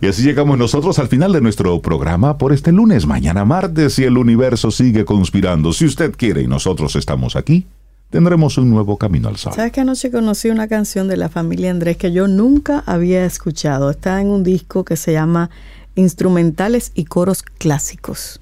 [0.00, 4.04] Y así llegamos nosotros al final de nuestro programa por este lunes, mañana martes, y
[4.04, 5.72] el universo sigue conspirando.
[5.72, 7.66] Si usted quiere y nosotros estamos aquí,
[8.10, 9.52] tendremos un nuevo camino al sol.
[9.54, 13.90] ¿Sabes que anoche conocí una canción de la familia Andrés que yo nunca había escuchado?
[13.90, 15.50] Está en un disco que se llama
[15.94, 18.40] Instrumentales y Coros Clásicos.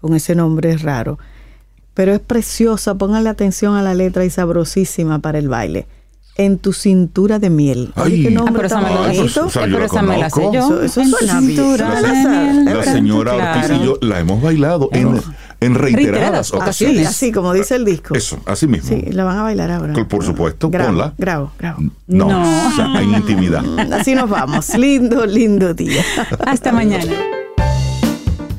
[0.00, 1.18] Con ese nombre es raro.
[1.94, 5.86] Pero es preciosa, pónganle atención a la letra y sabrosísima para el baile.
[6.36, 7.92] En tu cintura de miel.
[7.94, 9.46] Ay, qué nombre ah, tan pero bonito.
[9.46, 10.60] Esa me, pero esa me la sé yo.
[10.60, 12.64] Eso, eso en tu cintura ¿Tú de miel.
[12.64, 13.60] La señora Claro.
[13.60, 15.20] Ortiz y yo la hemos bailado en,
[15.64, 17.06] en reiteradas Reiteradas ocasiones.
[17.06, 18.14] Así, así como dice el disco.
[18.14, 18.88] Eso, así mismo.
[18.88, 19.94] Sí, la van a bailar ahora.
[20.08, 21.14] Por supuesto, grabo, ponla.
[21.18, 21.82] Grabo, grabo.
[22.06, 22.68] No, No.
[22.68, 23.64] o sea, en intimidad.
[23.92, 24.68] Así nos vamos.
[24.76, 26.02] Lindo, lindo día.
[26.46, 27.12] Hasta mañana.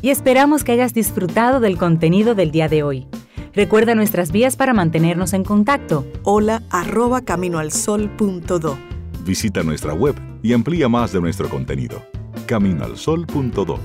[0.01, 3.07] Y esperamos que hayas disfrutado del contenido del día de hoy.
[3.55, 6.05] Recuerda nuestras vías para mantenernos en contacto.
[6.23, 8.77] Hola arroba caminoalsol.do.
[9.25, 12.03] Visita nuestra web y amplía más de nuestro contenido.
[12.47, 13.79] Caminoalsol.do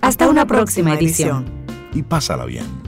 [0.00, 1.65] Hasta una próxima edición.
[1.96, 2.85] Y pásala bien.